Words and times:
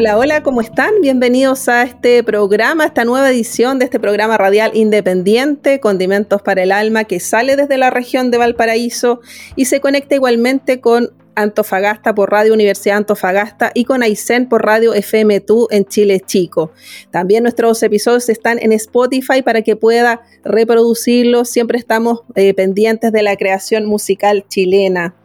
Hola, 0.00 0.16
hola, 0.16 0.42
¿cómo 0.44 0.60
están? 0.60 0.92
Bienvenidos 1.02 1.68
a 1.68 1.82
este 1.82 2.22
programa, 2.22 2.84
a 2.84 2.86
esta 2.86 3.04
nueva 3.04 3.30
edición 3.30 3.80
de 3.80 3.86
este 3.86 3.98
programa 3.98 4.38
radial 4.38 4.70
independiente, 4.74 5.80
Condimentos 5.80 6.40
para 6.40 6.62
el 6.62 6.70
Alma, 6.70 7.02
que 7.02 7.18
sale 7.18 7.56
desde 7.56 7.78
la 7.78 7.90
región 7.90 8.30
de 8.30 8.38
Valparaíso 8.38 9.20
y 9.56 9.64
se 9.64 9.80
conecta 9.80 10.14
igualmente 10.14 10.80
con 10.80 11.10
Antofagasta 11.34 12.14
por 12.14 12.30
Radio 12.30 12.54
Universidad 12.54 12.98
Antofagasta 12.98 13.72
y 13.74 13.86
con 13.86 14.04
Aysén 14.04 14.48
por 14.48 14.64
Radio 14.64 14.94
FM2 14.94 15.66
en 15.72 15.84
Chile 15.84 16.20
Chico. 16.24 16.70
También 17.10 17.42
nuestros 17.42 17.82
episodios 17.82 18.28
están 18.28 18.60
en 18.60 18.70
Spotify 18.70 19.42
para 19.42 19.62
que 19.62 19.74
pueda 19.74 20.22
reproducirlos. 20.44 21.50
Siempre 21.50 21.76
estamos 21.76 22.20
eh, 22.36 22.54
pendientes 22.54 23.10
de 23.10 23.24
la 23.24 23.34
creación 23.34 23.84
musical 23.86 24.44
chilena. 24.46 25.16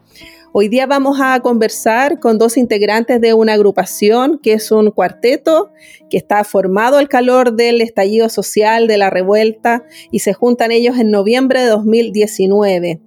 Hoy 0.56 0.68
día 0.68 0.86
vamos 0.86 1.18
a 1.20 1.40
conversar 1.40 2.20
con 2.20 2.38
dos 2.38 2.58
integrantes 2.58 3.20
de 3.20 3.34
una 3.34 3.54
agrupación 3.54 4.38
que 4.38 4.54
es 4.54 4.72
un 4.72 4.92
cuarteto 4.92 5.72
que 6.12 6.18
está 6.18 6.44
formado 6.44 7.00
al 7.00 7.10
calor 7.10 7.56
del 7.56 7.82
estallido 7.82 8.30
social, 8.30 8.86
de 8.86 9.00
la 9.00 9.10
revuelta, 9.10 9.84
y 10.12 10.20
se 10.20 10.34
juntan 10.34 10.72
ellos 10.72 11.00
en 11.00 11.10
noviembre 11.10 11.62
de 11.62 11.70
2019. 11.70 13.02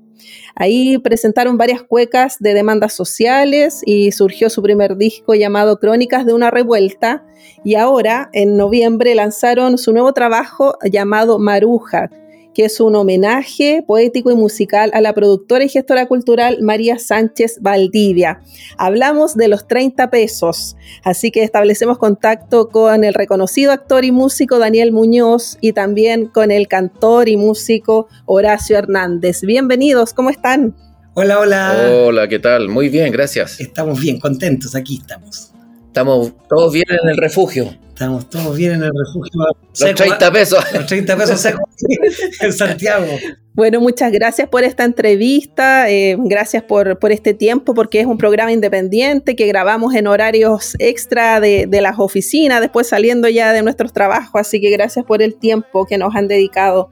Ahí 0.57 0.99
presentaron 0.99 1.57
varias 1.57 1.85
cuecas 1.85 2.39
de 2.41 2.53
demandas 2.53 2.95
sociales 2.95 3.81
y 3.87 4.11
surgió 4.11 4.51
su 4.51 4.61
primer 4.61 4.97
disco 4.97 5.37
llamado 5.37 5.79
Crónicas 5.79 6.27
de 6.27 6.33
una 6.33 6.51
revuelta 6.51 7.25
y 7.63 7.77
ahora 7.77 8.29
en 8.33 8.57
noviembre 8.57 9.15
lanzaron 9.15 9.79
su 9.79 9.93
nuevo 9.93 10.13
trabajo 10.13 10.79
llamado 10.83 11.39
Maruja, 11.39 12.11
que 12.57 12.65
es 12.65 12.81
un 12.81 12.97
homenaje 12.97 13.85
poético 13.87 14.31
y 14.31 14.35
musical 14.35 14.91
a 14.95 15.03
la 15.03 15.12
productora 15.12 15.62
y 15.62 15.69
gestora 15.69 16.07
cultural 16.07 16.62
María 16.62 16.99
Sánchez 16.99 17.59
Valdivia. 17.61 18.41
Hablamos 18.79 19.37
de 19.37 19.49
los 19.49 19.69
30 19.69 20.09
pesos, 20.09 20.75
así 21.05 21.31
que 21.31 21.43
establecemos 21.43 21.99
contacto 21.99 22.71
con 22.71 23.05
el 23.05 23.12
reconocido 23.12 23.73
actor 23.73 24.07
y 24.07 24.11
músico 24.11 24.59
Daniel 24.59 24.91
Muñoz 24.91 25.59
y 25.61 25.75
también 25.75 26.29
con 26.29 26.51
el 26.51 26.67
cantor 26.67 27.29
y 27.29 27.37
músico 27.37 28.09
Horacio 28.25 28.79
Hernández. 28.79 29.43
Bienvenidos, 29.43 30.15
¿cómo 30.15 30.31
están? 30.31 30.75
Hola, 31.12 31.41
hola. 31.41 31.91
Hola, 32.07 32.27
¿qué 32.27 32.39
tal? 32.39 32.71
Muy 32.71 32.89
bien, 32.89 33.12
gracias. 33.12 33.61
Estamos 33.61 34.01
bien, 34.01 34.19
contentos, 34.19 34.75
aquí 34.75 34.97
estamos. 34.97 35.53
Estamos 35.89 36.33
todos 36.49 36.73
bien 36.73 36.87
en 37.03 37.11
el 37.11 37.19
refugio. 37.19 37.69
Estamos 37.97 38.29
todos 38.29 38.55
bien 38.55 38.73
en 38.73 38.83
el 38.83 38.91
refugio. 38.91 39.47
Los 39.81 39.95
30 39.95 40.31
pesos. 40.31 40.63
Los 40.75 40.85
30 40.85 41.17
pesos 41.17 41.41
secos 41.41 41.63
en 42.43 42.53
Santiago. 42.53 43.07
Bueno, 43.55 43.81
muchas 43.81 44.13
gracias 44.13 44.51
por 44.51 44.65
esta 44.65 44.85
entrevista, 44.85 45.89
eh, 45.89 46.15
gracias 46.19 46.63
por, 46.63 46.99
por, 46.99 47.11
este 47.11 47.33
tiempo, 47.33 47.73
porque 47.73 48.01
es 48.01 48.07
un 48.07 48.19
programa 48.19 48.53
independiente 48.53 49.35
que 49.35 49.47
grabamos 49.47 49.95
en 49.95 50.09
horarios 50.09 50.77
extra 50.79 51.41
de, 51.41 51.67
de, 51.67 51.81
las 51.81 51.99
oficinas, 51.99 52.61
después 52.61 52.87
saliendo 52.87 53.31
ya 53.31 53.55
de 53.55 53.62
nuestros 53.62 53.95
trabajos, 53.95 54.39
así 54.39 54.61
que 54.61 54.69
gracias 54.69 55.06
por 55.06 55.23
el 55.23 55.37
tiempo 55.37 55.87
que 55.87 55.97
nos 55.97 56.15
han 56.15 56.29
dedicado. 56.29 56.91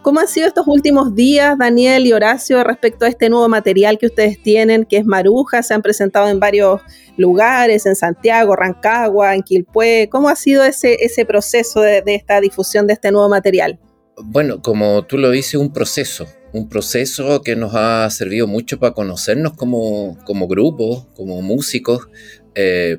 ¿Cómo 0.00 0.20
han 0.20 0.28
sido 0.28 0.46
estos 0.46 0.66
últimos 0.66 1.14
días, 1.14 1.58
Daniel 1.58 2.06
y 2.06 2.14
Horacio, 2.14 2.64
respecto 2.64 3.04
a 3.04 3.08
este 3.08 3.28
nuevo 3.28 3.50
material 3.50 3.98
que 3.98 4.06
ustedes 4.06 4.42
tienen, 4.42 4.86
que 4.86 4.96
es 4.96 5.04
Maruja? 5.04 5.62
Se 5.62 5.74
han 5.74 5.82
presentado 5.82 6.28
en 6.28 6.40
varios 6.40 6.80
lugares, 7.18 7.84
en 7.84 7.96
Santiago, 7.96 8.56
Rancagua, 8.56 9.34
en 9.34 9.42
Quilpué. 9.42 10.08
¿Cómo 10.10 10.28
ha 10.28 10.36
sido 10.36 10.45
ese, 10.46 10.96
ese 11.00 11.24
proceso 11.24 11.80
de, 11.80 12.02
esta 12.06 12.40
difusión 12.40 12.86
de 12.86 12.94
este 12.94 13.10
nuevo 13.10 13.28
material? 13.28 13.78
Bueno, 14.16 14.62
como 14.62 15.04
tú 15.04 15.18
lo 15.18 15.30
dices, 15.30 15.56
un 15.56 15.72
proceso, 15.72 16.26
un 16.52 16.68
proceso 16.68 17.42
que 17.42 17.56
nos 17.56 17.74
ha 17.74 18.08
servido 18.10 18.46
mucho 18.46 18.78
para 18.78 18.94
conocernos 18.94 19.54
como, 19.54 20.18
como 20.24 20.48
grupo, 20.48 21.06
como 21.14 21.42
músicos, 21.42 22.08
eh, 22.54 22.98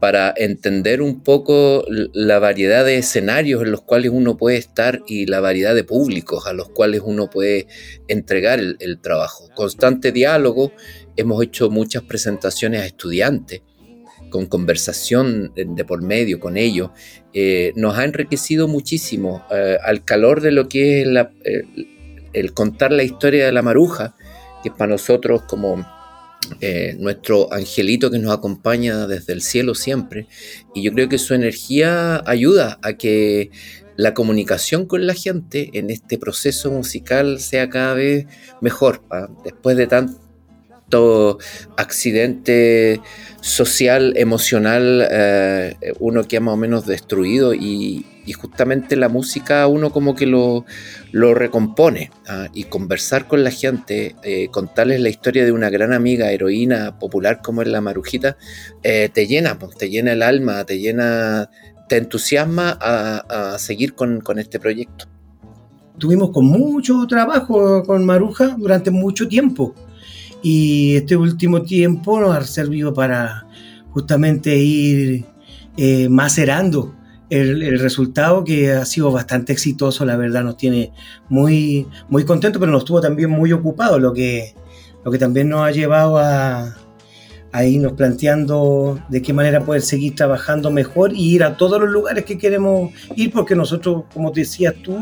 para 0.00 0.32
entender 0.36 1.02
un 1.02 1.22
poco 1.22 1.84
la 1.88 2.38
variedad 2.38 2.84
de 2.86 2.96
escenarios 2.96 3.62
en 3.62 3.70
los 3.70 3.82
cuales 3.82 4.10
uno 4.14 4.38
puede 4.38 4.56
estar 4.56 5.02
y 5.06 5.26
la 5.26 5.40
variedad 5.40 5.74
de 5.74 5.84
públicos 5.84 6.46
a 6.46 6.54
los 6.54 6.70
cuales 6.70 7.02
uno 7.04 7.28
puede 7.28 7.66
entregar 8.08 8.60
el 8.60 9.00
trabajo. 9.02 9.50
Constante 9.54 10.10
diálogo, 10.10 10.72
hemos 11.16 11.42
hecho 11.42 11.70
muchas 11.70 12.02
presentaciones 12.02 12.80
a 12.80 12.86
estudiantes 12.86 13.60
con 14.30 14.46
conversación 14.46 15.52
de 15.54 15.84
por 15.84 16.02
medio 16.02 16.40
con 16.40 16.56
ellos, 16.56 16.90
eh, 17.34 17.72
nos 17.76 17.98
ha 17.98 18.04
enriquecido 18.04 18.68
muchísimo 18.68 19.44
eh, 19.50 19.76
al 19.82 20.04
calor 20.04 20.40
de 20.40 20.52
lo 20.52 20.68
que 20.68 21.02
es 21.02 21.08
eh, 21.44 21.64
el 22.32 22.54
contar 22.54 22.92
la 22.92 23.02
historia 23.02 23.44
de 23.44 23.52
la 23.52 23.62
maruja, 23.62 24.16
que 24.62 24.70
es 24.70 24.74
para 24.74 24.92
nosotros 24.92 25.42
como 25.42 25.84
eh, 26.60 26.96
nuestro 26.98 27.52
angelito 27.52 28.10
que 28.10 28.18
nos 28.18 28.32
acompaña 28.32 29.06
desde 29.06 29.32
el 29.32 29.42
cielo 29.42 29.74
siempre. 29.74 30.26
Y 30.74 30.82
yo 30.82 30.92
creo 30.92 31.08
que 31.08 31.18
su 31.18 31.34
energía 31.34 32.22
ayuda 32.26 32.78
a 32.82 32.94
que 32.94 33.50
la 33.96 34.14
comunicación 34.14 34.86
con 34.86 35.06
la 35.06 35.14
gente 35.14 35.70
en 35.74 35.90
este 35.90 36.18
proceso 36.18 36.70
musical 36.70 37.38
sea 37.40 37.68
cada 37.68 37.94
vez 37.94 38.26
mejor. 38.60 39.02
¿ah? 39.10 39.28
Después 39.44 39.76
de 39.76 39.86
tanto 39.86 40.18
accidente 41.76 43.00
social, 43.40 44.12
emocional, 44.16 45.06
eh, 45.10 45.74
uno 45.98 46.24
que 46.24 46.36
ha 46.36 46.40
más 46.40 46.54
o 46.54 46.56
menos 46.56 46.86
destruido 46.86 47.54
y, 47.54 48.06
justamente 48.40 48.94
la 48.94 49.08
música 49.08 49.66
uno 49.66 49.90
como 49.90 50.14
que 50.14 50.24
lo, 50.24 50.64
lo 51.10 51.34
recompone 51.34 52.12
¿ah? 52.28 52.46
y 52.54 52.62
conversar 52.62 53.26
con 53.26 53.42
la 53.42 53.50
gente, 53.50 54.14
eh, 54.22 54.46
contarles 54.52 55.00
la 55.00 55.08
historia 55.08 55.44
de 55.44 55.50
una 55.50 55.68
gran 55.68 55.92
amiga, 55.92 56.30
heroína 56.30 56.96
popular 57.00 57.40
como 57.42 57.62
es 57.62 57.66
la 57.66 57.80
Marujita, 57.80 58.36
eh, 58.84 59.10
te 59.12 59.26
llena, 59.26 59.58
pues, 59.58 59.76
te 59.76 59.90
llena 59.90 60.12
el 60.12 60.22
alma, 60.22 60.62
te 60.64 60.78
llena, 60.78 61.50
te 61.88 61.96
entusiasma 61.96 62.78
a, 62.80 63.54
a 63.54 63.58
seguir 63.58 63.94
con, 63.94 64.20
con 64.20 64.38
este 64.38 64.60
proyecto. 64.60 65.06
Tuvimos 65.98 66.30
con 66.30 66.46
mucho 66.46 67.08
trabajo 67.08 67.82
con 67.82 68.06
Maruja 68.06 68.54
durante 68.56 68.92
mucho 68.92 69.26
tiempo 69.26 69.74
y 70.42 70.96
este 70.96 71.16
último 71.16 71.62
tiempo 71.62 72.20
nos 72.20 72.36
ha 72.36 72.42
servido 72.42 72.94
para 72.94 73.46
justamente 73.90 74.56
ir 74.56 75.24
eh, 75.76 76.08
macerando 76.08 76.94
el, 77.30 77.62
el, 77.62 77.78
resultado 77.78 78.42
que 78.44 78.72
ha 78.72 78.84
sido 78.84 79.12
bastante 79.12 79.52
exitoso, 79.52 80.04
la 80.04 80.16
verdad 80.16 80.42
nos 80.42 80.56
tiene 80.56 80.92
muy, 81.28 81.86
muy 82.08 82.24
contentos, 82.24 82.58
pero 82.58 82.72
nos 82.72 82.84
tuvo 82.84 83.00
también 83.00 83.30
muy 83.30 83.52
ocupados, 83.52 84.00
lo 84.00 84.12
que, 84.12 84.54
lo 85.04 85.12
que 85.12 85.18
también 85.18 85.48
nos 85.48 85.60
ha 85.62 85.70
llevado 85.70 86.18
a, 86.18 86.76
a 87.52 87.64
irnos 87.64 87.92
planteando 87.92 89.00
de 89.08 89.22
qué 89.22 89.32
manera 89.32 89.64
poder 89.64 89.82
seguir 89.82 90.14
trabajando 90.14 90.70
mejor 90.70 91.12
y 91.14 91.34
ir 91.34 91.44
a 91.44 91.56
todos 91.56 91.80
los 91.80 91.90
lugares 91.90 92.24
que 92.24 92.38
queremos 92.38 92.92
ir, 93.16 93.32
porque 93.32 93.54
nosotros, 93.54 94.04
como 94.12 94.30
decías 94.30 94.74
tú, 94.82 94.98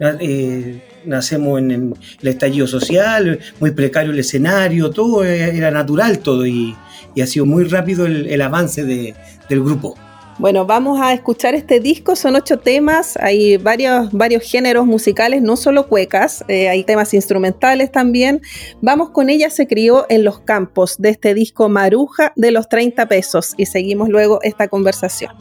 eh, 0.00 0.82
nacemos 1.08 1.58
en, 1.58 1.94
el 2.20 2.28
estallido 2.28 2.66
social, 2.66 3.38
muy 3.60 3.72
precario 3.72 4.12
el 4.12 4.18
escenario, 4.18 4.90
todo 4.90 5.24
era 5.24 5.70
natural 5.70 6.20
todo 6.20 6.46
y, 6.46 6.76
y 7.14 7.20
ha 7.20 7.26
sido 7.26 7.46
muy 7.46 7.64
rápido 7.64 8.06
el, 8.06 8.26
el 8.26 8.40
avance 8.42 8.84
de, 8.84 9.14
del 9.48 9.62
grupo. 9.62 9.96
Bueno, 10.38 10.66
vamos 10.66 11.00
a 11.00 11.12
escuchar 11.12 11.56
este 11.56 11.80
disco, 11.80 12.14
son 12.14 12.36
ocho 12.36 12.60
temas, 12.60 13.16
hay 13.16 13.56
varios, 13.56 14.12
varios 14.12 14.44
géneros 14.44 14.86
musicales, 14.86 15.42
no 15.42 15.56
solo 15.56 15.88
cuecas, 15.88 16.44
eh, 16.46 16.68
hay 16.68 16.84
temas 16.84 17.12
instrumentales 17.12 17.90
también. 17.90 18.40
Vamos 18.80 19.10
con 19.10 19.30
ella, 19.30 19.50
se 19.50 19.66
crió 19.66 20.06
en 20.08 20.22
los 20.22 20.38
campos 20.38 20.96
de 20.98 21.08
este 21.08 21.34
disco 21.34 21.68
Maruja 21.68 22.32
de 22.36 22.52
los 22.52 22.68
30 22.68 23.08
pesos 23.08 23.54
y 23.56 23.66
seguimos 23.66 24.10
luego 24.10 24.38
esta 24.42 24.68
conversación. 24.68 25.32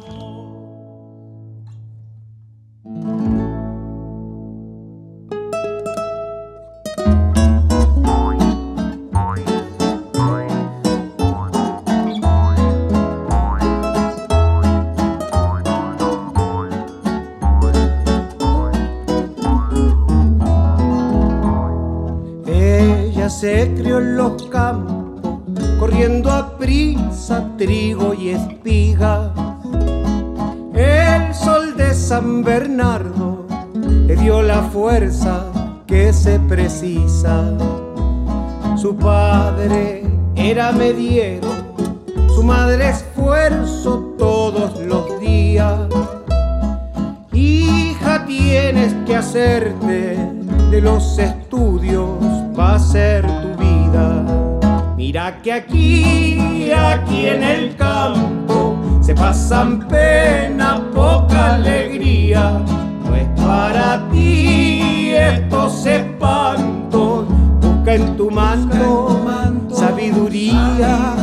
Trigo 27.58 28.14
y 28.14 28.30
espiga. 28.30 29.34
El 30.74 31.34
sol 31.34 31.76
de 31.76 31.94
San 31.94 32.42
Bernardo 32.42 33.46
le 33.74 34.16
dio 34.16 34.42
la 34.42 34.62
fuerza 34.64 35.46
que 35.86 36.14
se 36.14 36.40
precisa. 36.40 37.52
Su 38.78 38.96
padre 38.96 40.04
era 40.36 40.72
mediero, 40.72 41.50
su 42.34 42.44
madre 42.44 42.90
esfuerzo 42.90 44.16
todos 44.18 44.80
los 44.86 45.20
días. 45.20 45.80
Hija, 47.34 48.26
tienes 48.26 48.94
que 49.06 49.18
hacerte 49.18 50.18
de 50.72 50.82
los 50.82 51.20
estudios, 51.20 52.10
va 52.58 52.76
a 52.76 52.80
ser 52.80 53.26
tu. 53.26 53.47
Mira 54.98 55.44
que 55.44 55.54
aquí, 55.54 56.72
aquí 56.72 57.28
en 57.28 57.44
el 57.44 57.76
campo, 57.76 58.76
se 59.00 59.14
pasan 59.14 59.88
pena, 59.88 60.82
poca 60.92 61.54
alegría. 61.54 62.60
No 63.06 63.16
es 63.16 63.28
para 63.40 64.10
ti 64.10 65.12
estos 65.14 65.86
espantos, 65.86 67.28
busca 67.62 67.94
en 67.94 68.18
tu 68.18 68.32
mano 68.32 69.68
sabiduría 69.70 71.16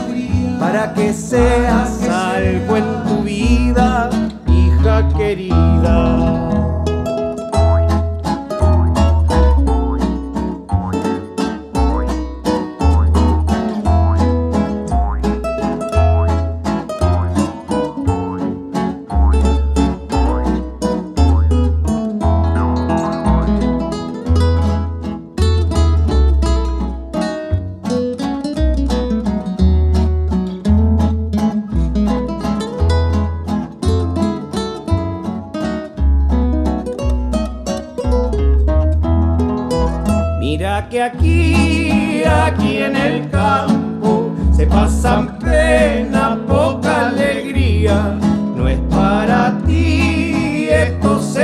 para 0.60 0.94
que 0.94 1.12
seas 1.12 2.08
algo 2.08 2.76
en 2.76 3.04
tu 3.08 3.24
vida, 3.24 4.08
hija 4.46 5.08
querida. 5.18 6.53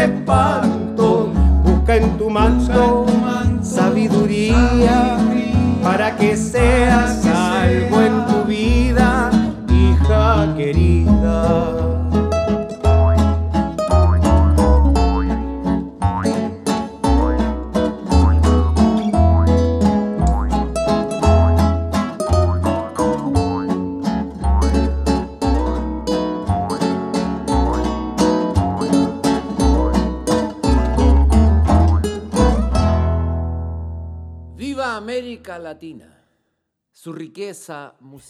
espanto. 0.04 1.32
Busca 1.64 1.96
en 1.96 2.18
tu 2.18 2.30
manto 2.30 3.06
sabiduría 3.62 5.09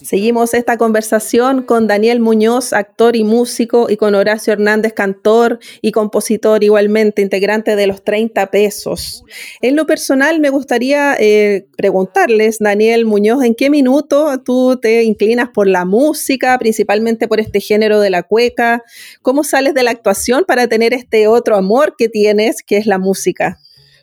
Seguimos 0.03 0.55
esta 0.55 0.77
conversación 0.77 1.63
con 1.63 1.87
Daniel 1.87 2.21
Muñoz, 2.21 2.73
actor 2.73 3.17
y 3.17 3.25
músico, 3.25 3.89
y 3.89 3.97
con 3.97 4.15
Horacio 4.15 4.53
Hernández, 4.53 4.93
cantor 4.93 5.59
y 5.81 5.93
compositor 5.93 6.65
igualmente, 6.65 7.23
integrante 7.23 7.77
de 7.77 7.87
los 7.87 8.03
30 8.03 8.51
pesos. 8.51 9.25
En 9.61 9.77
lo 9.77 9.87
personal, 9.87 10.41
me 10.41 10.51
gustaría 10.51 11.15
eh, 11.19 11.67
preguntarles, 11.77 12.59
Daniel 12.59 13.05
Muñoz, 13.05 13.45
¿en 13.45 13.55
qué 13.55 13.71
minuto 13.71 14.43
tú 14.43 14.79
te 14.81 15.05
inclinas 15.05 15.51
por 15.51 15.69
la 15.69 15.85
música, 15.85 16.59
principalmente 16.59 17.29
por 17.29 17.41
este 17.41 17.61
género 17.61 18.01
de 18.01 18.11
la 18.11 18.23
cueca? 18.25 18.83
¿Cómo 19.23 19.45
sales 19.45 19.75
de 19.75 19.83
la 19.83 19.93
actuación 19.93 20.45
para 20.47 20.67
tener 20.67 20.93
este 20.93 21.29
otro 21.29 21.57
amor 21.57 21.95
que 21.97 22.09
tienes, 22.09 22.63
que 22.63 22.79
es 22.79 22.87
la 22.87 22.99
música? 22.99 23.60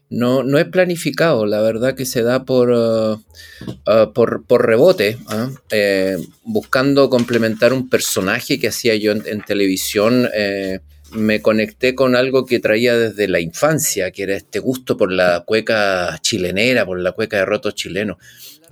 No, 0.10 0.44
no 0.44 0.58
es 0.58 0.66
planificado, 0.66 1.46
la 1.46 1.62
verdad 1.62 1.96
que 1.96 2.06
se 2.06 2.24
da 2.24 2.46
por, 2.46 2.72
uh, 2.72 3.14
uh, 3.16 4.14
por, 4.14 4.66
rebote, 4.66 5.18
¿ah? 5.28 5.50
eh, 5.70 6.18
buscando 6.44 7.10
complementar 7.10 7.74
un 7.74 7.90
personaje 7.90 8.58
que 8.58 8.70
hacía 8.70 8.96
yo 8.96 9.12
en, 9.12 9.42
televisión. 9.42 10.30
Eh, 10.34 10.80
me 11.12 11.42
conecté 11.42 11.94
con 11.94 12.16
algo 12.16 12.46
que 12.46 12.60
traía 12.60 12.98
desde 12.98 13.28
la 13.28 13.42
infancia, 13.42 14.12
que 14.12 14.24
era 14.24 14.36
este 14.36 14.60
gusto 14.60 14.96
por 14.98 15.12
la 15.12 15.44
cueca 15.46 16.18
chilenera, 16.22 16.86
por 16.86 17.00
la 17.00 17.12
cueca 17.12 17.38
de 17.38 17.46
rotos 17.46 17.76
chilenos. 17.76 18.18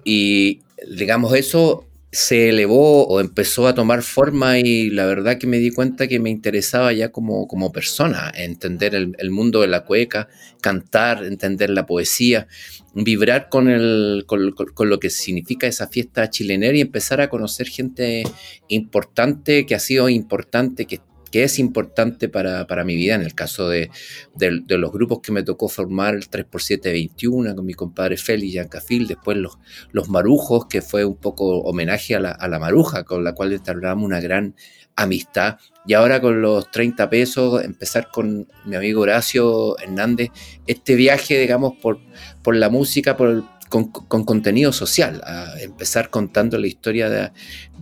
Y 0.03 0.61
digamos, 0.87 1.33
eso 1.33 1.85
se 2.15 2.47
elevó 2.47 3.05
o 3.07 3.19
empezó 3.19 3.67
a 3.67 3.75
tomar 3.75 4.01
forma 4.01 4.57
y 4.57 4.89
la 4.89 5.05
verdad 5.05 5.37
que 5.37 5.47
me 5.47 5.57
di 5.57 5.71
cuenta 5.71 6.07
que 6.07 6.17
me 6.17 6.29
interesaba 6.29 6.93
ya 6.93 7.11
como, 7.11 7.45
como 7.45 7.73
persona, 7.73 8.31
entender 8.33 8.95
el, 8.95 9.31
mundo 9.31 9.59
de 9.59 9.67
la 9.67 9.83
cueca, 9.83 10.29
cantar, 10.61 11.25
entender 11.25 11.71
la 11.71 11.85
poesía, 11.85 12.47
vibrar 12.93 13.49
con, 13.49 13.67
el, 13.67 14.23
con, 14.27 14.51
con, 14.51 14.89
lo 14.89 14.97
que 14.97 15.09
significa 15.09 15.67
esa 15.67 15.87
fiesta 15.87 16.29
chilenera 16.29 16.77
y 16.77 16.81
empezar 16.81 17.19
a 17.19 17.29
conocer 17.29 17.67
gente 17.67 18.23
importante 18.69 19.65
que 19.65 19.75
ha 19.75 19.79
sido 19.79 20.07
importante, 20.07 20.85
que 20.85 21.01
que 21.35 21.43
es 21.43 21.59
importante 21.59 22.29
para, 22.29 22.85
mi 22.85 22.95
vida, 22.95 23.15
en 23.15 23.21
el 23.21 23.35
caso 23.35 23.67
de, 23.67 23.91
los 24.39 24.91
grupos 24.93 25.19
que 25.19 25.33
me 25.33 25.43
tocó 25.43 25.67
formar, 25.67 26.15
el 26.15 26.29
3x721 26.29 27.53
con 27.55 27.65
mi 27.65 27.73
compadre 27.73 28.15
Félix 28.15 28.53
Yancafil, 28.53 29.05
después 29.05 29.35
los, 29.35 29.59
los 29.91 30.07
Marujos, 30.07 30.67
que 30.67 30.81
fue 30.81 31.03
un 31.03 31.17
poco 31.17 31.59
homenaje 31.63 32.15
a 32.15 32.21
la, 32.21 32.57
Maruja, 32.57 33.03
con 33.03 33.25
la 33.25 33.33
cual 33.33 33.51
entablamos 33.51 34.05
una 34.05 34.21
gran 34.21 34.55
amistad. 34.95 35.57
Y 35.85 35.93
ahora 35.93 36.21
con 36.21 36.41
los 36.41 36.71
30 36.71 37.09
pesos, 37.09 37.65
empezar 37.65 38.07
con 38.13 38.47
mi 38.63 38.77
amigo 38.77 39.01
Horacio 39.01 39.77
Hernández, 39.79 40.29
este 40.67 40.95
viaje, 40.95 41.37
digamos, 41.37 41.73
por, 41.81 41.99
por 42.43 42.55
la 42.55 42.69
música, 42.69 43.17
por 43.17 43.43
con, 43.67 43.89
contenido 44.23 44.71
social, 44.71 45.21
a 45.25 45.59
empezar 45.59 46.09
contando 46.09 46.57
la 46.57 46.67
historia 46.67 47.09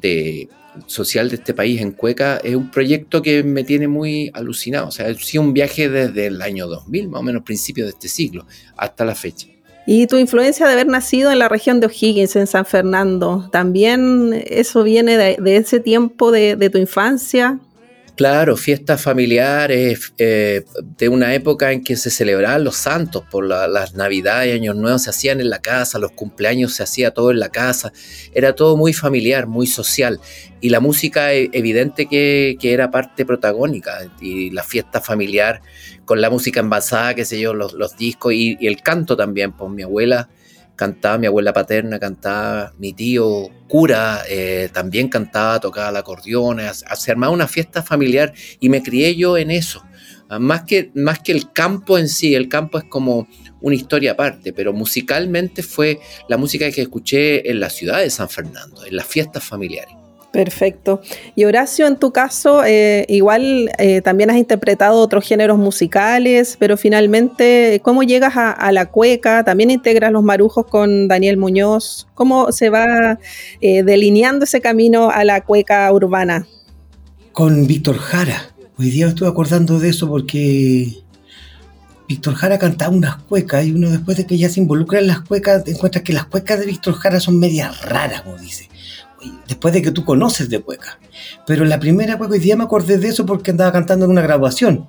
de, 0.01 0.49
social 0.87 1.29
de 1.29 1.35
este 1.35 1.53
país 1.53 1.81
en 1.81 1.91
Cueca 1.91 2.37
es 2.43 2.55
un 2.55 2.71
proyecto 2.71 3.21
que 3.21 3.43
me 3.43 3.63
tiene 3.63 3.87
muy 3.87 4.31
alucinado. 4.33 4.87
O 4.87 4.91
sea, 4.91 5.07
ha 5.07 5.13
sido 5.15 5.43
un 5.43 5.53
viaje 5.53 5.89
desde 5.89 6.27
el 6.27 6.41
año 6.41 6.67
2000, 6.67 7.09
más 7.09 7.19
o 7.19 7.23
menos 7.23 7.43
principios 7.43 7.87
de 7.87 7.91
este 7.91 8.07
siglo, 8.07 8.45
hasta 8.77 9.05
la 9.05 9.15
fecha. 9.15 9.47
Y 9.85 10.07
tu 10.07 10.17
influencia 10.17 10.65
de 10.65 10.73
haber 10.73 10.87
nacido 10.87 11.31
en 11.31 11.39
la 11.39 11.49
región 11.49 11.79
de 11.81 11.87
O'Higgins, 11.87 12.35
en 12.37 12.47
San 12.47 12.65
Fernando, 12.65 13.49
¿también 13.51 14.43
eso 14.47 14.83
viene 14.83 15.17
de, 15.17 15.57
ese 15.57 15.81
tiempo 15.81 16.31
de, 16.31 16.55
de 16.55 16.69
tu 16.69 16.77
infancia? 16.77 17.59
Claro, 18.15 18.57
fiestas 18.57 19.01
familiares 19.01 20.13
eh, 20.19 20.63
de 20.99 21.09
una 21.09 21.33
época 21.33 21.71
en 21.71 21.83
que 21.83 21.95
se 21.95 22.11
celebraban 22.11 22.63
los 22.63 22.75
santos, 22.75 23.23
por 23.31 23.43
las 23.43 23.95
navidades 23.95 24.53
años 24.53 24.75
nuevos 24.75 25.01
se 25.03 25.09
hacían 25.09 25.41
en 25.41 25.49
la 25.49 25.59
casa, 25.59 25.97
los 25.97 26.11
cumpleaños 26.11 26.73
se 26.73 26.83
hacía 26.83 27.09
todo 27.11 27.31
en 27.31 27.39
la 27.39 27.49
casa, 27.49 27.91
era 28.35 28.53
todo 28.53 28.77
muy 28.77 28.93
familiar, 28.93 29.47
muy 29.47 29.65
social. 29.65 30.19
Y 30.61 30.69
la 30.69 30.79
música 30.79 31.33
e, 31.33 31.49
evidente 31.53 32.05
que, 32.05 32.55
era 32.61 32.91
parte 32.91 33.25
protagónica. 33.25 34.11
Y 34.21 34.51
la 34.51 34.63
fiesta 34.63 35.01
familiar 35.01 35.61
con 36.05 36.21
la 36.21 36.29
música 36.29 36.59
envasada, 36.59 37.15
qué 37.15 37.25
sé 37.25 37.39
yo, 37.39 37.55
los, 37.55 37.97
discos 37.97 38.33
y, 38.33 38.57
y, 38.59 38.67
el 38.67 38.81
canto 38.83 39.17
también, 39.17 39.53
pues 39.53 39.71
mi 39.71 39.81
abuela 39.81 40.29
cantaba 40.75 41.17
mi 41.17 41.27
abuela 41.27 41.53
paterna, 41.53 41.99
cantaba 41.99 42.73
mi 42.77 42.93
tío 42.93 43.49
cura, 43.67 44.21
eh, 44.29 44.69
también 44.73 45.09
cantaba, 45.09 45.59
tocaba 45.59 45.89
el 45.89 45.97
acordeón, 45.97 46.59
se 46.95 47.11
armaba 47.11 47.33
una 47.33 47.47
fiesta 47.47 47.81
familiar 47.81 48.33
y 48.59 48.69
me 48.69 48.83
crié 48.83 49.15
yo 49.15 49.37
en 49.37 49.51
eso. 49.51 49.83
Ah, 50.29 50.39
más 50.39 50.63
que, 50.63 50.91
más 50.95 51.19
que 51.19 51.31
el 51.31 51.51
campo 51.51 51.97
en 51.97 52.09
sí, 52.09 52.33
el 52.33 52.49
campo 52.49 52.77
es 52.77 52.85
como 52.85 53.27
una 53.61 53.75
historia 53.75 54.13
aparte, 54.13 54.53
pero 54.53 54.73
musicalmente 54.73 55.63
fue 55.63 55.99
la 56.27 56.37
música 56.37 56.69
que 56.71 56.81
escuché 56.81 57.49
en 57.49 57.59
la 57.59 57.69
ciudad 57.69 57.99
de 57.99 58.09
San 58.09 58.29
Fernando, 58.29 58.85
en 58.85 58.95
las 58.95 59.05
fiestas 59.05 59.43
familiares. 59.43 60.02
Perfecto. 60.33 60.99
Y 61.35 61.45
Horacio, 61.45 61.85
en 61.85 61.95
tu 61.95 62.11
caso, 62.11 62.63
eh, 62.65 63.05
igual 63.07 63.69
eh, 63.77 64.01
también 64.01 64.31
has 64.31 64.37
interpretado 64.37 64.99
otros 64.99 65.23
géneros 65.27 65.59
musicales, 65.59 66.57
pero 66.57 66.75
finalmente, 66.75 67.79
¿cómo 67.83 68.01
llegas 68.01 68.33
a, 68.35 68.71
la 68.71 68.87
cueca? 68.87 69.43
También 69.43 69.69
integras 69.69 70.11
los 70.11 70.23
marujos 70.23 70.65
con 70.65 71.07
Daniel 71.07 71.37
Muñoz. 71.37 72.07
¿Cómo 72.15 72.51
se 72.51 72.71
va 72.71 73.19
eh, 73.61 73.83
delineando 73.83 74.45
ese 74.45 74.59
camino 74.59 75.11
a 75.11 75.23
la 75.23 75.41
cueca 75.41 75.93
urbana? 75.93 76.47
Con 77.31 77.67
Víctor 77.67 77.99
Jara. 77.99 78.55
Hoy 78.79 78.89
día 78.89 79.05
me 79.05 79.09
estoy 79.09 79.27
acordando 79.27 79.77
de 79.77 79.89
eso 79.89 80.09
porque 80.09 80.87
Víctor 82.07 82.33
Jara 82.33 82.57
cantaba 82.57 82.95
unas 82.95 83.17
cuecas 83.17 83.67
y 83.67 83.71
uno 83.71 83.91
después 83.91 84.17
de 84.17 84.25
que 84.25 84.39
ya 84.39 84.49
se 84.49 84.61
involucra 84.61 84.97
en 84.97 85.05
las 85.05 85.21
cuecas, 85.21 85.61
encuentra 85.67 86.01
que 86.01 86.11
las 86.11 86.25
cuecas 86.25 86.59
de 86.59 86.65
Víctor 86.65 86.95
Jara 86.95 87.19
son 87.19 87.37
medias 87.37 87.83
raras, 87.83 88.23
como 88.23 88.39
dice 88.39 88.73
después 89.47 89.73
de 89.73 89.81
que 89.81 89.91
tú 89.91 90.03
conoces 90.03 90.49
de 90.49 90.59
cueca. 90.59 90.99
Pero 91.45 91.63
en 91.63 91.69
la 91.69 91.79
primera 91.79 92.17
cueca, 92.17 92.33
hoy 92.33 92.39
día 92.39 92.55
me 92.55 92.63
acordé 92.63 92.97
de 92.97 93.07
eso 93.09 93.25
porque 93.25 93.51
andaba 93.51 93.71
cantando 93.71 94.05
en 94.05 94.11
una 94.11 94.21
graduación. 94.21 94.87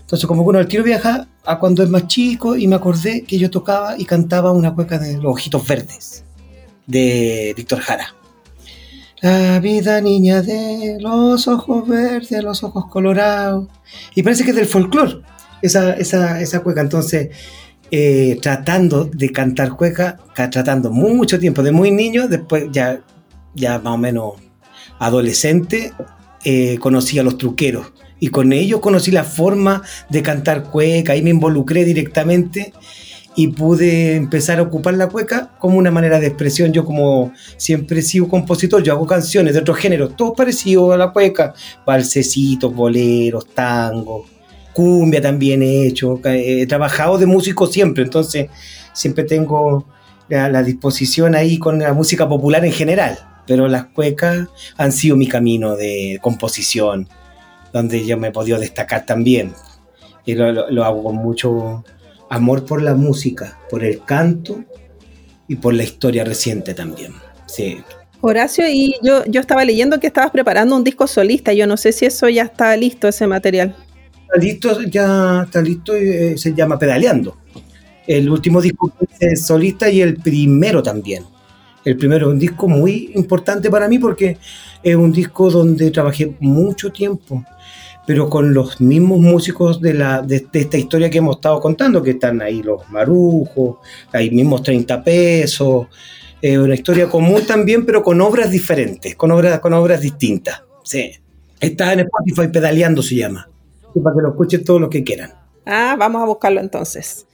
Entonces, 0.00 0.26
como 0.26 0.42
que 0.42 0.50
uno 0.50 0.58
al 0.58 0.68
tiro 0.68 0.84
viaja 0.84 1.28
a 1.44 1.58
cuando 1.58 1.82
es 1.82 1.88
más 1.88 2.06
chico 2.06 2.56
y 2.56 2.66
me 2.66 2.76
acordé 2.76 3.22
que 3.22 3.38
yo 3.38 3.50
tocaba 3.50 3.98
y 3.98 4.04
cantaba 4.04 4.52
una 4.52 4.74
cueca 4.74 4.98
de 4.98 5.14
Los 5.14 5.32
Ojitos 5.32 5.66
Verdes, 5.66 6.24
de 6.86 7.54
Víctor 7.56 7.80
Jara. 7.80 8.14
La 9.22 9.58
vida 9.60 10.02
niña 10.02 10.42
de 10.42 10.98
los 11.00 11.48
ojos 11.48 11.88
verdes, 11.88 12.42
los 12.42 12.62
ojos 12.62 12.84
colorados. 12.90 13.68
Y 14.14 14.22
parece 14.22 14.44
que 14.44 14.50
es 14.50 14.56
del 14.56 14.66
folclore, 14.66 15.22
esa, 15.62 15.94
esa, 15.94 16.42
esa 16.42 16.60
cueca. 16.60 16.82
Entonces, 16.82 17.30
eh, 17.90 18.38
tratando 18.42 19.04
de 19.04 19.30
cantar 19.30 19.76
cueca, 19.76 20.18
tratando 20.34 20.90
mucho 20.90 21.38
tiempo, 21.38 21.62
de 21.62 21.72
muy 21.72 21.90
niño, 21.90 22.28
después 22.28 22.66
ya 22.72 23.00
ya 23.54 23.78
más 23.78 23.94
o 23.94 23.98
menos 23.98 24.32
adolescente, 24.98 25.92
eh, 26.44 26.78
conocí 26.78 27.18
a 27.18 27.22
los 27.22 27.38
truqueros. 27.38 27.92
Y 28.20 28.28
con 28.28 28.52
ellos 28.52 28.80
conocí 28.80 29.10
la 29.10 29.24
forma 29.24 29.82
de 30.08 30.22
cantar 30.22 30.64
cueca, 30.64 31.16
y 31.16 31.22
me 31.22 31.30
involucré 31.30 31.84
directamente 31.84 32.72
y 33.36 33.48
pude 33.48 34.14
empezar 34.14 34.60
a 34.60 34.62
ocupar 34.62 34.94
la 34.94 35.08
cueca 35.08 35.50
como 35.58 35.76
una 35.76 35.90
manera 35.90 36.20
de 36.20 36.28
expresión. 36.28 36.72
Yo 36.72 36.84
como 36.84 37.32
siempre 37.56 37.98
he 37.98 38.02
sido 38.02 38.28
compositor, 38.28 38.82
yo 38.82 38.92
hago 38.92 39.06
canciones 39.06 39.54
de 39.54 39.60
otros 39.60 39.76
géneros, 39.78 40.16
todos 40.16 40.34
parecidos 40.36 40.94
a 40.94 40.96
la 40.96 41.12
cueca, 41.12 41.52
balsecitos, 41.84 42.72
boleros, 42.72 43.46
tangos, 43.48 44.30
cumbia 44.72 45.20
también 45.20 45.62
he 45.62 45.86
hecho, 45.86 46.20
he 46.24 46.66
trabajado 46.66 47.18
de 47.18 47.26
músico 47.26 47.66
siempre, 47.66 48.04
entonces 48.04 48.48
siempre 48.92 49.24
tengo 49.24 49.86
la 50.28 50.62
disposición 50.62 51.34
ahí 51.34 51.58
con 51.58 51.80
la 51.80 51.92
música 51.92 52.28
popular 52.28 52.64
en 52.64 52.72
general 52.72 53.33
pero 53.46 53.68
las 53.68 53.86
cuecas 53.86 54.48
han 54.76 54.92
sido 54.92 55.16
mi 55.16 55.28
camino 55.28 55.76
de 55.76 56.18
composición, 56.22 57.08
donde 57.72 58.06
yo 58.06 58.16
me 58.16 58.28
he 58.28 58.32
podido 58.32 58.58
destacar 58.58 59.06
también. 59.06 59.52
Y 60.24 60.34
lo, 60.34 60.84
hago 60.84 61.04
con 61.04 61.16
mucho 61.16 61.84
amor 62.30 62.64
por 62.64 62.82
la 62.82 62.94
música, 62.94 63.58
por 63.68 63.84
el 63.84 64.02
canto 64.04 64.64
y 65.48 65.56
por 65.56 65.74
la 65.74 65.82
historia 65.82 66.24
reciente 66.24 66.72
también. 66.72 67.12
Sí. 67.46 67.78
Horacio, 68.20 68.66
y 68.68 68.94
yo, 69.02 69.22
yo 69.26 69.40
estaba 69.40 69.64
leyendo 69.66 70.00
que 70.00 70.06
estabas 70.06 70.30
preparando 70.30 70.74
un 70.76 70.84
disco 70.84 71.06
solista. 71.06 71.52
Yo 71.52 71.66
no 71.66 71.76
sé 71.76 71.92
si 71.92 72.06
eso 72.06 72.28
ya 72.30 72.44
está 72.44 72.74
listo, 72.76 73.06
ese 73.06 73.26
material. 73.26 73.76
Está 74.22 74.38
listo, 74.38 74.82
ya 74.82 75.42
está 75.44 75.60
listo, 75.60 75.94
eh, 75.94 76.38
se 76.38 76.54
llama 76.54 76.78
Pedaleando. 76.78 77.36
El 78.06 78.30
último 78.30 78.62
disco 78.62 78.92
es 79.20 79.46
solista 79.46 79.90
y 79.90 80.00
el 80.00 80.16
primero 80.16 80.82
también. 80.82 81.24
El 81.84 81.96
primero 81.96 82.28
es 82.28 82.32
un 82.32 82.38
disco 82.38 82.68
muy 82.68 83.12
importante 83.14 83.70
para 83.70 83.88
mí 83.88 83.98
porque 83.98 84.38
es 84.82 84.96
un 84.96 85.12
disco 85.12 85.50
donde 85.50 85.90
trabajé 85.90 86.34
mucho 86.40 86.90
tiempo, 86.90 87.44
pero 88.06 88.28
con 88.28 88.52
los 88.54 88.80
mismos 88.80 89.20
músicos 89.20 89.80
de, 89.80 89.94
la, 89.94 90.22
de, 90.22 90.46
esta 90.52 90.78
historia 90.78 91.10
que 91.10 91.18
hemos 91.18 91.36
estado 91.36 91.60
contando, 91.60 92.02
que 92.02 92.12
están 92.12 92.40
ahí 92.42 92.62
los 92.62 92.88
marujos, 92.90 93.78
ahí 94.12 94.30
mismos 94.30 94.62
30 94.62 95.02
pesos, 95.02 95.86
es 96.40 96.58
una 96.58 96.74
historia 96.74 97.08
común 97.08 97.42
también, 97.46 97.86
pero 97.86 98.02
con 98.02 98.20
obras 98.20 98.50
diferentes, 98.50 99.16
con 99.16 99.30
obras, 99.30 99.60
con 99.60 99.72
obras 99.72 100.00
distintas. 100.00 100.62
Sí. 100.82 101.12
Está 101.58 101.94
en 101.94 102.00
Spotify, 102.00 102.48
Pedaleando 102.48 103.02
se 103.02 103.16
llama, 103.16 103.48
para 104.02 104.14
que 104.14 104.22
lo 104.22 104.28
escuchen 104.28 104.64
todos 104.64 104.80
los 104.80 104.90
que 104.90 105.02
quieran. 105.02 105.32
Ah, 105.64 105.96
vamos 105.98 106.22
a 106.22 106.26
buscarlo 106.26 106.60
entonces. 106.60 107.26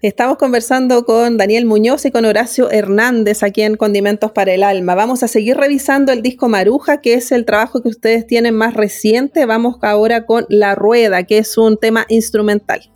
Estamos 0.00 0.36
conversando 0.36 1.04
con 1.04 1.38
Daniel 1.38 1.66
Muñoz 1.66 2.04
y 2.04 2.12
con 2.12 2.24
Horacio 2.24 2.70
Hernández 2.70 3.42
aquí 3.42 3.62
en 3.62 3.76
Condimentos 3.76 4.30
para 4.30 4.54
el 4.54 4.62
Alma. 4.62 4.94
Vamos 4.94 5.24
a 5.24 5.28
seguir 5.28 5.56
revisando 5.56 6.12
el 6.12 6.22
disco 6.22 6.48
Maruja, 6.48 7.00
que 7.00 7.14
es 7.14 7.32
el 7.32 7.44
trabajo 7.44 7.82
que 7.82 7.88
ustedes 7.88 8.24
tienen 8.24 8.54
más 8.54 8.74
reciente. 8.74 9.44
Vamos 9.44 9.78
ahora 9.82 10.24
con 10.24 10.46
La 10.50 10.76
Rueda, 10.76 11.24
que 11.24 11.38
es 11.38 11.58
un 11.58 11.78
tema 11.78 12.06
instrumental. 12.08 12.92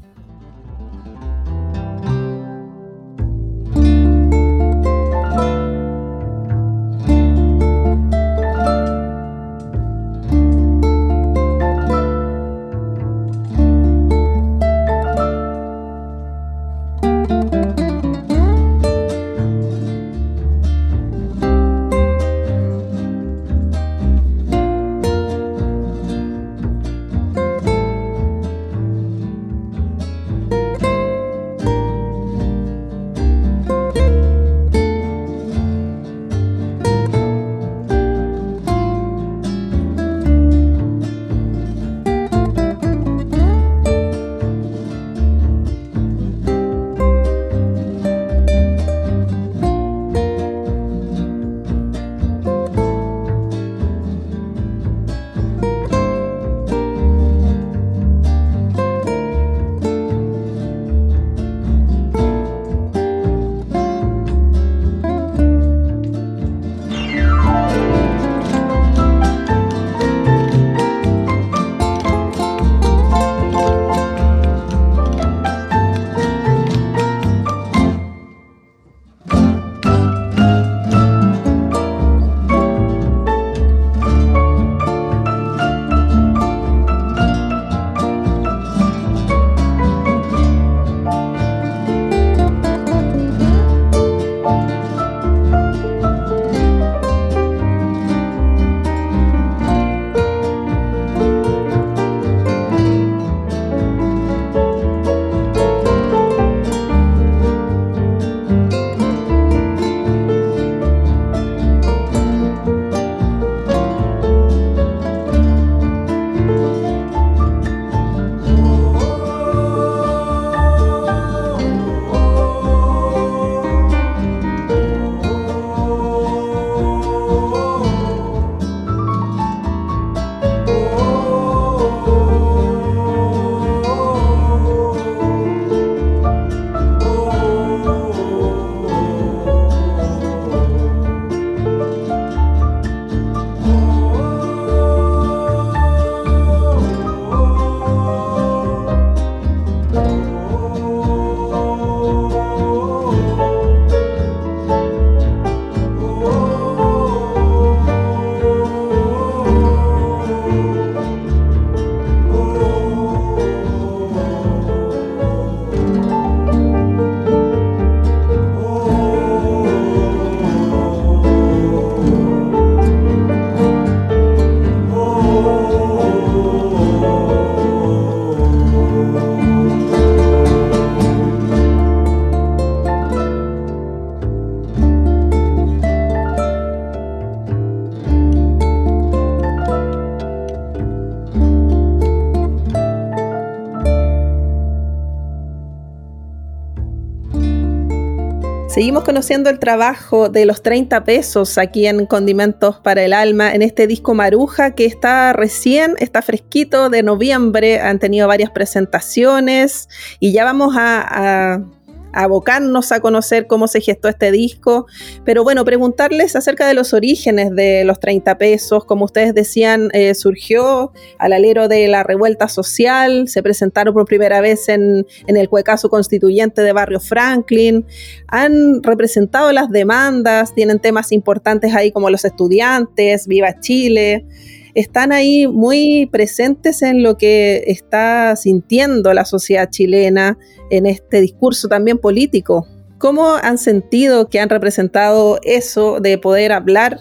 Seguimos 198.73 199.05
conociendo 199.05 199.50
el 199.50 199.59
trabajo 199.59 200.31
de 200.31 200.47
los 200.47 200.62
30 200.62 201.05
pesos 201.05 201.59
aquí 201.59 201.87
en 201.87 202.07
Condimentos 202.07 202.79
para 202.79 203.05
el 203.05 203.12
Alma, 203.12 203.52
en 203.52 203.61
este 203.61 203.87
disco 203.87 204.14
Maruja 204.14 204.71
que 204.71 204.87
está 204.87 205.35
recién, 205.35 205.95
está 205.99 206.23
fresquito 206.23 206.88
de 206.88 207.02
noviembre, 207.02 207.81
han 207.81 207.99
tenido 207.99 208.26
varias 208.26 208.50
presentaciones 208.50 209.91
y 210.21 210.33
ya 210.33 210.45
vamos 210.45 210.75
a, 210.79 211.55
a 211.55 211.64
abocarnos 212.12 212.92
a 212.92 213.00
conocer 213.00 213.47
cómo 213.47 213.69
se 213.69 213.81
gestó 213.81 214.09
este 214.09 214.31
disco, 214.31 214.87
pero 215.25 215.42
bueno, 215.45 215.64
preguntarles 215.64 216.37
acerca 216.37 216.66
de 216.66 216.75
los 216.75 216.92
orígenes 216.92 217.54
de 217.54 217.85
los 217.85 218.00
30 218.00 218.38
pesos, 218.38 218.85
como 218.85 219.04
ustedes 219.04 219.35
decían, 219.35 219.88
eh, 219.92 220.14
surgió 220.14 220.92
al 221.19 221.33
alero 221.33 221.69
de 221.69 221.88
la 221.88 222.02
revuelta 222.02 222.49
social, 222.49 223.28
se 223.28 223.42
presentaron 223.42 223.95
por 223.95 224.04
primera 224.04 224.40
vez 224.40 224.69
en, 224.69 225.07
en 225.26 225.37
el 225.37 225.49
Cuecaso 225.49 225.88
Constituyente 225.88 226.62
de 226.62 226.73
Barrio 226.73 227.00
Franklin, 227.00 227.87
han 228.28 228.83
representado 228.83 229.52
las 229.52 229.71
demandas, 229.71 230.54
tienen 230.54 230.78
temas 230.78 231.12
importantes 231.12 231.75
ahí 231.75 231.92
como 231.92 232.11
los 232.11 232.25
estudiantes, 232.25 233.26
Viva 233.26 233.59
Chile 233.61 234.26
están 234.75 235.12
ahí 235.12 235.47
muy 235.47 236.09
presentes 236.11 236.83
en 236.83 237.02
lo 237.02 237.19
que 237.19 237.64
está 237.67 238.37
sintiendo 238.37 239.12
la 239.12 239.25
sociedad 239.25 239.69
chilena 239.71 240.38
en 240.71 240.87
este 240.87 241.21
discurso 241.21 241.69
también 241.69 241.99
político. 241.99 242.67
¿Cómo 242.99 243.35
han 243.35 243.59
sentido 243.59 244.29
que 244.29 244.41
han 244.41 244.49
representado 244.49 245.41
eso 245.43 246.00
de 246.00 246.19
poder 246.19 246.52
hablar 246.52 247.00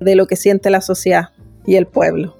de 0.00 0.16
lo 0.16 0.26
que 0.26 0.36
siente 0.36 0.70
la 0.70 0.80
sociedad 0.80 1.30
y 1.66 1.76
el 1.76 1.86
pueblo? 1.86 2.36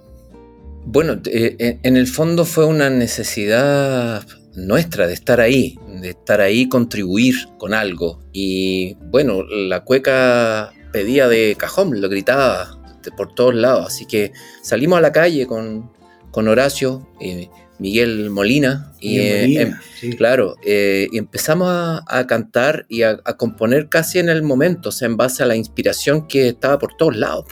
Bueno, 0.84 1.20
eh, 1.26 1.78
en 1.82 1.96
el 1.96 2.06
fondo 2.06 2.44
fue 2.44 2.66
una 2.66 2.90
necesidad 2.90 4.24
nuestra 4.54 5.06
de 5.06 5.14
estar 5.14 5.40
ahí, 5.40 5.78
de 6.00 6.10
estar 6.10 6.40
ahí, 6.40 6.68
contribuir 6.68 7.34
con 7.58 7.74
algo. 7.74 8.20
Y 8.32 8.94
bueno, 9.10 9.42
la 9.44 9.84
cueca 9.84 10.72
pedía 10.92 11.28
de 11.28 11.56
cajón, 11.58 12.00
lo 12.00 12.08
gritaba 12.08 12.76
por 13.10 13.34
todos 13.34 13.54
lados. 13.54 13.86
Así 13.86 14.06
que 14.06 14.32
salimos 14.62 14.98
a 14.98 15.00
la 15.00 15.12
calle 15.12 15.46
con, 15.46 15.90
con 16.30 16.48
Horacio, 16.48 17.06
y 17.20 17.48
Miguel 17.78 18.30
Molina, 18.30 18.92
y 19.00 19.18
eh, 19.18 19.60
em, 19.60 20.12
claro, 20.16 20.56
eh, 20.64 21.08
y 21.12 21.18
empezamos 21.18 21.68
a, 21.70 22.26
cantar 22.26 22.86
y 22.88 23.02
a, 23.02 23.18
componer 23.36 23.88
casi 23.88 24.18
en 24.18 24.30
el 24.30 24.42
momento, 24.42 24.88
o 24.88 24.92
sea, 24.92 25.06
en 25.06 25.16
base 25.16 25.42
a 25.42 25.46
la 25.46 25.56
inspiración 25.56 26.26
que 26.26 26.48
estaba 26.48 26.78
por 26.78 26.96
todos 26.96 27.16
lados. 27.16 27.44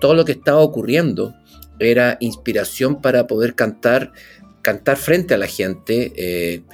Todo 0.00 0.14
lo 0.14 0.24
que 0.24 0.32
estaba 0.32 0.60
ocurriendo 0.60 1.34
era 1.78 2.16
inspiración 2.20 3.02
para 3.02 3.26
poder 3.26 3.54
cantar, 3.54 4.12
cantar 4.62 4.96
frente 4.96 5.34
a 5.34 5.38
la 5.38 5.46
gente. 5.46 6.64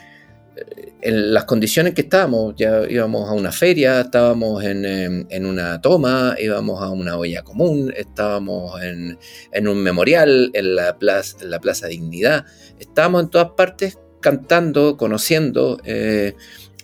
En 1.01 1.35
las 1.35 1.44
condiciones 1.44 1.94
que 1.94 2.03
estábamos, 2.03 2.55
ya 2.57 2.83
íbamos 2.88 3.29
a 3.29 3.33
una 3.33 3.53
feria, 3.53 4.01
estábamos 4.03 4.62
en, 4.64 5.46
una 5.46 5.81
toma, 5.81 6.37
íbamos 6.38 6.81
a 6.83 6.90
una 6.90 7.16
olla 7.16 7.42
común, 7.42 7.92
estábamos 7.96 8.81
en, 8.83 9.68
un 9.68 9.83
memorial, 9.83 10.51
en 10.55 10.77
la, 10.77 10.98
plaza, 10.98 11.38
en 11.42 11.51
la 11.51 11.61
Plaza 11.61 11.88
Dignidad, 11.88 12.44
estábamos 12.79 13.25
en 13.25 13.31
todas 13.31 13.51
partes 13.57 13.98
cantando, 14.22 14.96
conociendo, 14.96 15.79
eh, 15.85 16.35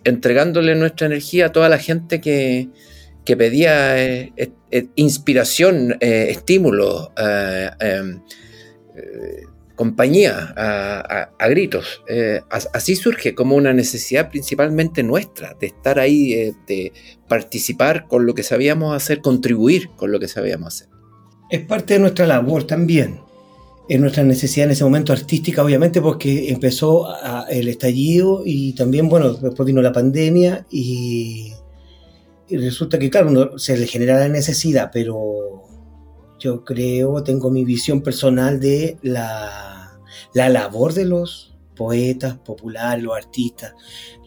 entregándole 0.05 0.75
nuestra 0.75 1.07
energía 1.07 1.47
a 1.47 1.53
toda 1.53 1.71
la 1.71 1.79
gente 1.79 2.21
que, 2.21 2.69
pedía 3.25 4.03
eh, 4.03 4.33
eh, 4.71 4.87
inspiración, 4.97 5.99
estímulo 6.01 7.13
em, 7.79 8.23
compañía 9.79 10.53
a, 10.57 11.49
gritos. 11.49 12.03
Eh, 12.09 12.41
así 12.51 12.97
surge 12.97 13.35
como 13.37 13.55
una 13.55 13.73
necesidad 13.73 14.29
principalmente 14.29 15.05
nuestra, 15.05 15.55
de 15.59 15.69
estar 15.69 16.01
ahí, 16.01 16.33
eh, 16.33 16.55
de 16.67 16.93
participar 17.29 18.09
con 18.09 18.27
lo 18.27 18.35
que 18.35 18.43
sabíamos 18.43 18.95
hacer, 18.95 19.21
contribuir 19.21 19.91
con 19.91 20.11
lo 20.11 20.19
que 20.19 20.27
sabíamos 20.27 20.75
hacer. 20.75 20.89
Es 21.49 21.65
parte 21.65 21.95
de 21.95 22.01
nuestra 22.01 22.27
labor 22.27 22.65
también. 22.65 23.21
Es 23.89 24.01
nuestra 24.01 24.25
necesidad 24.25 24.67
en 24.67 24.73
ese 24.73 24.83
momento 24.83 25.13
artística, 25.13 25.63
obviamente, 25.63 26.03
porque 26.03 26.51
empezó 26.51 27.07
el 27.49 27.69
estallido 27.69 28.43
y 28.45 28.75
también, 28.75 29.09
bueno, 29.09 29.33
después 29.33 29.65
vino 29.65 29.81
la 29.81 29.93
pandemia 29.93 30.67
y, 30.71 31.53
y 32.49 32.57
resulta 32.57 32.99
que, 32.99 33.11
claro, 33.11 33.57
se 33.59 33.79
le 33.79 33.87
genera 33.87 34.19
la 34.19 34.29
necesidad, 34.29 34.91
pero 34.93 35.68
yo 36.39 36.65
creo, 36.65 37.23
tengo 37.23 37.51
mi 37.51 37.65
visión 37.65 38.01
personal 38.01 38.61
de 38.61 38.99
la, 39.03 39.99
la 40.35 40.49
labor 40.49 40.95
de 40.95 41.05
los 41.05 41.57
poetas 41.75 42.37
populares, 42.39 43.03
los 43.03 43.17
artistas, 43.17 43.75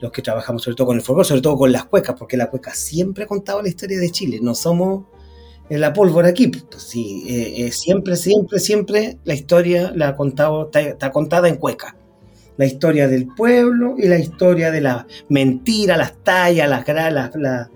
los 0.02 0.12
que 0.12 0.22
trabajamos 0.22 0.64
sobre 0.64 0.76
todo 0.76 0.88
con 0.88 0.98
el 0.98 1.04
folclore, 1.04 1.28
sobre 1.28 1.42
todo 1.42 1.58
con 1.58 1.72
las 1.72 1.86
cuecas, 1.86 2.16
porque 2.18 2.38
la 2.38 2.50
cueca 2.50 2.74
siempre 2.74 3.26
ha 3.26 3.28
contado 3.28 3.62
la 3.62 3.70
historia 3.70 4.00
de 4.00 4.10
Chile, 4.10 4.40
no 4.42 4.56
somos 4.56 5.06
la 5.78 5.94
pólvora 5.94 6.30
aquí, 6.30 6.48
pues 6.48 6.84
sí, 6.84 7.24
eh, 7.28 7.66
eh, 7.66 7.72
siempre, 7.72 8.16
siempre, 8.18 8.60
siempre 8.60 9.18
la 9.24 9.34
historia 9.34 9.92
la 9.96 10.10
ha 10.10 10.16
contado, 10.16 10.70
está, 10.74 11.12
contada 11.12 11.48
en 11.48 11.56
cueca. 11.56 11.96
La 12.58 12.66
historia 12.66 13.08
del 13.08 13.28
pueblo 13.28 13.96
y 13.98 14.08
la 14.08 14.20
historia 14.20 14.70
de 14.72 14.82
la 14.82 15.08
mentira, 15.30 15.96
las 15.96 16.22
tallas, 16.24 16.70
las, 16.70 16.86
las, 16.88 17.36
las, 17.36 17.70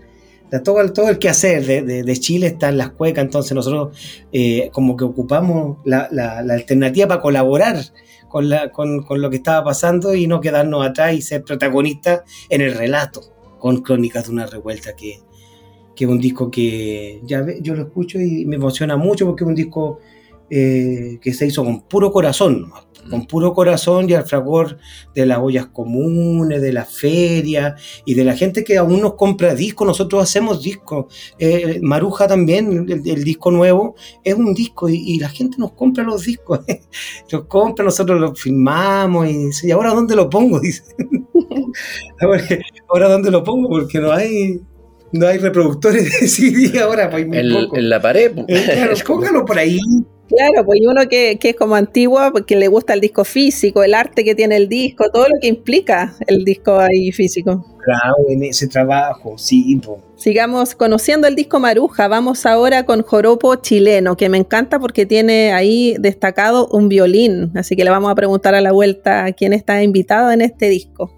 todo, 0.64 0.82
el, 0.82 0.94
todo 0.94 1.10
el 1.10 1.20
quehacer 1.20 1.66
de, 1.66 2.04
de, 2.04 2.18
Chile 2.18 2.48
está 2.48 2.70
en 2.70 2.78
las 2.78 2.92
cuecas, 2.92 3.26
entonces 3.26 3.54
nosotros 3.54 3.98
eh, 4.32 4.70
como 4.72 4.96
que 4.96 5.04
ocupamos 5.04 5.78
la, 5.86 6.08
la, 6.12 6.40
alternativa 6.40 7.08
para 7.08 7.22
colaborar 7.22 7.78
con, 8.30 8.50
la, 8.50 8.72
con, 8.72 9.04
con, 9.04 9.22
lo 9.22 9.30
que 9.30 9.38
estaba 9.38 9.64
pasando 9.64 10.16
y 10.16 10.28
no 10.28 10.42
quedarnos 10.42 10.86
atrás 10.86 11.14
y 11.14 11.22
ser 11.22 11.44
protagonistas 11.44 12.22
en 12.50 12.62
el 12.62 12.74
relato 12.74 13.22
con 13.60 13.82
Crónicas 13.82 14.26
de 14.26 14.32
una 14.32 14.46
Revuelta, 14.46 14.96
que, 14.96 15.20
que 15.96 16.06
es 16.06 16.10
un 16.10 16.20
disco 16.20 16.52
que 16.52 17.22
ya 17.24 17.46
yo 17.62 17.76
lo 17.76 17.84
escucho 17.84 18.20
y 18.20 18.46
me 18.46 18.58
emociona 18.58 18.98
mucho 18.98 19.26
porque 19.26 19.44
es 19.44 19.48
un 19.48 19.56
disco 19.56 20.00
eh, 20.50 21.18
que 21.22 21.34
se 21.34 21.48
hizo 21.48 21.64
con 21.64 21.82
puro 21.82 22.12
corazón, 22.12 22.72
con 23.10 23.26
puro 23.26 23.54
corazón 23.54 24.10
y 24.10 24.14
al 24.14 24.26
fragor 24.26 24.78
de 25.14 25.26
las 25.26 25.40
ollas 25.40 25.68
comunes, 25.68 26.62
de 26.62 26.74
la 26.74 26.86
feria 26.86 27.76
y 28.06 28.14
de 28.14 28.24
la 28.24 28.36
gente 28.36 28.64
que 28.64 28.78
aún 28.78 29.02
nos 29.02 29.16
compra 29.16 29.56
discos. 29.56 29.88
Nosotros 29.88 30.24
hacemos 30.24 30.62
discos. 30.62 31.06
Eh, 31.40 31.80
Maruja 31.82 32.28
también, 32.28 32.86
el, 32.90 33.24
disco 33.24 33.52
nuevo, 33.52 33.96
es 34.24 34.36
un 34.36 34.54
disco 34.54 34.90
y, 34.90 35.20
la 35.20 35.30
gente 35.30 35.58
nos 35.58 35.74
compra 35.74 36.04
los 36.04 36.26
discos. 36.26 36.62
los 37.32 37.46
compra, 37.46 37.86
nosotros 37.86 38.20
los 38.20 38.40
filmamos 38.40 39.28
y 39.28 39.46
dice, 39.48 39.68
¿y 39.68 39.72
ahora 39.72 39.94
dónde 39.94 40.16
lo 40.16 40.30
pongo? 40.30 40.60
Dice. 40.66 40.84
ahora, 42.90 43.10
dónde 43.10 43.32
lo 43.32 43.44
pongo 43.44 43.70
porque 43.70 44.00
no 44.00 44.12
hay 44.12 44.60
no 45.12 45.28
hay 45.28 45.38
reproductores 45.38 46.20
de 46.20 46.28
CD 46.28 46.80
ahora. 46.80 47.10
Pues, 47.10 47.26
en, 47.32 47.90
la 47.90 48.02
pared. 48.02 48.34
Pues. 48.34 48.46
Eh, 48.50 48.72
claro, 48.74 48.96
póngalo 49.06 49.46
por 49.46 49.58
ahí. 49.58 49.80
Claro, 50.28 50.66
pues 50.66 50.82
uno 50.82 51.08
que, 51.08 51.38
es 51.42 51.56
como 51.56 51.76
antiguo, 51.76 52.20
porque 52.32 52.56
le 52.56 52.68
gusta 52.68 52.94
el 52.94 53.02
disco 53.02 53.24
físico, 53.24 53.84
el 53.84 53.94
arte 53.94 54.24
que 54.24 54.34
tiene 54.34 54.56
el 54.56 54.68
disco, 54.68 55.10
todo 55.12 55.26
lo 55.26 55.40
que 55.40 55.48
implica 55.48 56.16
el 56.26 56.44
disco 56.44 56.80
ahí 56.80 57.12
físico. 57.12 57.64
Claro, 57.84 58.16
en 58.28 58.44
ese 58.44 58.68
trabajo, 58.68 59.38
sí. 59.38 59.80
Sigamos 60.16 60.74
conociendo 60.74 61.28
el 61.28 61.36
disco 61.36 61.60
Maruja. 61.60 62.08
Vamos 62.08 62.48
ahora 62.48 62.84
con 62.84 63.04
Joropo 63.04 63.56
Chileno, 63.58 64.18
que 64.18 64.28
me 64.28 64.40
encanta 64.40 64.80
porque 64.80 65.06
tiene 65.06 65.54
ahí 65.54 65.96
destacado 66.00 66.68
un 66.72 66.90
violín. 66.90 67.52
Así 67.56 67.76
que 67.76 67.84
le 67.84 67.92
vamos 67.92 68.12
a 68.12 68.16
preguntar 68.16 68.56
a 68.56 68.62
la 68.62 68.72
vuelta 68.72 69.32
quién 69.34 69.54
está 69.54 69.84
invitado 69.84 70.32
en 70.32 70.42
este 70.42 70.70
disco. 70.70 71.14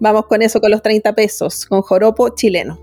Vamos 0.00 0.26
con 0.26 0.42
eso, 0.42 0.60
con 0.60 0.70
los 0.70 0.82
30 0.82 1.14
pesos, 1.14 1.64
con 1.64 1.80
Joropo 1.80 2.28
Chileno. 2.34 2.81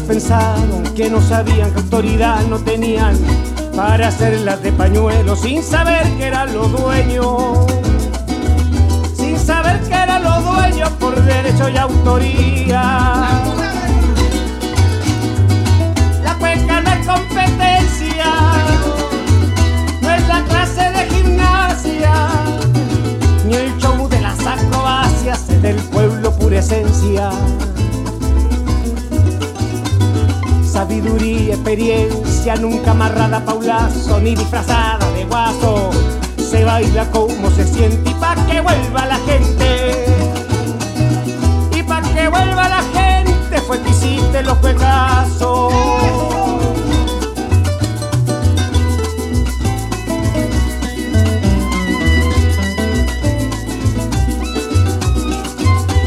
Pensaban 0.00 0.82
que 0.94 1.08
no 1.08 1.20
sabían, 1.20 1.70
que 1.72 1.78
autoridad 1.78 2.42
no 2.48 2.58
tenían 2.58 3.16
para 3.76 4.08
hacerlas 4.08 4.62
de 4.62 4.72
pañuelo, 4.72 5.36
sin 5.36 5.62
saber 5.62 6.06
que 6.16 6.24
eran 6.24 6.52
los 6.54 6.70
dueños, 6.72 7.66
sin 9.16 9.38
saber 9.38 9.80
que 9.82 9.94
eran 9.94 10.22
los 10.22 10.44
dueños 10.44 10.90
por 11.00 11.14
derecho 11.22 11.68
y 11.68 11.76
autoría. 11.76 12.82
La 16.22 16.34
cueca 16.38 16.80
no 16.80 16.90
es 16.90 17.06
competencia, 17.06 18.32
no 20.02 20.10
es 20.10 20.28
la 20.28 20.44
clase 20.44 20.90
de 20.90 21.14
gimnasia, 21.14 22.28
ni 23.46 23.54
el 23.54 23.76
show 23.78 24.08
de 24.08 24.20
las 24.20 24.38
acrobacias, 24.46 25.48
es 25.48 25.62
del 25.62 25.76
pueblo 25.76 26.32
pura 26.36 26.58
esencia. 26.58 27.30
Sabiduría, 30.94 31.54
experiencia, 31.54 32.54
nunca 32.54 32.92
amarrada 32.92 33.44
paulazo 33.44 34.20
ni 34.20 34.36
disfrazada 34.36 35.10
de 35.12 35.24
guaso. 35.24 35.90
Se 36.38 36.64
baila 36.64 37.10
como 37.10 37.50
se 37.50 37.66
siente 37.66 38.10
y 38.10 38.14
pa' 38.14 38.36
que 38.46 38.60
vuelva 38.60 39.06
la 39.06 39.16
gente. 39.26 40.06
Y 41.76 41.82
pa' 41.82 42.00
que 42.00 42.28
vuelva 42.28 42.68
la 42.68 42.82
gente 42.92 43.60
fue 43.62 43.80
que 43.80 43.90
hiciste 43.90 44.42
los 44.42 44.56
juegazos. 44.58 45.72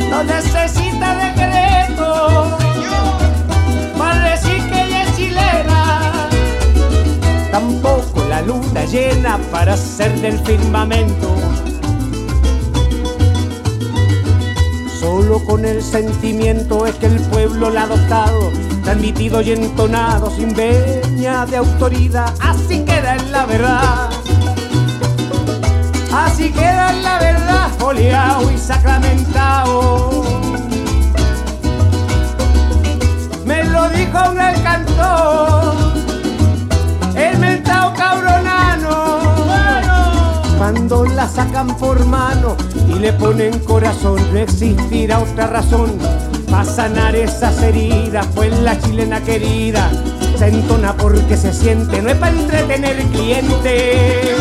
No 0.10 0.24
necesita 0.24 1.16
decreto 1.16 2.67
Tampoco 7.58 8.24
la 8.30 8.44
luna 8.44 8.86
llena 8.86 9.40
para 9.52 9.76
ser 9.76 10.22
del 10.22 10.38
firmamento. 10.46 11.36
Solo 15.00 15.44
con 15.44 15.66
el 15.66 15.82
sentimiento 15.82 16.86
es 16.86 16.94
que 16.98 17.08
el 17.08 17.20
pueblo 17.32 17.72
la 17.72 17.82
ha 17.82 17.84
adoptado, 17.86 18.52
transmitido 18.84 19.42
y 19.42 19.54
entonado 19.54 20.30
sin 20.30 20.54
veña 20.54 21.48
de 21.48 21.58
autoridad. 21.58 22.32
Así 22.40 22.86
queda 22.86 23.16
en 23.16 23.32
la 23.32 23.46
verdad. 23.48 24.10
Así 26.14 26.52
queda 26.52 26.92
en 26.92 27.04
la 27.04 27.18
verdad, 27.18 27.72
oleado 27.82 28.52
y 28.52 28.58
sacramentado. 28.60 30.24
Me 33.46 33.64
lo 33.64 33.90
dijo 33.90 34.30
un 34.30 34.40
el 34.40 34.62
cantor, 34.62 35.57
Cuando 40.70 41.06
la 41.06 41.30
sacan 41.30 41.78
por 41.78 42.06
mano 42.06 42.58
y 42.90 43.00
le 43.00 43.14
ponen 43.14 43.58
corazón, 43.60 44.20
no 44.34 44.40
existirá 44.40 45.20
otra 45.20 45.48
razón 45.48 45.98
para 46.52 46.66
sanar 46.66 47.16
esas 47.16 47.62
heridas, 47.62 48.28
pues 48.36 48.52
la 48.60 48.78
chilena 48.78 49.22
querida 49.22 49.90
se 50.38 50.50
entona 50.50 50.92
porque 50.98 51.38
se 51.38 51.54
siente, 51.54 52.02
no 52.02 52.10
es 52.10 52.18
para 52.18 52.38
entretener 52.38 52.98
cliente, 53.14 54.36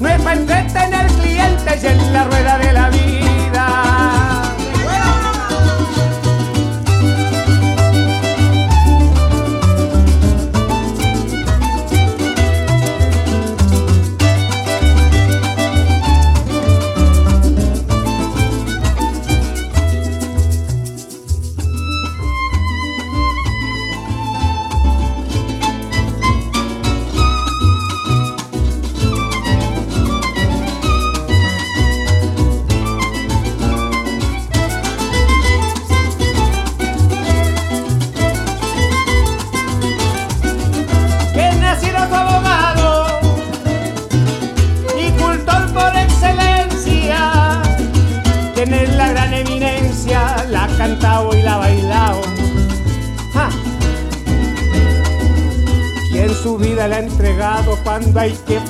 no 0.00 0.08
es 0.08 0.22
para 0.22 0.40
entretener 0.40 1.06
clientes 1.08 1.84
y 1.84 1.86
en 1.88 2.12
la 2.14 2.24
rueda 2.24 2.56
de 2.56 2.72
la 2.72 2.88
vida. 2.88 3.25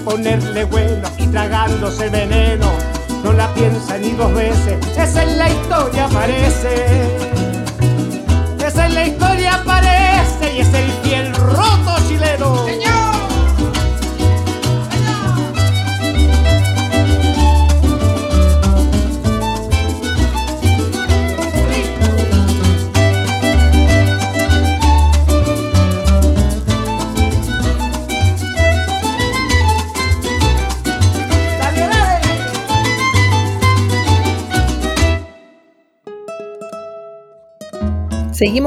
Ponerle 0.06 0.64
bueno 0.66 1.08
y 1.18 1.26
tragándose 1.26 2.08
veneno. 2.08 2.35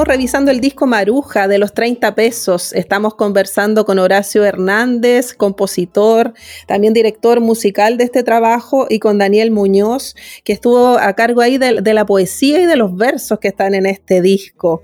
Revisando 0.05 0.49
el 0.49 0.61
disco 0.61 0.87
Maruja 0.87 1.47
de 1.47 1.57
los 1.57 1.73
30 1.73 2.15
pesos. 2.15 2.73
Estamos 2.73 3.15
conversando 3.15 3.85
con 3.85 3.99
Horacio 3.99 4.45
Hernández, 4.45 5.33
compositor, 5.33 6.33
también 6.67 6.93
director 6.93 7.41
musical 7.41 7.97
de 7.97 8.05
este 8.05 8.23
trabajo, 8.23 8.87
y 8.89 8.99
con 8.99 9.17
Daniel 9.17 9.51
Muñoz, 9.51 10.15
que 10.43 10.53
estuvo 10.53 10.97
a 10.97 11.13
cargo 11.13 11.41
ahí 11.41 11.57
de 11.57 11.93
la 11.93 12.05
poesía 12.05 12.61
y 12.61 12.65
de 12.65 12.75
los 12.75 12.95
versos 12.95 13.39
que 13.39 13.49
están 13.49 13.75
en 13.75 13.85
este 13.85 14.21
disco. 14.21 14.83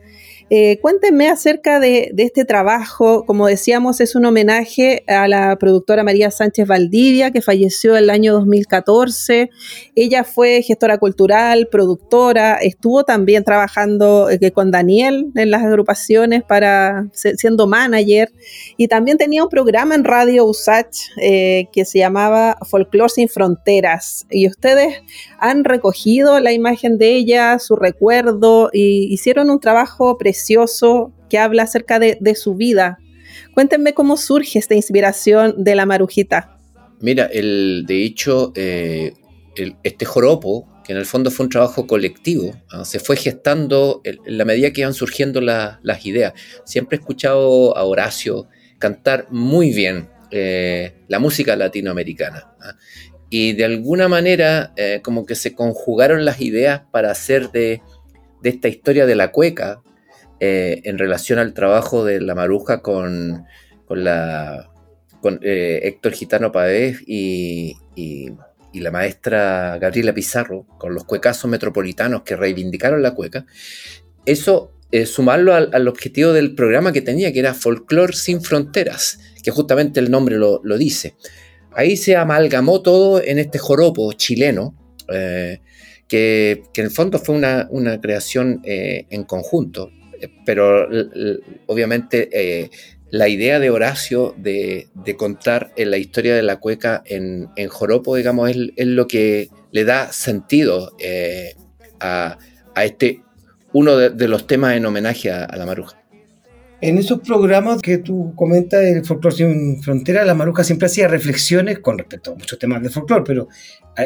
Eh, 0.51 0.77
cuéntenme 0.79 1.27
acerca 1.27 1.79
de, 1.79 2.11
de, 2.13 2.23
este 2.23 2.45
trabajo. 2.45 3.25
Como 3.25 3.47
decíamos, 3.47 3.99
es 3.99 4.15
un 4.15 4.25
homenaje 4.25 5.03
a 5.07 5.27
la 5.27 5.55
productora 5.55 6.03
María 6.03 6.29
Sánchez 6.29 6.67
Valdivia, 6.67 7.31
que 7.31 7.41
falleció 7.41 7.97
el 7.97 8.11
año 8.11 8.33
2014. 8.33 9.49
Ella 9.95 10.23
fue 10.23 10.61
gestora 10.61 10.99
cultural, 10.99 11.67
productora, 11.71 12.57
estuvo 12.57 13.03
también 13.03 13.43
trabajando 13.43 14.29
eh, 14.29 14.51
con 14.51 14.69
Daniel 14.69 15.31
en 15.33 15.49
las 15.49 15.63
agrupaciones 15.63 16.43
para 16.43 17.07
siendo 17.13 17.65
manager 17.65 18.31
y 18.77 18.87
también 18.87 19.17
tenía 19.17 19.43
un 19.43 19.49
programa 19.49 19.95
en 19.95 20.03
Radio 20.03 20.45
USACH 20.45 20.95
eh, 21.21 21.67
que 21.71 21.85
se 21.85 21.99
llamaba 21.99 22.57
Folklore 22.69 23.09
sin 23.09 23.29
Fronteras. 23.29 24.27
Y 24.29 24.47
ustedes 24.47 25.01
han 25.39 25.63
recogido 25.63 26.39
la 26.39 26.51
imagen 26.51 26.99
de 26.99 27.15
ella, 27.15 27.57
su 27.57 27.75
recuerdo, 27.75 28.69
y 28.71 29.11
hicieron 29.11 29.49
un 29.49 29.59
trabajo 29.59 30.17
precioso 30.19 30.34
que 31.29 31.37
habla 31.37 31.63
acerca 31.63 31.99
de, 31.99 32.35
su 32.35 32.55
vida. 32.55 32.97
Cuéntenme 33.53 33.93
cómo 33.93 34.17
surge 34.17 34.59
esta 34.59 34.75
inspiración 34.75 35.63
de 35.63 35.75
la 35.75 35.85
marujita. 35.85 36.57
Mira, 36.99 37.25
el, 37.25 37.85
de 37.87 38.03
hecho, 38.03 38.51
eh, 38.55 39.13
este 39.83 40.05
joropo, 40.05 40.67
que 40.83 40.93
en 40.93 40.99
el 40.99 41.05
fondo 41.05 41.31
fue 41.31 41.45
un 41.45 41.49
trabajo 41.49 41.87
colectivo, 41.87 42.53
¿no? 42.71 42.85
se 42.85 42.99
fue 42.99 43.15
gestando 43.17 44.01
en, 44.03 44.19
la 44.25 44.45
medida 44.45 44.71
que 44.71 44.81
iban 44.81 44.93
surgiendo 44.93 45.41
la, 45.41 45.79
las 45.83 46.05
ideas. 46.05 46.33
Siempre 46.63 46.97
he 46.97 46.99
escuchado 46.99 47.75
a 47.75 47.83
Horacio 47.83 48.47
cantar 48.77 49.27
muy 49.31 49.71
bien 49.71 50.09
eh, 50.31 50.93
la 51.07 51.19
música 51.19 51.55
latinoamericana. 51.55 52.53
¿no? 52.59 52.65
Y 53.29 53.53
de 53.53 53.65
alguna 53.65 54.07
manera, 54.07 54.73
eh, 54.77 55.01
como 55.03 55.25
que 55.25 55.35
se 55.35 55.55
conjugaron 55.55 56.23
las 56.23 56.39
ideas 56.41 56.83
para 56.91 57.11
hacer 57.11 57.51
de 57.51 57.81
esta 58.43 58.67
historia 58.67 59.05
de 59.05 59.15
la 59.15 59.31
cueca, 59.31 59.81
eh, 60.41 60.81
en 60.83 60.97
relación 60.97 61.39
al 61.39 61.53
trabajo 61.53 62.03
de 62.03 62.19
la 62.19 62.35
maruja 62.35 62.81
con, 62.81 63.45
eh, 65.41 65.79
Héctor 65.83 66.11
Gitano 66.11 66.51
Pavés 66.51 67.01
y, 67.07 67.75
la 68.73 68.91
maestra 68.91 69.77
Gabriela 69.79 70.13
Pizarro, 70.13 70.65
con 70.77 70.93
los 70.93 71.05
cuecazos 71.05 71.49
metropolitanos 71.49 72.23
que 72.23 72.35
reivindicaron 72.35 73.01
la 73.01 73.13
cueca, 73.15 73.45
eso, 74.25 74.73
eh, 74.91 75.05
sumarlo 75.05 75.53
al, 75.53 75.87
objetivo 75.87 76.33
del 76.33 76.55
programa 76.55 76.91
que 76.91 77.01
tenía, 77.01 77.31
que 77.31 77.39
era 77.39 77.53
Folklore 77.53 78.11
sin 78.11 78.41
Fronteras, 78.41 79.19
que 79.41 79.51
justamente 79.51 80.01
el 80.01 80.11
nombre 80.11 80.35
lo, 80.35 80.59
dice. 80.77 81.15
Ahí 81.71 81.95
se 81.95 82.17
amalgamó 82.17 82.81
todo 82.81 83.23
en 83.23 83.39
este 83.39 83.59
joropo 83.59 84.11
chileno, 84.11 84.75
que, 85.07 86.63
en 86.75 86.83
el 86.83 86.91
fondo 86.91 87.19
fue 87.19 87.35
una, 87.35 88.01
creación 88.01 88.59
en 88.65 89.23
conjunto, 89.23 89.89
pero 90.45 90.87
obviamente 91.67 92.69
la 93.15 93.29
idea 93.29 93.59
de 93.59 93.69
Horacio 93.69 94.35
de, 94.37 94.89
contar 95.17 95.71
en 95.77 95.91
la 95.91 95.97
historia 95.97 96.35
de 96.35 96.43
la 96.43 96.57
cueca 96.57 97.01
en, 97.05 97.47
joropo, 97.69 98.15
digamos, 98.15 98.49
es, 98.49 98.87
lo 98.87 99.07
que 99.07 99.49
le 99.71 99.85
da 99.85 100.11
sentido 100.11 100.91
a, 101.99 102.37
este 102.75 103.21
uno 103.73 103.95
de, 103.97 104.27
los 104.27 104.47
temas 104.47 104.75
en 104.75 104.85
homenaje 104.85 105.31
a, 105.31 105.47
la 105.55 105.65
maruja. 105.65 105.97
En 106.81 106.97
esos 106.97 107.21
programas 107.21 107.81
que 107.81 107.99
tú 107.99 108.33
comentas 108.35 108.81
del 108.81 109.05
folclore 109.05 109.35
sin 109.35 109.81
frontera, 109.81 110.25
la 110.25 110.33
maruja 110.33 110.63
siempre 110.63 110.87
hacía 110.87 111.07
reflexiones 111.07 111.79
con 111.79 111.97
respecto 111.97 112.33
a 112.33 112.35
muchos 112.35 112.59
temas 112.59 112.83
de 112.83 112.89
folclore, 112.89 113.23
pero 113.25 113.47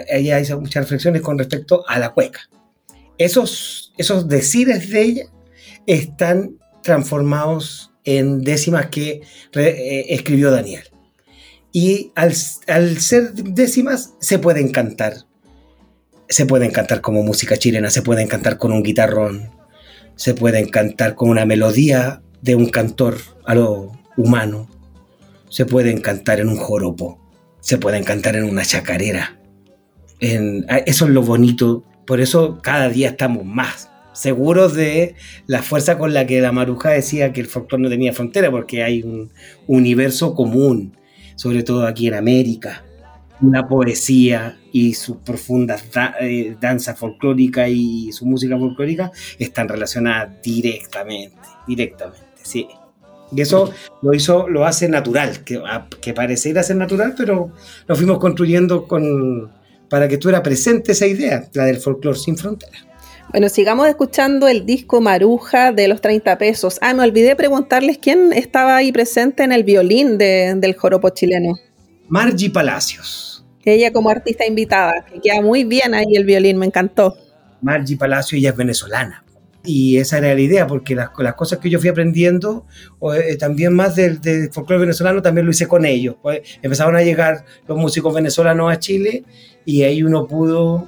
ella 0.07 0.39
hizo 0.39 0.59
muchas 0.61 0.83
reflexiones 0.83 1.21
con 1.21 1.37
respecto 1.37 1.83
a 1.87 1.97
la 1.97 2.09
cueca. 2.09 2.41
Esos, 3.17 3.93
esos 3.97 4.27
decires 4.29 4.89
de 4.91 5.01
ella 5.01 5.23
están 5.89 6.59
transformados 6.83 7.91
en 8.03 8.43
décimas 8.43 8.87
que 8.87 9.21
eh, 9.53 10.05
escribió 10.09 10.51
Daniel. 10.51 10.83
Y 11.71 12.11
al, 12.15 12.33
al, 12.67 12.99
ser 12.99 13.33
décimas 13.33 14.13
se 14.19 14.37
pueden 14.37 14.71
cantar. 14.71 15.13
Se 16.27 16.45
pueden 16.45 16.69
cantar 16.69 17.01
como 17.01 17.23
música 17.23 17.57
chilena, 17.57 17.89
se 17.89 18.03
pueden 18.03 18.27
cantar 18.27 18.59
con 18.59 18.71
un 18.71 18.83
guitarrón, 18.83 19.49
se 20.15 20.35
pueden 20.35 20.69
cantar 20.69 21.15
con 21.15 21.29
una 21.29 21.45
melodía 21.47 22.21
de 22.43 22.53
un 22.53 22.69
cantor 22.69 23.17
a 23.45 23.55
lo 23.55 23.91
humano, 24.15 24.69
se 25.49 25.65
pueden 25.65 26.01
cantar 26.01 26.39
en 26.39 26.49
un 26.49 26.57
joropo, 26.57 27.19
se 27.61 27.79
pueden 27.79 28.03
cantar 28.03 28.35
en 28.35 28.43
una 28.43 28.63
chacarera. 28.63 29.39
Eso 30.19 31.05
es 31.05 31.11
lo 31.11 31.23
bonito, 31.23 31.83
por 32.05 32.21
eso 32.21 32.59
cada 32.61 32.89
día 32.89 33.09
estamos 33.09 33.43
más 33.43 33.89
seguros 34.13 34.73
de 34.73 35.15
la 35.47 35.61
fuerza 35.61 35.97
con 35.97 36.13
la 36.13 36.25
que 36.25 36.41
la 36.41 36.51
Maruja 36.51 36.89
decía 36.89 37.33
que 37.33 37.41
el 37.41 37.47
folclore 37.47 37.83
no 37.83 37.89
tenía 37.89 38.13
frontera, 38.13 38.51
porque 38.51 38.83
hay 38.83 39.03
un 39.03 39.31
universo 39.67 40.35
común, 40.35 40.93
sobre 41.35 41.63
todo 41.63 41.85
aquí 41.85 42.07
en 42.07 42.15
América 42.15 42.83
la 43.41 43.67
poesía 43.67 44.57
y 44.71 44.93
sus 44.93 45.17
profundas 45.17 45.83
eh, 46.19 46.55
danza 46.59 46.95
folclórica 46.95 47.69
y 47.69 48.11
su 48.11 48.25
música 48.25 48.57
folclórica 48.57 49.11
están 49.37 49.67
relacionadas 49.67 50.41
directamente, 50.41 51.37
directamente, 51.67 52.25
sí. 52.43 52.67
Y 53.31 53.41
eso 53.41 53.71
lo 54.01 54.13
hizo, 54.13 54.47
lo 54.49 54.65
hace 54.65 54.89
natural, 54.89 55.43
que, 55.43 55.61
que 56.01 56.13
pareciera 56.13 56.63
ser 56.63 56.77
natural, 56.77 57.13
pero 57.15 57.51
lo 57.87 57.95
fuimos 57.95 58.17
construyendo 58.17 58.87
con, 58.87 59.51
para 59.87 60.07
que 60.07 60.17
tuviera 60.17 60.41
presente 60.41 60.93
esa 60.93 61.05
idea, 61.05 61.47
la 61.53 61.65
del 61.65 61.77
folclore 61.77 62.17
sin 62.17 62.37
fronteras. 62.37 62.88
Bueno, 63.31 63.47
sigamos 63.47 63.87
escuchando 63.87 64.47
el 64.47 64.65
disco 64.65 65.01
Maruja 65.01 65.71
de 65.71 65.87
los 65.87 66.01
30 66.01 66.37
pesos. 66.39 66.79
Ah, 66.81 66.95
me 66.95 67.03
olvidé 67.03 67.35
preguntarles 67.35 67.99
quién 67.99 68.33
estaba 68.33 68.75
ahí 68.75 68.91
presente 68.91 69.43
en 69.43 69.51
el 69.51 69.63
violín 69.63 70.17
del 70.17 70.75
joropo 70.75 71.11
chileno. 71.11 71.59
Margie 72.07 72.49
Palacios. 72.49 73.45
Ella 73.63 73.93
como 73.93 74.09
artista 74.09 74.47
invitada, 74.47 75.05
que 75.05 75.19
queda 75.19 75.41
muy 75.41 75.63
bien 75.63 75.93
ahí 75.93 76.15
el 76.15 76.25
violín, 76.25 76.57
me 76.57 76.65
encantó. 76.65 77.15
Margie 77.61 77.97
Palacio, 77.97 78.35
ella 78.35 78.49
es 78.49 78.55
venezolana. 78.55 79.23
Y 79.63 79.97
esa 79.97 80.17
era 80.17 80.33
la 80.33 80.41
idea, 80.41 80.65
porque 80.65 80.95
las, 80.95 81.09
las 81.19 81.35
cosas 81.35 81.59
que 81.59 81.69
yo 81.69 81.79
fui 81.79 81.89
aprendiendo, 81.89 82.65
eh, 83.13 83.37
también 83.37 83.75
más 83.75 83.95
del, 83.95 84.19
folclore 84.51 84.79
venezolano, 84.79 85.21
también 85.21 85.45
lo 85.45 85.51
hice 85.51 85.67
con 85.67 85.85
ellos. 85.85 86.15
Pues, 86.19 86.41
empezaron 86.63 86.95
a 86.95 87.03
llegar 87.03 87.45
los 87.67 87.77
músicos 87.77 88.11
venezolanos 88.11 88.71
a 88.71 88.79
Chile 88.79 89.23
y 89.65 89.83
ahí 89.83 90.01
uno 90.01 90.25
pudo 90.25 90.87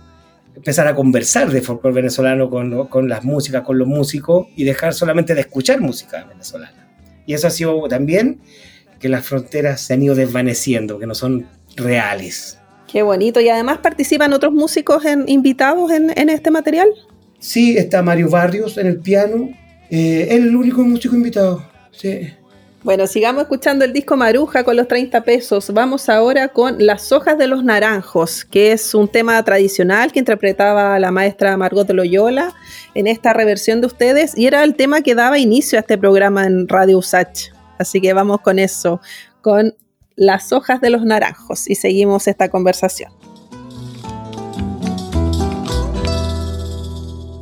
empezar 0.56 0.88
a 0.88 0.96
conversar 0.96 1.50
de 1.52 1.62
folclore 1.62 1.96
venezolano 1.96 2.50
con, 2.50 2.88
con 2.88 3.10
las 3.10 3.24
músicas, 3.24 3.64
con 3.64 3.78
los 3.78 3.88
músicos 3.88 4.48
y 4.56 4.64
dejar 4.64 4.94
solamente 4.94 5.34
de 5.34 5.42
escuchar 5.42 5.80
música 5.82 6.24
venezolana. 6.26 6.90
Y 7.26 7.34
eso 7.34 7.48
ha 7.48 7.52
sido 7.52 7.88
también 7.88 8.42
que 9.00 9.10
las 9.10 9.26
fronteras 9.26 9.82
se 9.82 9.94
han 9.94 10.04
ido 10.04 10.16
desvaneciendo, 10.16 11.00
que 11.00 11.08
no 11.08 11.16
son 11.16 11.48
reales. 11.76 12.60
Qué 12.88 13.02
bonito. 13.02 13.40
¿Y 13.40 13.50
además 13.50 13.80
participan 13.80 14.34
otros 14.34 14.54
músicos 14.54 15.04
invitados 15.28 15.92
en, 15.92 16.30
este 16.30 16.52
material? 16.52 16.90
Sí, 17.40 17.78
está 17.78 18.02
Mario 18.02 18.30
Barrios 18.30 18.78
en 18.78 18.88
el 18.88 19.00
piano. 19.00 19.50
Eh, 19.90 20.28
él 20.30 20.44
es 20.44 20.48
el 20.50 20.56
único 20.56 20.84
músico 20.84 21.16
invitado. 21.16 21.66
Sí. 21.92 22.34
Bueno, 22.84 23.06
sigamos 23.06 23.44
escuchando 23.44 23.86
el 23.86 23.94
disco 23.94 24.18
Maruja 24.18 24.64
con 24.64 24.76
los 24.76 24.88
30 24.88 25.24
pesos. 25.24 25.72
Vamos 25.72 26.10
ahora 26.10 26.48
con 26.48 26.84
Las 26.84 27.12
hojas 27.12 27.38
de 27.38 27.46
los 27.46 27.64
naranjos, 27.64 28.44
que 28.44 28.72
es 28.72 28.96
un 28.96 29.08
tema 29.08 29.44
tradicional 29.44 30.12
que 30.12 30.18
interpretaba 30.18 30.98
la 30.98 31.12
maestra 31.12 31.56
Margot 31.58 31.88
Loyola 31.92 32.56
en 32.96 33.06
esta 33.06 33.34
reversión 33.34 33.82
de 33.82 33.88
ustedes 33.88 34.36
y 34.36 34.48
era 34.48 34.64
el 34.64 34.76
tema 34.76 35.02
que 35.02 35.14
daba 35.14 35.38
inicio 35.38 35.78
a 35.78 35.82
este 35.82 35.96
programa 36.00 36.48
en 36.48 36.68
Radio 36.68 36.98
Usach. 36.98 37.52
Así 37.78 38.02
que 38.02 38.14
vamos 38.14 38.42
con 38.42 38.58
eso, 38.58 39.00
con 39.42 39.76
las 40.16 40.52
hojas 40.52 40.82
de 40.82 40.90
los 40.90 41.06
naranjos 41.06 41.70
y 41.70 41.76
seguimos 41.76 42.28
esta 42.28 42.50
conversación. 42.50 43.14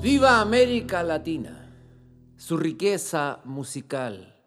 Viva 0.01 0.41
América 0.41 1.01
Latina, 1.01 1.71
su 2.35 2.57
riqueza 2.57 3.39
musical, 3.45 4.38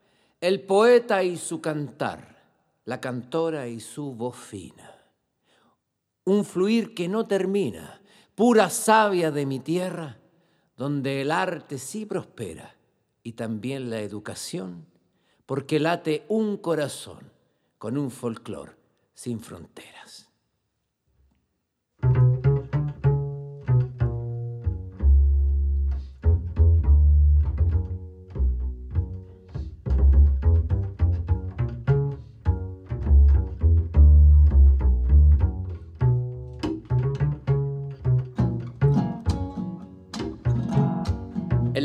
el 0.43 0.61
poeta 0.61 1.23
y 1.23 1.37
su 1.37 1.61
cantar, 1.61 2.43
la 2.85 3.01
cantora 3.01 3.69
y 3.69 3.79
su 3.79 4.13
voz 4.13 4.37
fina. 4.37 4.93
Un 6.25 6.45
fluir 6.45 6.95
que 6.95 7.07
no 7.07 7.29
termina, 7.29 8.03
pura 8.35 8.69
savia 8.69 9.31
de 9.31 9.47
mi 9.47 9.61
tierra, 9.61 10.19
donde 10.77 11.21
el 11.21 11.31
arte 11.31 11.79
sí 11.79 12.07
prospera 12.07 12.75
y 13.23 13.35
también 13.35 13.89
la 13.89 14.01
educación, 14.01 14.85
porque 15.47 15.79
late 15.79 16.27
un 16.27 16.57
corazón 16.57 17.31
con 17.79 17.97
un 17.97 18.11
folclore 18.11 18.73
sin 19.15 19.39
fronteras. 19.39 20.29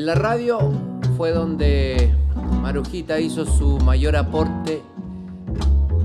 La 0.07 0.15
radio 0.15 0.71
fue 1.17 1.31
donde 1.31 2.15
Marujita 2.61 3.19
hizo 3.19 3.45
su 3.45 3.77
mayor 3.79 4.15
aporte 4.15 4.81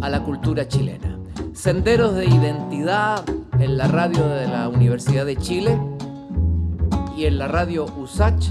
a 0.01 0.09
la 0.09 0.25
cultura 0.25 0.67
chilena. 0.67 1.17
Senderos 1.53 2.17
de 2.17 2.25
identidad 2.25 3.23
en 3.61 3.79
la 3.79 3.87
radio 3.87 4.27
de 4.27 4.49
la 4.49 4.69
Universidad 4.69 5.25
de 5.25 5.37
Chile 5.37 5.79
y 7.17 7.27
en 7.27 7.39
la 7.39 7.47
radio 7.47 7.87
USACH, 7.97 8.51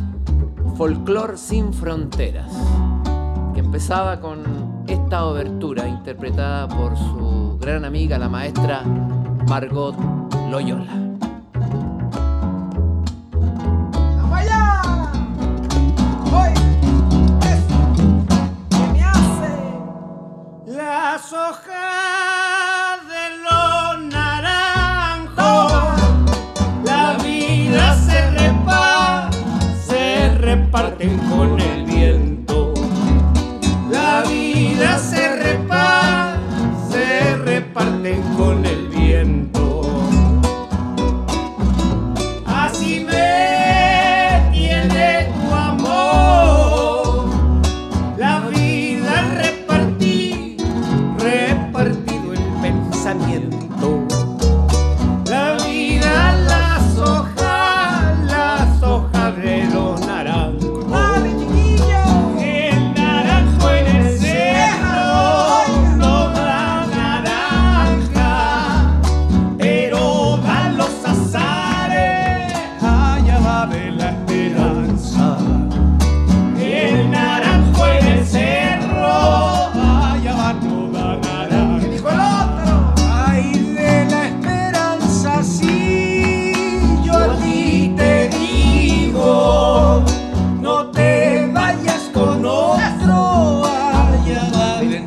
Folklore 0.78 1.36
sin 1.36 1.74
Fronteras, 1.74 2.54
que 3.54 3.60
empezaba 3.60 4.22
con 4.22 4.86
esta 4.88 5.26
obertura 5.26 5.86
interpretada 5.86 6.70
por 6.70 6.96
su 6.96 7.58
gran 7.60 7.84
amiga, 7.84 8.18
la 8.18 8.30
maestra 8.30 8.84
Margot 9.50 9.98
Loyola. 10.50 11.01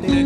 dun, 0.01 0.07
dun. 0.07 0.24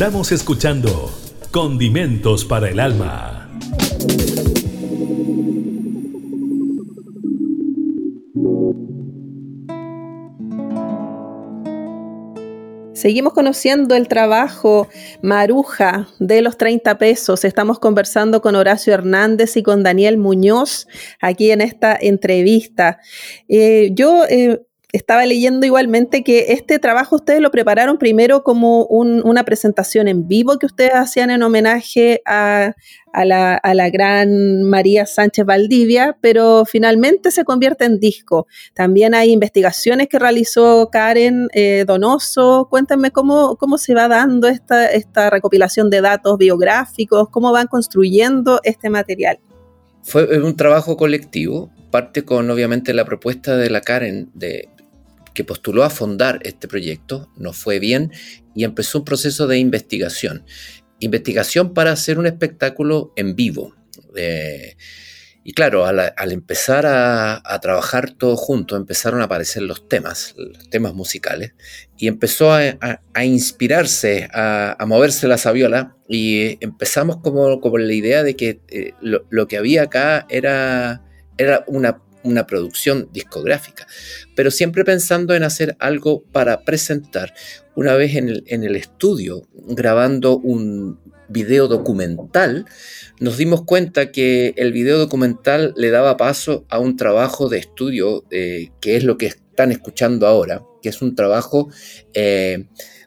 Estamos 0.00 0.32
escuchando 0.32 1.12
Condimentos 1.50 2.46
para 2.46 2.70
el 2.70 2.80
Alma. 2.80 3.50
Seguimos 12.94 13.34
conociendo 13.34 13.94
el 13.94 14.08
trabajo 14.08 14.88
Maruja 15.22 16.08
de 16.18 16.40
los 16.40 16.56
30 16.56 16.96
pesos. 16.96 17.44
Estamos 17.44 17.78
conversando 17.78 18.40
con 18.40 18.56
Horacio 18.56 18.94
Hernández 18.94 19.58
y 19.58 19.62
con 19.62 19.82
Daniel 19.82 20.16
Muñoz 20.16 20.88
aquí 21.20 21.50
en 21.50 21.60
esta 21.60 21.94
entrevista. 21.94 23.00
Eh, 23.48 23.90
yo 23.92 24.24
eh, 24.30 24.62
estaba 24.92 25.24
leyendo 25.26 25.66
igualmente 25.66 26.24
que 26.24 26.52
este 26.52 26.78
trabajo 26.78 27.16
ustedes 27.16 27.40
lo 27.40 27.50
prepararon 27.50 27.98
primero 27.98 28.42
como 28.42 28.84
una 28.84 29.44
presentación 29.44 30.08
en 30.08 30.26
vivo 30.26 30.58
que 30.58 30.66
ustedes 30.66 30.94
hacían 30.94 31.30
en 31.30 31.42
homenaje 31.42 32.22
a, 32.26 32.74
la, 33.12 33.90
gran 33.92 34.62
María 34.64 35.06
Sánchez 35.06 35.44
Valdivia, 35.44 36.16
pero 36.20 36.64
finalmente 36.64 37.30
se 37.30 37.44
convierte 37.44 37.84
en 37.84 37.98
disco. 37.98 38.46
También 38.74 39.14
hay 39.14 39.30
investigaciones 39.30 40.08
que 40.08 40.18
realizó 40.18 40.88
Karen 40.90 41.48
eh, 41.52 41.84
Donoso. 41.86 42.68
Cuéntenme 42.70 43.10
cómo, 43.10 43.56
cómo 43.56 43.78
se 43.78 43.94
va 43.94 44.08
dando 44.08 44.48
esta, 44.48 44.86
esta 44.86 45.30
recopilación 45.30 45.90
de 45.90 46.00
datos 46.00 46.38
biográficos, 46.38 47.28
cómo 47.30 47.52
van 47.52 47.66
construyendo 47.66 48.60
este 48.64 48.90
material. 48.90 49.38
Fue 50.02 50.40
un 50.40 50.56
trabajo 50.56 50.96
colectivo, 50.96 51.70
parte 51.90 52.24
con 52.24 52.50
obviamente 52.50 52.94
la 52.94 53.04
propuesta 53.04 53.56
de 53.56 53.70
la 53.70 53.80
Karen 53.80 54.30
de 54.34 54.68
postuló 55.44 55.84
a 55.84 55.90
fundar 55.90 56.40
este 56.42 56.68
proyecto, 56.68 57.30
no 57.36 57.52
fue 57.52 57.78
bien 57.78 58.12
y 58.54 58.64
empezó 58.64 58.98
un 58.98 59.04
proceso 59.04 59.46
de 59.46 59.58
investigación. 59.58 60.44
Investigación 60.98 61.74
para 61.74 61.92
hacer 61.92 62.18
un 62.18 62.26
espectáculo 62.26 63.12
en 63.16 63.34
vivo. 63.36 63.74
Eh, 64.16 64.76
y 65.42 65.52
claro, 65.52 65.86
al, 65.86 66.32
empezar 66.32 66.84
a, 66.86 67.58
trabajar 67.62 68.10
todos 68.10 68.38
juntos, 68.38 68.78
empezaron 68.78 69.22
a 69.22 69.24
aparecer 69.24 69.62
los 69.62 69.88
temas, 69.88 70.34
los 70.36 70.68
temas 70.68 70.92
musicales, 70.92 71.54
y 71.96 72.08
empezó 72.08 72.52
a, 72.52 72.78
inspirarse, 73.24 74.28
a, 74.34 74.76
moverse 74.86 75.26
la 75.28 75.38
sabiola, 75.38 75.96
y 76.08 76.62
empezamos 76.62 77.16
como, 77.16 77.60
como 77.60 77.78
la 77.78 77.92
idea 77.92 78.22
de 78.22 78.36
que 78.36 78.60
eh, 78.68 78.92
lo, 79.00 79.24
lo, 79.30 79.48
que 79.48 79.56
había 79.56 79.84
acá 79.84 80.26
era, 80.28 81.02
era 81.38 81.64
una 81.66 82.02
una 82.22 82.46
producción 82.46 83.08
discográfica, 83.12 83.86
pero 84.34 84.50
siempre 84.50 84.84
pensando 84.84 85.34
en 85.34 85.42
hacer 85.42 85.76
algo 85.78 86.22
para 86.32 86.64
presentar. 86.64 87.34
Una 87.74 87.94
vez 87.94 88.14
en 88.14 88.64
el, 88.64 88.76
estudio, 88.76 89.42
grabando 89.54 90.36
un 90.38 90.98
video 91.28 91.68
documental, 91.68 92.66
nos 93.20 93.36
dimos 93.38 93.64
cuenta 93.64 94.10
que 94.10 94.52
el 94.56 94.72
video 94.72 94.98
documental 94.98 95.72
le 95.76 95.90
daba 95.90 96.16
paso 96.16 96.66
a 96.68 96.78
un 96.78 96.96
trabajo 96.96 97.48
de 97.48 97.58
estudio, 97.58 98.24
eh, 98.30 98.70
que 98.80 98.96
es 98.96 99.04
lo 99.04 99.16
que 99.16 99.26
están 99.26 99.72
escuchando 99.72 100.26
ahora, 100.26 100.62
que 100.82 100.88
es 100.88 101.00
un 101.00 101.14
trabajo, 101.14 101.70
eh, 102.12 102.66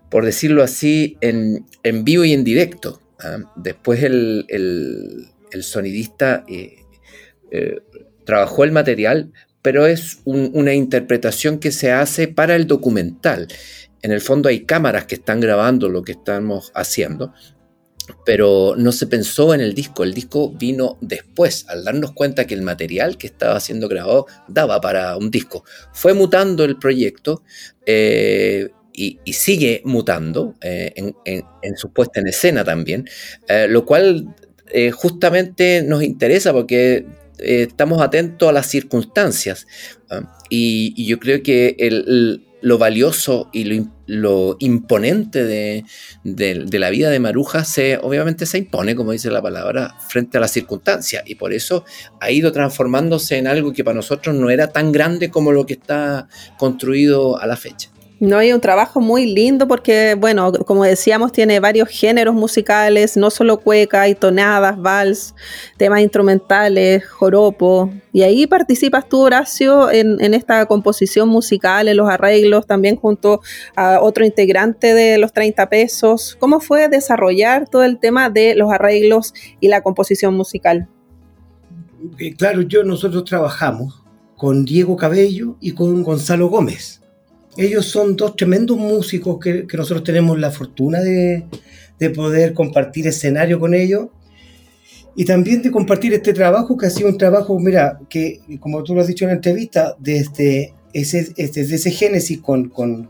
por 0.10 0.26
decirlo 0.26 0.63
así, 0.63 1.17
en, 1.21 1.65
vivo 2.04 2.23
y 2.23 2.34
en 2.34 2.43
directo. 2.43 3.02
¿ah? 3.19 3.52
Después 3.56 4.02
el, 4.04 5.28
sonidista 5.62 6.45
eh, 6.47 6.78
trabajó 8.26 8.64
el 8.64 8.72
material, 8.72 9.32
pero 9.62 9.88
es 9.88 10.20
una 10.26 10.74
interpretación 10.74 11.58
que 11.58 11.72
se 11.72 11.92
hace 11.92 12.28
para 12.28 12.56
el 12.56 12.68
documental. 12.68 13.48
En 14.02 14.12
el 14.12 14.20
fondo 14.20 14.50
hay 14.50 14.66
cámaras 14.66 15.06
que 15.06 15.16
están 15.16 15.40
grabando 15.40 15.88
lo 15.88 16.04
que 16.04 16.12
estamos 16.12 16.72
haciendo, 16.76 17.34
pero 18.26 18.76
no 18.78 18.92
se 18.92 19.08
pensó 19.08 19.54
en 19.54 19.62
el 19.62 19.74
disco. 19.74 20.04
El 20.04 20.14
disco 20.14 20.52
vino 20.52 20.98
después, 21.00 21.66
al 21.70 21.86
darnos 21.86 22.12
cuenta 22.12 22.46
que 22.46 22.54
el 22.54 22.62
material 22.62 23.18
que 23.18 23.28
estaba 23.28 23.60
siendo 23.62 23.88
grabado 23.88 24.28
daba 24.50 24.82
para 24.82 25.16
un 25.16 25.32
disco. 25.32 25.64
Fue 25.94 26.14
mutando 26.14 26.66
el 26.66 26.78
proyecto. 26.78 27.44
Eh, 27.86 28.70
y, 28.96 29.18
sigue 29.34 29.82
mutando 29.86 30.54
eh, 30.62 30.94
en, 31.26 31.78
su 31.78 31.92
puesta 31.92 32.20
en 32.20 32.28
escena 32.28 32.64
también, 32.64 33.10
eh, 33.48 33.66
lo 33.68 33.86
cual 33.86 34.36
justamente 34.94 35.82
nos 35.82 36.04
interesa 36.04 36.54
porque 36.54 37.04
eh, 37.39 37.68
estamos 37.70 38.01
atentos 38.01 38.47
a 38.49 38.51
las 38.51 38.68
circunstancias. 38.68 39.68
¿ah? 40.10 40.38
Y, 40.49 41.05
yo 41.05 41.20
creo 41.20 41.43
que 41.43 41.76
lo 42.62 42.78
valioso 42.78 43.49
y 43.51 43.86
lo, 44.05 44.55
imponente 44.60 45.43
de, 45.43 45.84
la 46.24 46.89
vida 46.89 47.10
de 47.10 47.20
Maruja 47.20 47.66
se, 47.66 47.97
obviamente 47.97 48.45
se 48.45 48.60
impone, 48.60 48.95
como 48.95 49.12
dice 49.12 49.30
la 49.32 49.41
palabra, 49.41 49.95
frente 50.08 50.38
a 50.38 50.41
las 50.41 50.51
circunstancias. 50.51 51.24
Y 51.26 51.36
por 51.36 51.53
eso 51.53 51.86
ha 52.22 52.32
ido 52.32 52.51
transformándose 52.51 53.38
en 53.38 53.47
algo 53.47 53.74
que 53.74 53.84
para 53.84 53.95
nosotros 53.95 54.36
no 54.36 54.49
era 54.49 54.68
tan 54.68 54.91
grande 54.91 55.30
como 55.30 55.51
lo 55.51 55.66
que 55.66 55.74
está 55.74 56.28
construido 56.58 57.39
a 57.39 57.47
la 57.47 57.58
fecha. 57.58 57.93
No 58.20 58.38
hay 58.38 58.53
un 58.53 58.61
trabajo 58.61 59.01
muy 59.01 59.26
lindo 59.26 59.68
porque, 59.68 60.16
bueno, 60.16 60.51
como 60.66 60.86
decíamos, 60.86 61.32
tiene 61.32 61.59
varios 61.59 61.89
géneros 61.89 62.34
musicales, 62.34 63.18
no 63.18 63.30
solo 63.30 63.59
cueca, 63.59 64.01
hay 64.01 64.16
tonadas, 64.16 64.80
vals, 64.80 65.36
temas 65.78 66.01
instrumentales, 66.01 67.05
joropo. 67.05 67.91
Y 68.14 68.22
ahí 68.22 68.47
participas 68.47 69.09
tú, 69.09 69.22
Horacio, 69.22 69.91
en, 69.91 70.34
esta 70.34 70.66
composición 70.68 71.28
musical, 71.28 71.88
en 71.88 71.97
los 71.97 72.09
arreglos, 72.09 72.66
también 72.66 72.95
junto 72.95 73.41
a 73.76 73.99
otro 73.99 74.24
integrante 74.24 74.93
de 74.93 75.18
los 75.18 75.34
30 75.34 75.68
pesos. 75.70 76.38
¿Cómo 76.39 76.61
fue 76.61 76.88
desarrollar 76.88 77.68
todo 77.68 77.84
el 77.84 77.99
tema 77.99 78.30
de 78.30 78.55
los 78.55 78.72
arreglos 78.72 79.34
y 79.59 79.68
la 79.68 79.82
composición 79.82 80.34
musical? 80.36 80.88
Eh, 82.20 82.36
claro, 82.36 82.61
yo 82.61 82.84
nosotros 82.84 83.26
trabajamos 83.26 84.01
con 84.38 84.64
Diego 84.64 84.95
Cabello 84.95 85.57
y 85.59 85.72
con 85.74 86.03
Gonzalo 86.03 86.47
Gómez 86.47 87.03
ellos 87.58 87.86
son 87.86 88.16
dos 88.16 88.36
tremendos 88.36 88.78
músicos 88.78 89.38
que, 89.39 89.66
nosotros 89.74 90.04
tenemos 90.04 90.39
la 90.39 90.51
fortuna 90.51 90.99
de, 91.01 91.45
poder 92.16 92.54
compartir 92.54 93.08
escenario 93.08 93.62
con 93.62 93.74
ellos 93.74 94.10
y 95.16 95.24
también 95.24 95.62
de 95.62 95.72
compartir 95.72 96.14
este 96.14 96.34
trabajo 96.34 96.76
que 96.76 96.88
ha 96.88 96.89
sido 96.89 97.08
un 97.08 97.18
trabajo, 97.18 97.58
mira, 97.58 97.97
que 98.10 98.41
como 98.60 98.84
tú 98.84 98.93
lo 98.93 98.99
has 98.99 99.08
dicho 99.08 99.24
en 99.24 99.30
la 99.30 99.36
entrevista, 99.36 99.95
desde 99.99 100.74
ese, 100.91 101.34
desde 101.38 101.76
ese 101.76 101.91
génesis 101.91 102.41
con, 102.41 102.68
con, 102.70 103.10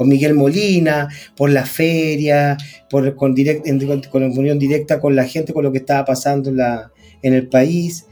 Miguel 0.00 0.34
Molina, 0.34 1.08
por 1.36 1.50
la 1.50 1.66
feria, 1.66 2.56
por, 2.88 3.16
con, 3.16 3.34
direct, 3.34 3.66
con 4.10 4.22
unión 4.22 4.60
directa 4.60 5.00
con 5.00 5.16
la 5.16 5.24
gente, 5.24 5.52
con 5.52 5.64
lo 5.64 5.72
que 5.72 5.78
estaba 5.78 6.04
pasando 6.04 6.50
en, 6.50 6.58
la, 6.58 6.92
en 7.22 7.34
el 7.34 7.48
país. 7.48 8.06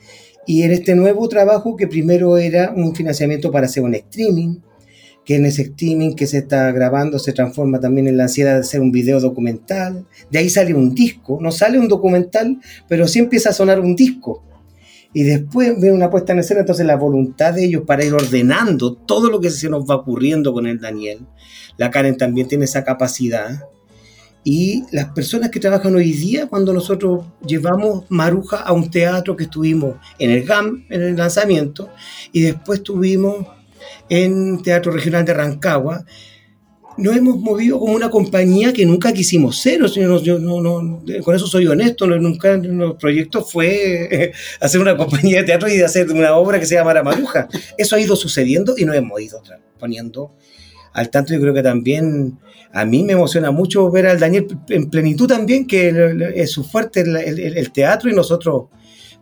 Y 0.49 0.62
en 0.62 0.72
este 0.72 0.97
nuevo 0.97 1.28
trabajo 1.28 1.76
que 1.76 1.87
primero 1.87 2.39
era 2.39 2.72
un 2.74 2.93
financiamiento 2.93 3.53
para 3.53 3.66
hacer 3.66 3.84
un 3.84 3.95
streaming, 3.95 4.57
que 5.27 5.35
en 5.35 5.45
ese 5.45 5.62
streaming 5.62 6.14
que 6.14 6.29
se 6.29 6.39
está 6.39 6.70
grabando 6.70 7.18
se 7.18 7.33
transforma 7.33 7.81
también 7.81 8.07
en 8.07 8.16
la 8.16 8.22
ansiedad 8.22 8.55
de 8.55 8.61
hacer 8.61 8.81
un 8.81 8.93
video 8.93 9.20
documental. 9.20 10.07
De 10.31 10.39
ahí 10.39 10.49
sale 10.49 10.72
un 10.72 10.95
disco, 10.95 11.39
no 11.43 11.51
sale 11.51 11.81
un 11.81 11.89
documental, 11.89 12.59
pero 12.89 13.09
sí 13.09 13.18
empieza 13.18 13.51
a 13.51 13.53
sonar 13.53 13.81
un 13.81 13.97
disco. 13.97 14.45
Y 15.12 15.24
después 15.24 15.81
viene 15.81 15.97
una 15.97 16.11
puesta 16.11 16.33
en 16.33 16.39
escena, 16.39 16.61
entonces 16.61 16.87
la 16.87 16.95
voluntad 16.95 17.55
de 17.55 17.64
ellos 17.64 17.83
para 17.85 18.05
ir 18.05 18.14
ordenando 18.14 18.95
todo 18.95 19.29
lo 19.29 19.41
que 19.41 19.51
se 19.51 19.68
nos 19.68 19.85
va 19.85 19.97
ocurriendo 19.97 20.53
con 20.53 20.66
el 20.68 20.81
Daniel. 20.81 21.27
La 21.77 21.91
Karen 21.91 22.16
también 22.16 22.47
tiene 22.47 22.66
esa 22.66 22.85
capacidad. 22.85 23.64
Y 24.45 24.85
las 24.93 25.07
personas 25.07 25.51
que 25.51 25.59
trabajan 25.59 25.97
hoy 25.97 26.12
día, 26.12 26.47
cuando 26.47 26.72
nosotros 26.72 27.24
llevamos 27.45 28.05
Maruja 28.11 28.59
a 28.59 28.72
un 28.72 28.93
teatro 28.93 29.35
que 29.37 29.45
estuvimos 29.45 29.97
en 30.20 30.31
el 30.31 30.45
GAM, 30.45 30.85
en 30.89 31.03
el 31.03 31.16
lanzamiento, 31.16 31.91
y 32.31 32.43
después 32.43 32.85
tuvimos 32.85 33.55
en 34.09 34.62
Teatro 34.62 34.93
Regional 34.93 35.24
de 35.24 35.34
Rancagua, 35.34 36.05
nos 36.99 37.16
hemos 37.16 37.39
movido 37.39 37.78
como 37.78 37.95
una 37.95 38.11
compañía 38.11 38.72
que 38.72 38.87
nunca 38.87 39.12
quisimos 39.12 39.59
ser. 39.59 39.80
yo 39.87 40.39
no, 40.39 40.61
no, 40.61 41.03
con 41.22 41.37
eso 41.37 41.47
soy 41.47 41.66
honesto. 41.66 42.07
nunca 42.07 42.53
en 42.53 42.78
los 42.78 42.97
proyectos 42.97 43.51
fue 43.51 44.32
hacer 44.61 44.80
una 44.80 44.97
compañía 44.97 45.39
de 45.39 45.45
teatro 45.45 45.68
y 45.68 45.80
hacer 45.82 46.11
una 46.11 46.34
obra 46.37 46.59
que 46.59 46.66
se 46.66 46.74
llama 46.74 47.03
Maruja. 47.03 47.49
Eso 47.76 47.97
ha 47.97 48.01
ido 48.01 48.16
sucediendo 48.16 48.74
y 48.76 48.84
nos 48.84 48.97
hemos 48.97 49.20
ido 49.20 49.43
poniendo 49.78 50.34
al 50.93 51.11
tanto. 51.11 51.34
Yo 51.34 51.41
creo 51.41 51.53
que 51.53 51.62
también 51.62 52.39
a 52.72 52.84
mí 52.84 53.05
me 53.05 53.12
emociona 53.12 53.51
mucho 53.51 53.91
ver 53.91 54.07
al 54.07 54.18
Daniel 54.18 54.47
en 54.68 54.89
plenitud 54.89 55.28
también, 55.28 55.66
que 55.66 56.32
es 56.34 56.51
su 56.51 56.64
fuerte 56.64 57.01
el 57.03 57.72
teatro 57.72 58.11
y 58.11 58.14
nosotros 58.14 58.66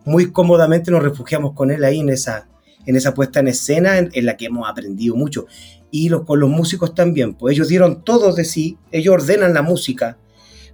muy 0.05 0.31
cómodamente 0.31 0.91
nos 0.91 1.03
refugiamos 1.03 1.53
con 1.53 1.71
él 1.71 1.83
ahí 1.83 1.99
en 1.99 2.09
esa, 2.09 2.47
en 2.85 2.95
esa 2.95 3.13
puesta 3.13 3.39
en 3.39 3.47
escena 3.47 3.97
en, 3.97 4.25
la 4.25 4.37
que 4.37 4.45
hemos 4.45 4.69
aprendido 4.69 5.15
mucho. 5.15 5.45
Y 5.91 6.09
los, 6.09 6.23
con 6.23 6.39
los 6.39 6.49
músicos 6.49 6.93
también, 6.93 7.33
pues 7.33 7.55
ellos 7.55 7.67
dieron 7.67 8.03
todo 8.03 8.33
de 8.33 8.45
sí, 8.45 8.77
ellos 8.91 9.13
ordenan 9.13 9.53
la 9.53 9.61
música, 9.61 10.17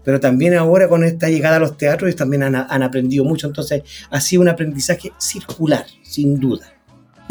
pero 0.03 0.19
también 0.19 0.55
ahora 0.55 0.89
con 0.89 1.03
esta 1.03 1.29
llegada 1.29 1.57
a 1.57 1.59
los 1.59 1.77
teatros 1.77 2.09
ellos 2.09 2.17
también 2.17 2.43
han, 2.43 2.55
han 2.55 2.83
aprendido 2.83 3.23
mucho, 3.23 3.47
entonces 3.47 3.83
ha 4.09 4.19
sido 4.19 4.41
un 4.41 4.49
aprendizaje 4.49 5.11
circular, 5.19 5.85
sin 6.03 6.39
duda. 6.39 6.80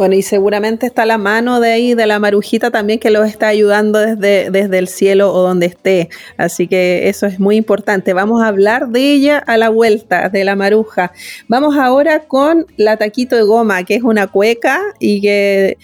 Bueno, 0.01 0.15
y 0.15 0.23
seguramente 0.23 0.87
está 0.87 1.05
la 1.05 1.19
mano 1.19 1.61
de 1.61 1.73
ahí, 1.73 1.93
de 1.93 2.07
la 2.07 2.19
marujita 2.19 2.71
también, 2.71 2.99
que 2.99 3.11
los 3.11 3.29
está 3.29 3.49
ayudando 3.49 3.99
desde, 3.99 4.51
desde 4.51 4.79
el 4.79 4.89
cielo 4.89 5.31
o 5.31 5.43
donde 5.43 5.67
esté. 5.67 6.09
Así 6.39 6.69
que 6.69 7.11
eso 7.11 7.27
es 7.27 7.39
muy 7.39 7.57
importante. 7.57 8.15
Vamos 8.15 8.43
a 8.43 8.47
hablar 8.47 8.89
de 8.89 9.13
ella 9.13 9.37
a 9.37 9.59
la 9.59 9.69
vuelta, 9.69 10.31
de 10.31 10.43
la 10.43 10.57
maruja. 10.57 11.13
Vamos 11.49 11.77
ahora 11.77 12.21
con 12.21 12.65
la 12.79 12.97
taquito 12.97 13.37
de 13.37 13.43
goma, 13.43 13.85
que 13.85 13.97
es 13.97 14.03
una 14.03 14.29
cueca 14.29 14.81
y 14.99 15.21
que, 15.21 15.77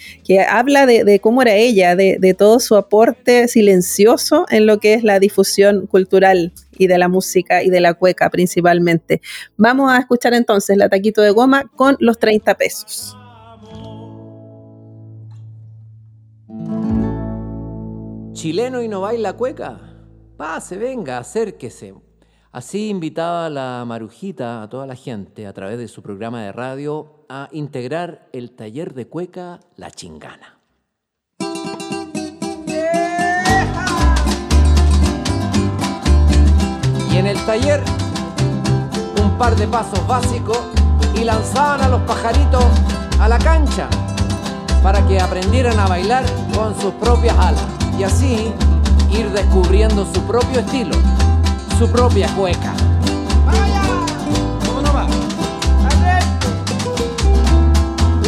habla 0.49 0.87
de, 0.87 1.19
cómo 1.19 1.43
era 1.43 1.53
ella, 1.53 1.95
de, 1.95 2.17
de 2.19 2.33
todo 2.33 2.59
su 2.59 2.75
aporte 2.75 3.47
silencioso 3.47 4.47
en 4.49 4.65
lo 4.65 4.79
que 4.79 4.95
es 4.95 5.03
la 5.03 5.19
difusión 5.19 5.85
cultural 5.85 6.53
y 6.75 6.87
de 6.87 6.97
la 6.97 7.07
música 7.07 7.61
y 7.61 7.69
de 7.69 7.81
la 7.81 7.93
cueca 7.93 8.31
principalmente. 8.31 9.21
Vamos 9.57 9.91
a 9.93 9.99
escuchar 9.99 10.33
entonces 10.33 10.75
la 10.75 10.89
taquito 10.89 11.21
de 11.21 11.29
goma 11.29 11.69
con 11.75 11.97
los 11.99 12.17
30 12.17 12.55
pesos. 12.55 13.15
¿Chileno 18.37 18.83
y 18.83 18.87
no 18.87 19.01
baila 19.01 19.33
cueca? 19.33 19.79
Pase, 20.37 20.77
venga, 20.77 21.17
acérquese. 21.17 21.95
Así 22.51 22.89
invitaba 22.89 23.49
la 23.49 23.83
Marujita 23.83 24.61
a 24.61 24.69
toda 24.69 24.85
la 24.85 24.93
gente 24.93 25.47
a 25.47 25.53
través 25.53 25.79
de 25.79 25.87
su 25.87 26.03
programa 26.03 26.43
de 26.43 26.51
radio 26.51 27.25
a 27.29 27.49
integrar 27.51 28.29
el 28.33 28.51
taller 28.51 28.93
de 28.93 29.07
cueca 29.07 29.59
La 29.75 29.89
Chingana. 29.89 30.59
Y 37.11 37.17
en 37.17 37.25
el 37.25 37.43
taller, 37.47 37.81
un 39.19 39.35
par 39.39 39.55
de 39.55 39.65
pasos 39.67 40.07
básicos 40.07 40.59
y 41.19 41.23
lanzaban 41.23 41.81
a 41.81 41.89
los 41.89 42.01
pajaritos 42.01 42.65
a 43.19 43.27
la 43.27 43.39
cancha 43.39 43.89
para 44.83 45.03
que 45.07 45.19
aprendieran 45.19 45.79
a 45.79 45.87
bailar 45.87 46.23
con 46.53 46.79
sus 46.79 46.93
propias 46.93 47.35
alas 47.39 47.76
y 47.97 48.03
así 48.03 48.53
ir 49.11 49.29
descubriendo 49.31 50.05
su 50.13 50.21
propio 50.23 50.59
estilo, 50.59 50.95
su 51.79 51.89
propia 51.89 52.27
cueca. 52.35 52.73
¡Vaya! 53.45 53.81
¿Cómo 54.65 54.81
no 54.81 54.93
va? 54.93 55.07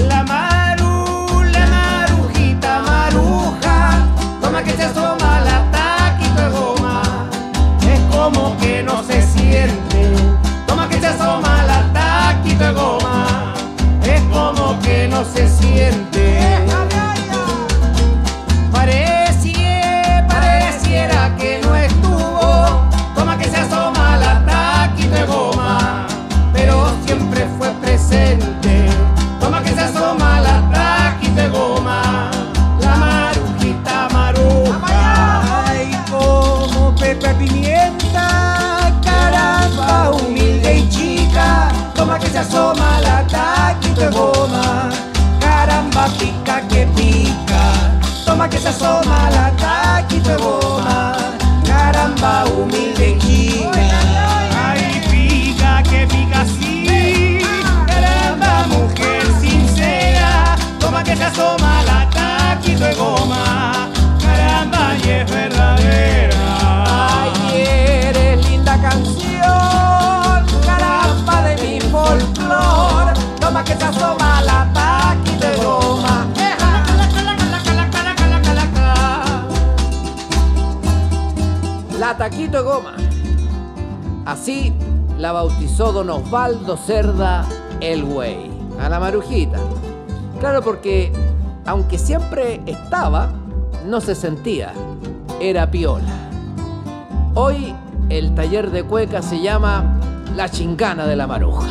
La 0.08 0.24
maru, 0.24 1.44
la 1.52 1.68
marujita 1.68 2.82
maruja, 2.82 4.08
toma 4.42 4.64
que 4.64 4.72
se 4.72 4.90
Porque 90.62 91.12
aunque 91.66 91.98
siempre 91.98 92.62
estaba, 92.66 93.30
no 93.86 94.02
se 94.02 94.16
sentía, 94.16 94.74
era 95.40 95.72
piola. 95.72 96.30
Hoy 97.36 97.74
el 98.10 98.34
taller 98.36 98.72
de 98.72 98.84
cueca 98.84 99.22
se 99.22 99.40
llama 99.40 100.00
La 100.36 100.50
Chingana 100.50 101.06
de 101.06 101.16
la 101.16 101.28
Maruja. 101.28 101.69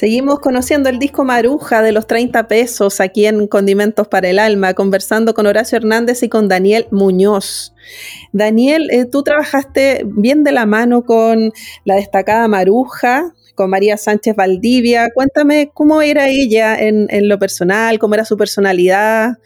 Seguimos 0.00 0.40
conociendo 0.40 0.88
el 0.88 0.98
disco 0.98 1.24
Maruja 1.24 1.82
de 1.82 1.92
los 1.92 2.06
30 2.06 2.48
pesos 2.48 3.00
aquí 3.00 3.26
en 3.26 3.46
Condimentos 3.46 4.08
para 4.08 4.30
el 4.30 4.38
Alma, 4.38 4.72
conversando 4.72 5.34
con 5.34 5.44
Horacio 5.44 5.76
Hernández 5.76 6.22
y 6.22 6.30
con 6.30 6.48
Daniel 6.48 6.86
Muñoz. 6.90 7.74
Daniel, 8.32 8.88
eh, 8.92 9.04
tú 9.04 9.22
trabajaste 9.22 10.04
bien 10.06 10.42
de 10.42 10.52
la 10.52 10.64
mano 10.64 11.04
con 11.04 11.52
la 11.84 11.96
destacada 11.96 12.48
Maruja, 12.48 13.34
con 13.54 13.68
María 13.68 13.98
Sánchez 13.98 14.34
Valdivia. 14.34 15.10
Cuéntame 15.12 15.70
cómo 15.74 16.00
era 16.00 16.30
ella 16.30 16.80
en, 16.80 17.06
en 17.10 17.28
lo 17.28 17.38
personal, 17.38 17.98
cómo 17.98 18.14
era 18.14 18.24
su 18.24 18.38
personalidad. 18.38 19.36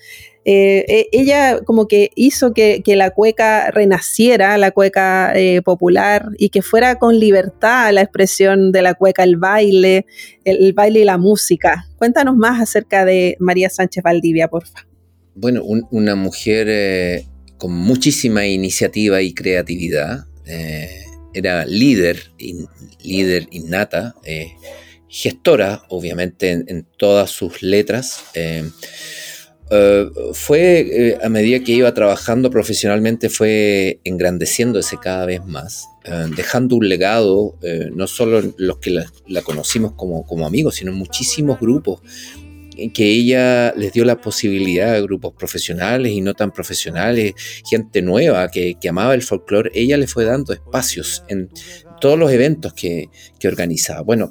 Eh, 0.45 0.85
e, 0.89 1.09
ella 1.13 1.61
como 1.65 1.89
que 1.89 2.11
hizo 2.15 2.53
que, 2.53 2.83
la 2.87 3.11
cueca 3.11 3.71
renaciera, 3.71 4.59
la 4.59 4.71
cueca 4.71 5.33
eh, 5.35 5.63
popular, 5.63 6.29
y 6.39 6.51
que 6.51 6.63
fuera 6.63 6.97
con 6.97 7.19
libertad 7.19 7.93
la 7.93 8.03
expresión 8.03 8.73
de 8.73 8.83
la 8.83 8.95
cueca, 8.95 9.25
el 9.25 9.37
baile, 9.37 10.07
el, 10.45 10.73
baile 10.73 11.01
y 11.01 11.05
la 11.05 11.19
música. 11.19 11.87
Cuéntanos 11.97 12.37
más 12.37 12.61
acerca 12.61 13.05
de 13.05 13.37
María 13.41 13.71
Sánchez 13.71 14.03
Valdivia, 14.03 14.49
porfa. 14.49 14.87
Bueno, 15.35 15.63
una 15.65 16.15
mujer 16.15 16.67
eh, 16.71 17.27
con 17.57 17.73
muchísima 17.73 18.47
iniciativa 18.47 19.23
y 19.23 19.33
creatividad. 19.33 20.27
era 21.33 21.65
líder, 21.65 22.33
líder 23.03 23.49
innata, 23.51 24.15
gestora, 25.15 25.85
obviamente, 25.91 26.51
en, 26.51 26.87
todas 26.97 27.31
sus 27.31 27.63
letras. 27.63 28.25
Eh, 28.35 28.69
fue, 30.33 30.81
eh, 30.81 31.19
a 31.23 31.29
medida 31.29 31.61
que 31.61 31.73
iba 31.73 31.93
trabajando 31.95 32.51
profesionalmente, 32.51 33.29
fue 33.29 34.01
engrandeciéndose 34.05 34.99
cada 34.99 35.27
vez 35.27 35.45
más, 35.45 35.89
eh, 36.05 36.27
dejando 36.37 36.77
un 36.77 36.89
legado, 36.89 37.57
no 37.93 38.07
solo 38.07 38.43
los 38.57 38.79
que 38.79 38.91
la, 38.91 39.43
conocimos 39.43 39.93
como, 39.93 40.27
como, 40.27 40.47
amigos, 40.47 40.77
sino 40.77 40.93
muchísimos 40.93 41.59
grupos 41.59 42.01
que 42.93 43.07
ella 43.07 43.73
les 43.77 43.93
dio 43.93 44.05
la 44.05 44.21
posibilidad, 44.21 45.01
grupos 45.03 45.33
profesionales 45.35 46.11
y 46.13 46.21
no 46.21 46.35
tan 46.35 46.51
profesionales, 46.51 47.35
gente 47.65 48.03
nueva 48.03 48.51
que, 48.51 48.75
que 48.81 48.89
amaba 48.89 49.15
el 49.15 49.23
folclore, 49.23 49.71
ella 49.75 49.97
le 49.97 50.09
fue 50.09 50.25
dando 50.25 50.53
espacios 50.53 51.23
en 51.29 51.51
todos 52.01 52.19
los 52.19 52.31
eventos 52.33 52.75
que, 52.75 53.09
que 53.39 53.49
organizaba. 53.49 54.03
Bueno, 54.03 54.31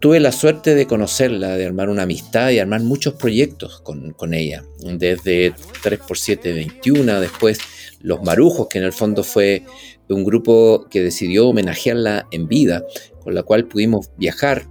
tuve 0.00 0.18
la 0.18 0.32
suerte 0.32 0.74
de 0.74 0.86
conocerla, 0.86 1.56
de 1.56 1.66
armar 1.66 1.90
una 1.90 2.02
amistad 2.02 2.50
y 2.50 2.58
armar 2.58 2.80
muchos 2.80 3.14
proyectos 3.14 3.82
con, 3.82 4.34
ella, 4.34 4.64
desde 4.80 5.54
3x721, 5.54 7.20
después 7.20 7.58
Los 8.00 8.22
Marujos, 8.22 8.68
que 8.68 8.78
en 8.78 8.84
el 8.84 8.92
fondo 8.92 9.22
fue 9.22 9.64
un 10.08 10.24
grupo 10.24 10.86
que 10.90 11.02
decidió 11.02 11.48
homenajearla 11.48 12.26
en 12.32 12.48
vida, 12.48 12.84
con 13.22 13.34
la 13.34 13.42
cual 13.42 13.66
pudimos 13.66 14.10
viajar 14.16 14.66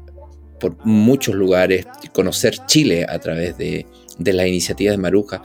por 0.59 0.84
muchos 0.86 1.36
lugares, 1.36 1.86
conocer 2.11 2.57
Chile 2.65 3.05
a 3.07 3.19
través 3.19 3.57
de, 3.57 3.86
de 4.17 4.34
las 4.34 4.47
iniciativas 4.47 4.93
de 4.93 4.97
Maruja. 4.97 5.41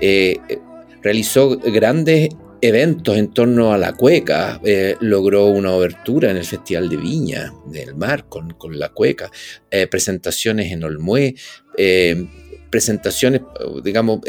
Eh, 0.00 0.36
eh, 0.48 0.58
realizó 1.00 1.56
grandes 1.58 2.30
eventos 2.60 3.16
en 3.16 3.32
torno 3.32 3.72
a 3.72 3.78
la 3.78 3.94
cueca. 3.94 4.60
Eh, 4.64 4.96
logró 5.00 5.46
una 5.46 5.72
obertura 5.72 6.30
en 6.30 6.36
el 6.36 6.44
Festival 6.44 6.88
de 6.88 6.96
Viña 6.96 7.52
del 7.66 7.94
Mar 7.94 8.26
con, 8.28 8.54
la 8.78 8.90
cueca, 8.90 9.30
eh, 9.70 9.86
presentaciones 9.86 10.72
en 10.72 10.84
Olmué, 10.84 11.34
eh, 11.76 12.26
presentaciones, 12.70 13.42
digamos, 13.82 14.20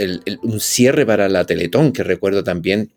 un 0.44 0.60
cierre 0.60 1.06
para 1.06 1.28
la 1.28 1.46
Teletón, 1.46 1.92
que 1.92 2.04
recuerdo 2.04 2.44
también 2.44 2.92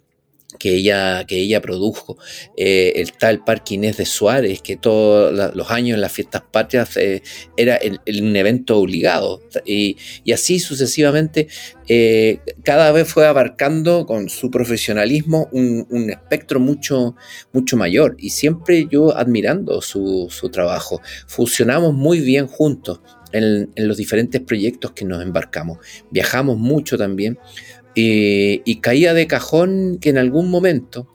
que 0.59 0.75
ella, 0.75 1.25
que 1.27 1.37
ella 1.39 1.61
produjo. 1.61 2.17
Eh, 2.57 2.93
está 2.97 3.31
el 3.31 3.41
Parque 3.41 3.75
Inés 3.75 3.97
de 3.97 4.07
Suárez, 4.07 4.63
que 4.63 4.77
todos 4.77 5.55
los 5.55 5.71
años 5.71 5.97
en 5.97 6.01
las 6.01 6.13
fiestas 6.13 6.43
patrias 6.51 6.97
eh, 6.97 7.23
era 7.57 7.79
un 8.07 8.37
evento 8.37 8.79
obligado. 8.79 9.43
Y, 9.65 9.97
así 10.33 10.61
sucesivamente, 10.61 11.49
eh, 11.89 12.41
cada 12.65 12.93
vez 12.93 13.09
fue 13.09 13.27
abarcando 13.27 14.07
con 14.07 14.29
su 14.29 14.51
profesionalismo 14.51 15.49
un, 15.53 16.11
espectro 16.11 16.61
mucho, 16.61 17.17
mucho 17.53 17.77
mayor. 17.77 18.17
Y 18.19 18.31
siempre 18.31 18.87
yo 18.91 19.17
admirando 19.17 19.81
su, 19.81 20.29
trabajo. 20.53 21.01
Fusionamos 21.27 21.95
muy 21.95 22.21
bien 22.21 22.47
juntos. 22.47 23.01
En, 23.35 23.71
en 23.77 23.89
los 23.89 23.97
diferentes 23.97 24.43
proyectos 24.43 24.93
que 24.93 25.07
nos 25.07 25.23
embarcamos. 25.23 25.79
Viajamos 26.11 26.59
mucho 26.59 26.99
también. 26.99 27.39
Y 27.95 28.81
caía 28.81 29.15
de 29.15 29.27
cajón 29.27 29.99
que 30.01 30.11
en 30.11 30.19
algún 30.19 30.51
momento, 30.51 31.09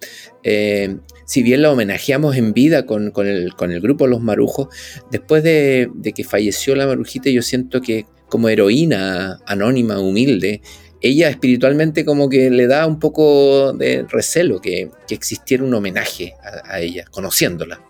eh, 0.44 0.98
si 1.26 1.44
bien 1.44 1.62
la 1.62 1.72
homenajeamos 1.72 2.36
en 2.38 2.54
vida 2.54 2.86
con, 2.86 3.12
el, 3.18 3.82
grupo 3.82 4.08
Los 4.08 4.22
Marujos, 4.22 4.68
después 5.12 5.44
de, 5.44 5.90
que 6.16 6.24
falleció 6.24 6.76
la 6.76 6.88
Marujita, 6.88 7.30
yo 7.30 7.42
siento 7.42 7.82
que 7.82 8.06
como 8.30 8.50
heroína 8.50 9.40
anónima, 9.46 10.00
humilde, 10.00 10.62
ella 11.02 11.30
espiritualmente 11.30 12.06
como 12.06 12.30
que 12.30 12.50
le 12.50 12.68
da 12.68 12.88
un 12.88 13.00
poco 13.00 13.74
de 13.74 14.06
recelo 14.10 14.60
que, 14.60 14.90
existiera 15.10 15.64
un 15.64 15.74
homenaje 15.74 16.34
a, 16.64 16.80
ella, 16.82 17.06
conociéndola. 17.10 17.82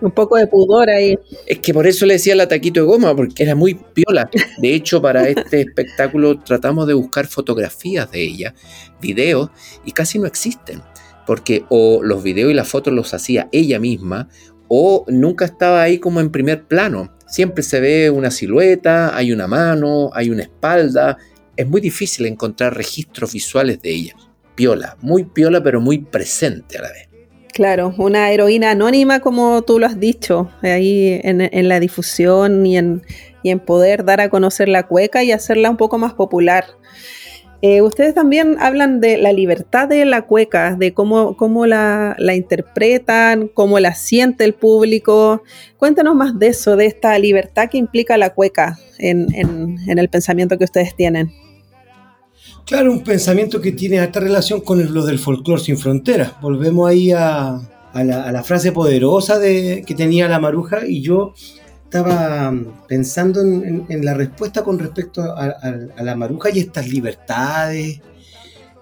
Un 0.00 0.10
poco 0.10 0.36
de 0.36 0.46
pudor 0.46 0.90
ahí. 0.90 1.16
Es 1.46 1.60
que 1.60 1.72
por 1.72 1.86
eso 1.86 2.04
le 2.04 2.14
decía 2.14 2.34
la 2.34 2.48
taquito 2.48 2.80
de 2.80 2.86
goma, 2.86 3.14
porque 3.14 3.42
era 3.42 3.54
muy 3.54 3.74
piola. 3.74 4.28
De 4.58 4.74
hecho, 4.74 5.00
para 5.00 5.28
este 5.28 5.60
espectáculo 5.60 6.40
tratamos 6.40 6.86
de 6.86 6.94
buscar 6.94 7.26
fotografías 7.26 8.10
de 8.10 8.22
ella, 8.22 8.54
videos, 9.00 9.50
y 9.84 9.92
casi 9.92 10.18
no 10.18 10.26
existen. 10.26 10.82
Porque 11.26 11.64
o 11.70 12.02
los 12.02 12.22
videos 12.22 12.50
y 12.50 12.54
las 12.54 12.68
fotos 12.68 12.92
los 12.92 13.14
hacía 13.14 13.48
ella 13.52 13.78
misma, 13.78 14.28
o 14.68 15.04
nunca 15.08 15.44
estaba 15.44 15.82
ahí 15.82 15.98
como 15.98 16.20
en 16.20 16.30
primer 16.30 16.64
plano. 16.64 17.14
Siempre 17.26 17.62
se 17.62 17.80
ve 17.80 18.10
una 18.10 18.30
silueta, 18.30 19.16
hay 19.16 19.32
una 19.32 19.46
mano, 19.46 20.10
hay 20.12 20.30
una 20.30 20.42
espalda, 20.42 21.18
es 21.56 21.66
muy 21.66 21.80
difícil 21.80 22.26
encontrar 22.26 22.76
registros 22.76 23.32
visuales 23.32 23.80
de 23.82 23.90
ella. 23.90 24.14
Piola, 24.54 24.96
muy 25.00 25.24
piola, 25.24 25.62
pero 25.62 25.80
muy 25.80 25.98
presente 25.98 26.78
a 26.78 26.82
la 26.82 26.92
vez. 26.92 27.08
Claro, 27.52 27.94
una 27.98 28.32
heroína 28.32 28.72
anónima, 28.72 29.20
como 29.20 29.62
tú 29.62 29.78
lo 29.78 29.86
has 29.86 30.00
dicho, 30.00 30.50
ahí 30.62 31.20
en, 31.22 31.68
la 31.68 31.78
difusión 31.78 32.66
y 32.66 32.76
en, 32.76 33.02
en, 33.44 33.60
poder 33.60 34.04
dar 34.04 34.20
a 34.20 34.28
conocer 34.28 34.68
la 34.68 34.88
cueca 34.88 35.22
y 35.22 35.30
hacerla 35.30 35.70
un 35.70 35.76
poco 35.76 35.96
más 35.96 36.14
popular. 36.14 36.64
Eh, 37.66 37.80
ustedes 37.80 38.14
también 38.14 38.58
hablan 38.60 39.00
de 39.00 39.16
la 39.16 39.32
libertad 39.32 39.88
de 39.88 40.04
la 40.04 40.26
cueca, 40.26 40.76
de 40.76 40.92
cómo, 40.92 41.34
cómo 41.34 41.64
la, 41.64 42.14
interpretan, 42.34 43.48
cómo 43.48 43.80
la 43.80 43.94
siente 43.94 44.44
el 44.44 44.52
público. 44.52 45.42
Cuéntanos 45.78 46.14
más 46.14 46.38
de 46.38 46.48
eso, 46.48 46.76
de 46.76 46.84
esta 46.84 47.18
libertad 47.18 47.70
que 47.70 47.78
implica 47.78 48.18
la 48.18 48.34
cueca 48.34 48.78
en, 48.98 49.34
en 49.34 49.98
el 49.98 50.10
pensamiento 50.10 50.58
que 50.58 50.64
ustedes 50.64 50.94
tienen. 50.94 51.32
Claro, 52.66 52.92
un 52.92 53.02
pensamiento 53.02 53.62
que 53.62 53.72
tiene 53.72 53.98
alta 53.98 54.20
relación 54.20 54.60
con 54.60 54.92
lo 54.92 55.06
del 55.06 55.18
folclore 55.18 55.62
sin 55.62 55.78
fronteras. 55.78 56.38
Volvemos 56.42 56.86
ahí 56.86 57.12
a, 57.12 57.62
la, 57.94 58.42
frase 58.44 58.72
poderosa 58.72 59.38
de, 59.38 59.84
que 59.86 59.94
tenía 59.94 60.28
la 60.28 60.38
maruja 60.38 60.86
y 60.86 61.00
yo 61.00 61.32
estaba 61.94 62.52
pensando 62.88 63.40
en, 63.40 64.04
la 64.04 64.14
respuesta 64.14 64.64
con 64.64 64.80
respecto 64.80 65.22
a, 65.22 66.02
la 66.02 66.16
maruja 66.16 66.50
y 66.50 66.58
estas 66.58 66.88
libertades 66.88 68.00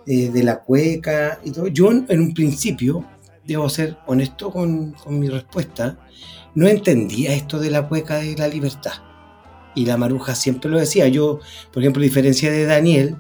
eh, 0.07 0.31
de 0.31 0.43
la 0.43 0.61
cueca 0.61 1.39
y 1.45 1.51
todo. 1.51 1.67
Yo 1.67 1.91
en 1.91 2.21
un 2.21 2.33
principio, 2.33 3.05
debo 3.45 3.69
ser 3.69 3.99
honesto 4.07 4.51
con, 4.51 4.93
con 4.93 5.21
mi 5.21 5.29
respuesta, 5.29 5.99
no 6.55 6.67
entendía 6.67 7.35
esto 7.35 7.61
de 7.61 7.69
la 7.71 7.87
cueca 7.87 8.25
y 8.25 8.35
la 8.35 8.49
libertad. 8.49 8.95
Y 9.75 9.85
la 9.85 9.99
maruja 9.99 10.35
siempre 10.35 10.71
lo 10.71 10.79
decía. 10.79 11.07
Yo, 11.09 11.39
por 11.71 11.83
ejemplo, 11.83 12.01
a 12.01 12.05
diferencia 12.05 12.51
de 12.51 12.65
Daniel, 12.65 13.17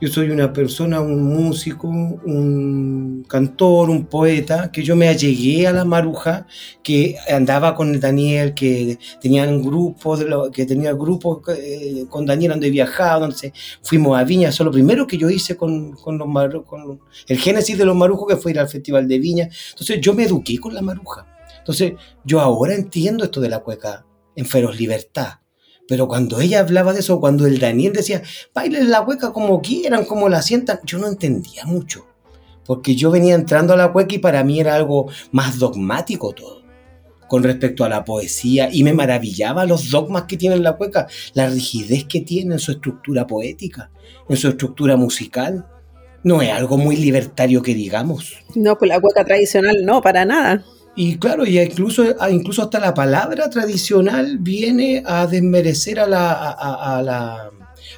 yo 0.00 0.08
soy 0.08 0.30
una 0.30 0.52
persona, 0.52 1.00
un 1.00 1.22
músico, 1.22 1.88
un 1.88 3.24
cantor, 3.28 3.90
un 3.90 4.06
poeta, 4.06 4.70
que 4.70 4.82
yo 4.82 4.94
me 4.94 5.08
allegué 5.08 5.66
a 5.66 5.72
la 5.72 5.84
maruja, 5.84 6.46
que 6.82 7.16
andaba 7.28 7.74
con 7.74 7.92
el 7.92 8.00
Daniel, 8.00 8.54
que 8.54 8.98
tenían 9.20 9.60
grupos, 9.60 10.24
que 10.52 10.66
tenía 10.66 10.92
grupos 10.92 11.40
eh, 11.56 12.06
con 12.08 12.26
Daniel 12.26 12.52
donde 12.52 12.70
viajaba, 12.70 13.18
donde 13.20 13.52
fuimos 13.82 14.16
a 14.16 14.22
Viña. 14.22 14.50
Eso 14.50 14.62
es 14.62 14.66
lo 14.66 14.72
primero 14.72 15.06
que 15.06 15.18
yo 15.18 15.28
hice 15.30 15.56
con, 15.56 15.92
con, 15.92 16.16
los 16.16 16.28
con 16.64 17.00
el 17.26 17.38
génesis 17.38 17.76
de 17.76 17.84
los 17.84 17.96
marujos, 17.96 18.28
que 18.28 18.36
fue 18.36 18.52
ir 18.52 18.60
al 18.60 18.68
Festival 18.68 19.08
de 19.08 19.18
Viña. 19.18 19.48
Entonces 19.70 20.00
yo 20.00 20.14
me 20.14 20.24
eduqué 20.24 20.58
con 20.58 20.74
la 20.74 20.82
maruja. 20.82 21.26
Entonces 21.58 21.94
yo 22.24 22.40
ahora 22.40 22.74
entiendo 22.74 23.24
esto 23.24 23.40
de 23.40 23.48
la 23.48 23.60
cueca 23.60 24.06
en 24.36 24.46
feroz 24.46 24.78
libertad 24.78 25.40
pero 25.88 26.06
cuando 26.06 26.38
ella 26.38 26.60
hablaba 26.60 26.92
de 26.92 27.00
eso, 27.00 27.18
cuando 27.18 27.46
el 27.46 27.58
Daniel 27.58 27.94
decía, 27.94 28.22
bailen 28.54 28.90
la 28.90 29.04
cueca 29.06 29.32
como 29.32 29.62
quieran, 29.62 30.04
como 30.04 30.28
la 30.28 30.42
sientan, 30.42 30.80
yo 30.84 30.98
no 30.98 31.08
entendía 31.08 31.64
mucho. 31.64 32.06
Porque 32.66 32.94
yo 32.94 33.10
venía 33.10 33.34
entrando 33.34 33.72
a 33.72 33.76
la 33.76 33.90
cueca 33.90 34.14
y 34.14 34.18
para 34.18 34.44
mí 34.44 34.60
era 34.60 34.74
algo 34.74 35.10
más 35.32 35.58
dogmático 35.58 36.34
todo. 36.34 36.62
Con 37.26 37.42
respecto 37.42 37.84
a 37.84 37.88
la 37.88 38.04
poesía, 38.04 38.68
y 38.70 38.84
me 38.84 38.92
maravillaba 38.92 39.64
los 39.64 39.90
dogmas 39.90 40.24
que 40.24 40.36
tiene 40.36 40.58
la 40.58 40.76
cueca, 40.76 41.08
la 41.32 41.48
rigidez 41.48 42.04
que 42.04 42.20
tiene 42.20 42.54
en 42.54 42.58
su 42.58 42.72
estructura 42.72 43.26
poética, 43.26 43.90
en 44.28 44.36
su 44.36 44.48
estructura 44.48 44.96
musical. 44.96 45.66
No 46.22 46.42
es 46.42 46.50
algo 46.52 46.76
muy 46.76 46.96
libertario 46.96 47.62
que 47.62 47.74
digamos. 47.74 48.34
No, 48.54 48.76
pues 48.76 48.90
la 48.90 49.00
cueca 49.00 49.24
tradicional 49.24 49.76
no, 49.84 50.02
para 50.02 50.26
nada. 50.26 50.64
Y 51.00 51.16
claro, 51.16 51.46
y 51.46 51.60
incluso, 51.60 52.02
incluso 52.28 52.62
hasta 52.62 52.80
la 52.80 52.92
palabra 52.92 53.48
tradicional 53.48 54.38
viene 54.38 55.00
a 55.06 55.28
desmerecer 55.28 56.00
a, 56.00 56.08
la, 56.08 56.32
a, 56.32 57.00
la, 57.02 57.52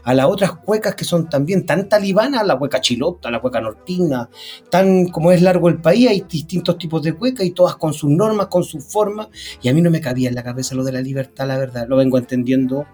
a 0.04 0.14
las 0.14 0.26
otras 0.26 0.52
cuecas 0.52 0.96
que 0.96 1.06
son 1.06 1.26
también 1.26 1.64
tan 1.64 1.88
talibanas, 1.88 2.46
la 2.46 2.58
cueca 2.58 2.82
chilota, 2.82 3.30
la 3.30 3.40
cueca 3.40 3.62
nortina, 3.62 4.28
tan 4.70 5.06
como 5.06 5.32
es 5.32 5.40
largo 5.40 5.70
el 5.70 5.80
país, 5.80 6.10
hay 6.10 6.26
distintos 6.28 6.76
tipos 6.76 7.02
de 7.02 7.14
cuecas 7.14 7.46
y 7.46 7.52
todas 7.52 7.76
con 7.76 7.94
sus 7.94 8.10
normas, 8.10 8.48
con 8.48 8.64
sus 8.64 8.84
formas, 8.84 9.28
y 9.62 9.70
a 9.70 9.72
mí 9.72 9.80
no 9.80 9.90
me 9.90 10.02
cabía 10.02 10.28
en 10.28 10.34
la 10.34 10.44
cabeza 10.44 10.74
lo 10.74 10.84
de 10.84 10.92
la 10.92 11.00
libertad, 11.00 11.48
la 11.48 11.56
verdad, 11.56 11.86
lo 11.88 11.96
vengo 11.96 12.18
entendiendo 12.18 12.84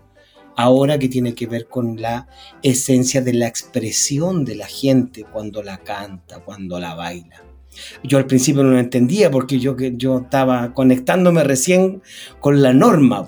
ahora 0.55 1.01
que 1.01 1.09
tiene 1.09 1.35
que 1.35 1.49
ver 1.49 1.67
con 1.67 2.01
la 2.01 2.29
esencia 2.63 3.23
de 3.23 3.33
la 3.33 3.49
expresión 3.49 4.45
de 4.45 4.55
la 4.55 4.69
gente 4.69 5.25
cuando 5.25 5.65
la 5.65 5.79
canta, 5.79 6.45
cuando 6.45 6.79
la 6.79 6.95
baila. 6.95 7.56
Yo 8.03 8.19
al 8.19 8.27
principio 8.27 8.63
no 8.63 8.71
lo 8.71 8.79
entendía 8.79 9.31
porque 9.31 9.59
yo, 9.59 9.77
yo 9.77 10.19
estaba 10.19 10.75
conectándome 10.75 11.45
recién 11.45 12.03
con 12.41 12.63
la 12.63 12.73
norma, 12.73 13.27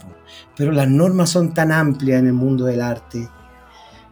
pero 0.56 0.72
las 0.72 0.88
normas 0.88 1.30
son 1.30 1.54
tan 1.54 1.72
amplias 1.72 2.20
en 2.20 2.26
el 2.26 2.32
mundo 2.32 2.64
del 2.64 2.80
arte 2.80 3.28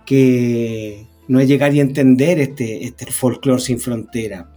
que 0.04 1.06
no 1.28 1.40
es 1.40 1.48
llegar 1.48 1.74
y 1.74 1.80
entender 1.80 2.38
este, 2.38 2.84
este 2.84 3.06
folclore 3.06 3.60
sin 3.60 3.80
frontera. 3.80 4.50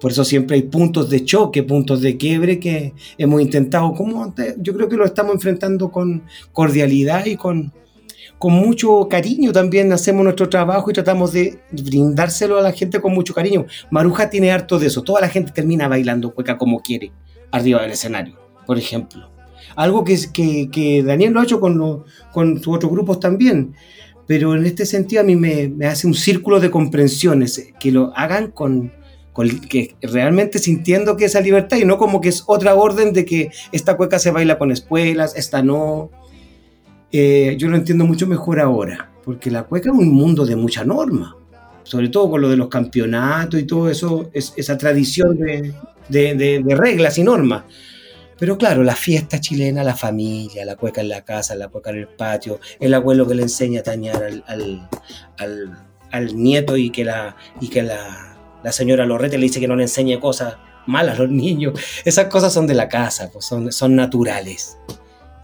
Por 0.00 0.12
eso 0.12 0.24
siempre 0.24 0.56
hay 0.56 0.62
puntos 0.62 1.10
de 1.10 1.24
choque, 1.24 1.64
puntos 1.64 2.00
de 2.00 2.16
quiebre 2.16 2.60
que 2.60 2.94
hemos 3.18 3.40
intentado, 3.40 3.92
como 3.92 4.32
yo 4.58 4.74
creo 4.74 4.88
que 4.88 4.96
lo 4.96 5.04
estamos 5.04 5.34
enfrentando 5.34 5.90
con 5.90 6.22
cordialidad 6.52 7.26
y 7.26 7.36
con, 7.36 7.72
con 8.44 8.52
mucho 8.52 9.08
cariño 9.08 9.52
también 9.52 9.90
hacemos 9.90 10.22
nuestro 10.22 10.50
trabajo 10.50 10.90
y 10.90 10.92
tratamos 10.92 11.32
de 11.32 11.60
brindárselo 11.70 12.58
a 12.58 12.60
la 12.60 12.72
gente 12.72 13.00
con 13.00 13.14
mucho 13.14 13.32
cariño. 13.32 13.64
Maruja 13.90 14.28
tiene 14.28 14.52
harto 14.52 14.78
de 14.78 14.88
eso. 14.88 15.00
Toda 15.00 15.22
la 15.22 15.30
gente 15.30 15.50
termina 15.50 15.88
bailando 15.88 16.34
cueca 16.34 16.58
como 16.58 16.80
quiere, 16.80 17.10
arriba 17.50 17.80
del 17.80 17.92
escenario, 17.92 18.38
por 18.66 18.76
ejemplo. 18.76 19.30
Algo 19.76 20.04
que, 20.04 20.18
que, 20.30 20.68
que 20.70 21.02
Daniel 21.02 21.32
lo 21.32 21.40
ha 21.40 21.44
hecho 21.44 21.58
con, 21.58 22.04
con 22.34 22.62
sus 22.62 22.76
otros 22.76 22.92
grupos 22.92 23.18
también. 23.18 23.76
Pero 24.26 24.54
en 24.54 24.66
este 24.66 24.84
sentido 24.84 25.22
a 25.22 25.24
mí 25.24 25.36
me, 25.36 25.70
me 25.70 25.86
hace 25.86 26.06
un 26.06 26.12
círculo 26.12 26.60
de 26.60 26.70
comprensiones, 26.70 27.72
que 27.80 27.92
lo 27.92 28.12
hagan 28.14 28.50
con, 28.50 28.92
con, 29.32 29.48
que 29.58 29.96
realmente 30.02 30.58
sintiendo 30.58 31.16
que 31.16 31.24
esa 31.24 31.40
libertad 31.40 31.78
y 31.78 31.86
no 31.86 31.96
como 31.96 32.20
que 32.20 32.28
es 32.28 32.44
otra 32.46 32.74
orden 32.74 33.14
de 33.14 33.24
que 33.24 33.52
esta 33.72 33.96
cueca 33.96 34.18
se 34.18 34.32
baila 34.32 34.58
con 34.58 34.70
espuelas, 34.70 35.34
esta 35.34 35.62
no 35.62 36.10
eh, 37.16 37.54
yo 37.56 37.68
lo 37.68 37.76
entiendo 37.76 38.04
mucho 38.04 38.26
mejor 38.26 38.58
ahora, 38.58 39.08
porque 39.22 39.48
la 39.48 39.62
cueca 39.62 39.88
es 39.88 39.96
un 39.96 40.12
mundo 40.12 40.44
de 40.44 40.56
mucha 40.56 40.84
norma, 40.84 41.36
sobre 41.84 42.08
todo 42.08 42.28
con 42.28 42.40
lo 42.40 42.48
de 42.48 42.56
los 42.56 42.66
campeonatos 42.66 43.60
y 43.60 43.62
todo 43.62 43.88
eso, 43.88 44.30
es, 44.32 44.52
esa 44.56 44.76
tradición 44.76 45.38
de, 45.38 45.72
de, 46.08 46.76
reglas 46.76 47.16
y 47.18 47.22
normas. 47.22 47.66
Pero 48.36 48.58
claro, 48.58 48.82
la 48.82 48.96
fiesta 48.96 49.40
chilena, 49.40 49.84
la 49.84 49.94
familia, 49.94 50.64
la 50.64 50.74
cueca 50.74 51.02
en 51.02 51.08
la 51.08 51.24
casa, 51.24 51.54
la 51.54 51.68
cueca 51.68 51.90
en 51.90 51.98
el 51.98 52.08
patio, 52.08 52.58
el 52.80 52.92
abuelo 52.92 53.28
que 53.28 53.36
le 53.36 53.42
enseña 53.42 53.78
a 53.78 53.82
tañar 53.84 54.20
al, 54.20 54.42
al, 55.36 55.78
al, 56.10 56.36
nieto 56.36 56.76
y 56.76 56.90
que, 56.90 57.04
la, 57.04 57.36
y 57.60 57.68
que 57.68 57.84
la, 57.84 58.58
la 58.64 58.72
señora 58.72 59.06
Lorrete 59.06 59.38
le 59.38 59.44
dice 59.44 59.60
que 59.60 59.68
no 59.68 59.76
le 59.76 59.84
enseñe 59.84 60.18
cosas 60.18 60.56
malas 60.86 61.16
a 61.20 61.22
los 61.22 61.30
niños. 61.30 61.78
Esas 62.04 62.24
cosas 62.24 62.52
son 62.52 62.66
de 62.66 62.74
la 62.74 62.88
casa, 62.88 63.30
pues 63.32 63.44
son, 63.44 63.70
son 63.70 63.94
naturales. 63.94 64.78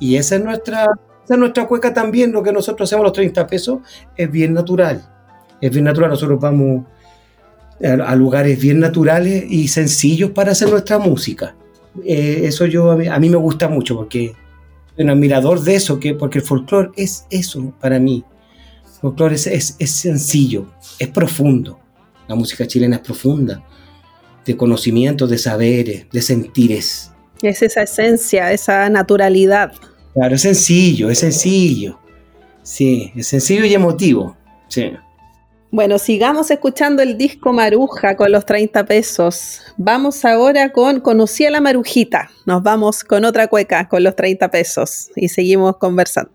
Y 0.01 0.17
esa 0.17 0.35
es 0.35 0.43
nuestra, 0.43 0.89
nuestra 1.37 1.67
cueca 1.67 1.93
también, 1.93 2.33
lo 2.33 2.43
que 2.43 2.53
nosotros 2.53 2.89
hacemos 2.89 3.05
los 3.05 3.13
30 3.13 3.47
pesos, 3.47 3.79
es 4.17 4.31
bien 4.31 4.53
natural. 4.53 5.09
Es 5.61 5.71
bien 5.71 5.85
natural, 5.85 6.11
nosotros 6.11 6.41
vamos 6.41 6.87
a, 7.83 8.15
lugares 8.15 8.61
bien 8.61 8.81
naturales 8.81 9.45
y 9.49 9.69
sencillos 9.69 10.31
para 10.31 10.53
hacer 10.53 10.71
nuestra 10.71 10.99
música. 10.99 11.55
Eh, 12.05 12.43
eso 12.45 12.67
yo 12.67 12.91
a 12.91 13.19
mí, 13.19 13.29
me 13.29 13.37
gusta 13.37 13.69
mucho 13.69 13.97
porque 13.97 14.35
soy 14.95 15.05
un 15.05 15.11
admirador 15.11 15.63
de 15.63 15.75
eso, 15.75 15.99
que, 15.99 16.15
porque 16.15 16.39
el 16.39 16.45
folclore 16.45 16.91
es 16.97 17.27
eso 17.31 17.73
para 17.81 17.99
mí. 17.99 18.25
El 18.85 19.01
folclore 19.01 19.35
es, 19.35 19.47
es, 19.47 19.91
sencillo, 19.91 20.67
es 20.99 21.09
profundo. 21.09 21.79
La 22.29 22.35
música 22.35 22.67
chilena 22.67 22.97
es 22.97 23.03
profunda, 23.03 23.65
de 24.45 24.57
conocimiento, 24.57 25.27
de 25.27 25.39
saberes, 25.39 26.07
de 26.13 26.23
sentires. 26.23 27.13
Es 27.43 27.63
esa 27.63 27.83
esencia, 27.83 28.53
esa 28.53 28.89
naturalidad. 28.89 29.73
Claro, 30.15 30.35
es 30.35 30.43
sencillo, 30.43 31.11
es 31.11 31.21
sencillo. 31.21 31.99
Sí, 32.63 33.13
es 33.17 33.29
sencillo 33.29 33.65
y 33.65 33.75
emotivo. 33.75 34.37
Sí. 34.69 34.93
Bueno, 35.73 35.99
sigamos 35.99 36.51
escuchando 36.51 37.01
el 37.01 37.17
disco 37.17 37.53
Maruja 37.53 38.17
con 38.17 38.33
los 38.33 38.45
30 38.45 38.85
pesos. 38.87 39.61
Vamos 39.77 40.25
ahora 40.25 40.73
con 40.73 41.01
Conocí 41.01 41.47
a 41.47 41.51
la 41.51 41.61
Marujita. 41.61 42.29
Nos 42.45 42.61
vamos 42.65 43.05
con 43.05 43.25
otra 43.25 43.47
cueca 43.47 43.89
con 43.89 44.03
los 44.03 44.17
30 44.17 44.51
pesos 44.51 45.11
y 45.15 45.29
seguimos 45.29 45.77
conversando. 45.77 46.33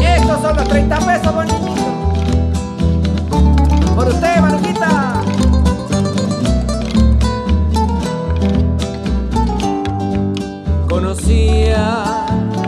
Estos 0.00 0.40
son 0.40 0.56
los 0.56 0.68
30 0.68 0.98
pesos, 1.00 1.34
bonito. 1.34 1.74
Por 3.96 4.08
usted, 4.08 4.36
Marujita. 4.40 5.13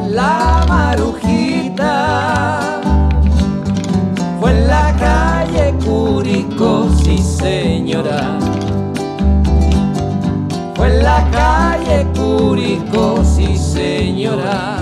La 0.09 0.65
marujita. 0.69 1.83
Fue 4.41 4.51
en 4.53 4.69
la 4.69 4.95
calle 4.97 5.75
Curicó, 5.85 6.89
sí 7.03 7.19
señora. 7.19 8.39
Fue 10.75 10.87
en 10.87 11.03
la 11.03 11.29
calle 11.31 12.07
Curicó, 12.15 13.25
sí 13.25 13.59
señora. 13.59 14.76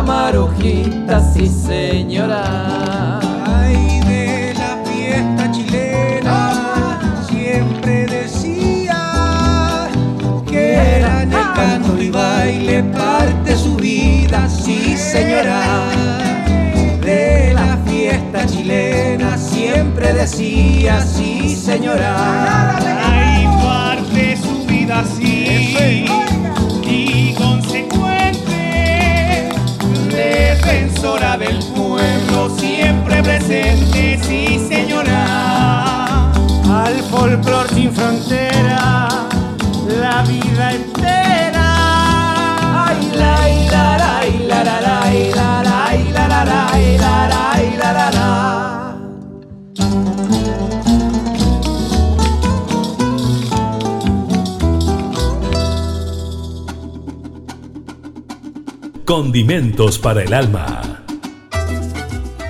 La 0.00 0.06
marujita, 0.06 1.20
sí 1.20 1.46
señora. 1.46 3.20
Ay, 3.44 4.00
de 4.08 4.54
la 4.54 4.78
fiesta 4.84 5.50
chilena, 5.52 6.98
siempre 7.28 8.06
decía 8.06 9.88
que 10.46 10.72
era 10.72 11.22
en 11.22 11.32
el 11.32 11.52
canto 11.54 12.00
y 12.00 12.10
baile 12.10 12.82
parte 12.84 13.56
su 13.56 13.76
vida, 13.76 14.48
sí 14.48 14.96
señora. 14.96 15.60
De 17.02 17.52
la 17.54 17.76
fiesta 17.84 18.46
chilena, 18.46 19.36
siempre 19.36 20.14
decía, 20.14 21.02
sí 21.02 21.56
señora. 21.56 22.78
Ay, 23.04 23.44
parte 23.62 24.36
su 24.36 24.66
vida, 24.66 25.04
sí. 25.04 26.06
Defensora 30.60 31.36
del 31.36 31.58
pueblo, 31.74 32.50
siempre 32.58 33.22
presente, 33.22 34.18
sí 34.22 34.66
señora. 34.68 36.32
Al 36.70 36.96
folclor 37.10 37.68
sin 37.70 37.92
frontera, 37.92 39.08
la 40.00 40.22
vida 40.22 40.72
entera. 40.72 41.19
Condimentos 59.10 59.98
para 59.98 60.22
el 60.22 60.32
alma. 60.32 61.04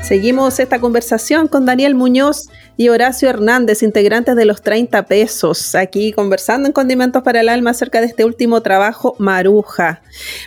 Seguimos 0.02 0.60
esta 0.60 0.78
conversación 0.78 1.48
con 1.48 1.64
Daniel 1.64 1.94
Muñoz 1.94 2.50
y 2.76 2.90
Horacio 2.90 3.30
Hernández, 3.30 3.82
integrantes 3.82 4.36
de 4.36 4.44
los 4.44 4.60
30 4.60 5.06
pesos, 5.06 5.74
aquí 5.74 6.12
conversando 6.12 6.66
en 6.68 6.74
Condimentos 6.74 7.22
para 7.22 7.40
el 7.40 7.48
Alma 7.48 7.70
acerca 7.70 8.02
de 8.02 8.08
este 8.08 8.26
último 8.26 8.60
trabajo, 8.60 9.16
Maruja. 9.18 10.02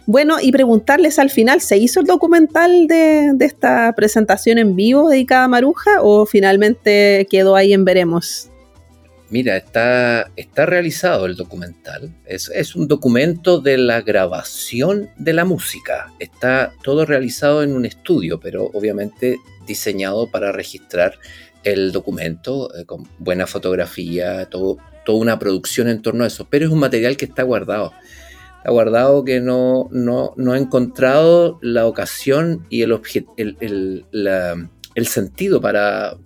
Bueno, 0.05 0.35
y 0.39 0.51
preguntarles 0.51 1.17
al 1.17 1.31
final, 1.31 1.61
¿se 1.61 1.77
hizo 1.77 2.01
el 2.01 2.05
documental 2.05 2.85
de, 2.85 3.31
de 3.33 3.45
esta 3.45 3.91
presentación 3.95 4.59
en 4.59 4.75
vivo 4.75 5.09
dedicada 5.09 5.45
a 5.45 5.47
Maruja 5.47 6.03
o 6.03 6.27
finalmente 6.27 7.25
quedó 7.27 7.55
ahí 7.55 7.73
en 7.73 7.85
veremos? 7.85 8.52
Mira, 9.33 9.57
está, 9.57 10.29
está 10.35 10.67
realizado 10.67 11.25
el 11.25 11.35
documental. 11.35 12.13
Es, 12.27 12.75
un 12.75 12.87
documento 12.87 13.59
de 13.59 13.79
la 13.79 14.01
grabación 14.01 15.09
de 15.17 15.33
la 15.33 15.43
música. 15.43 16.13
Está 16.19 16.71
todo 16.83 17.03
realizado 17.03 17.63
en 17.63 17.73
un 17.73 17.87
estudio, 17.87 18.39
pero 18.39 18.69
obviamente 18.75 19.39
diseñado 19.65 20.29
para 20.29 20.51
registrar 20.51 21.15
el 21.63 21.91
documento 21.91 22.69
eh, 22.75 22.85
con 22.85 23.09
buena 23.17 23.47
fotografía, 23.47 24.45
todo, 24.51 24.77
toda 25.03 25.17
una 25.17 25.39
producción 25.39 25.87
en 25.87 26.03
torno 26.03 26.25
a 26.25 26.27
eso. 26.27 26.45
Pero 26.47 26.67
es 26.67 26.71
un 26.71 26.77
material 26.77 27.17
que 27.17 27.25
está 27.25 27.41
guardado. 27.41 27.91
Está 28.57 28.69
guardado 28.69 29.25
que 29.25 29.39
no, 29.39 29.89
no, 29.89 30.35
no 30.37 30.51
ha 30.51 30.59
encontrado 30.59 31.57
la 31.63 31.87
ocasión 31.87 32.67
y 32.69 32.83
el, 32.83 33.01
el, 33.37 33.57
el, 33.61 34.05
la, 34.11 34.69
el 34.93 35.07
sentido 35.07 35.59
para 35.59 36.17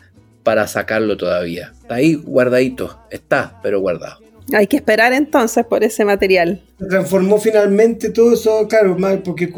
para 0.48 0.66
sacarlo 0.66 1.18
todavía. 1.18 1.74
Está 1.78 1.96
ahí 1.96 2.16
guardadito, 2.16 3.02
está, 3.12 3.60
pero 3.62 3.82
guardado. 3.82 4.22
Hay 4.54 4.68
que 4.68 4.78
esperar 4.78 5.12
entonces 5.12 5.66
por 5.66 5.84
ese 5.84 6.06
material. 6.06 6.64
Se 6.80 6.86
transformó 6.86 7.38
finalmente 7.38 8.12
todo 8.12 8.32
eso, 8.32 8.66
claro, 8.66 8.96
porque 9.26 9.54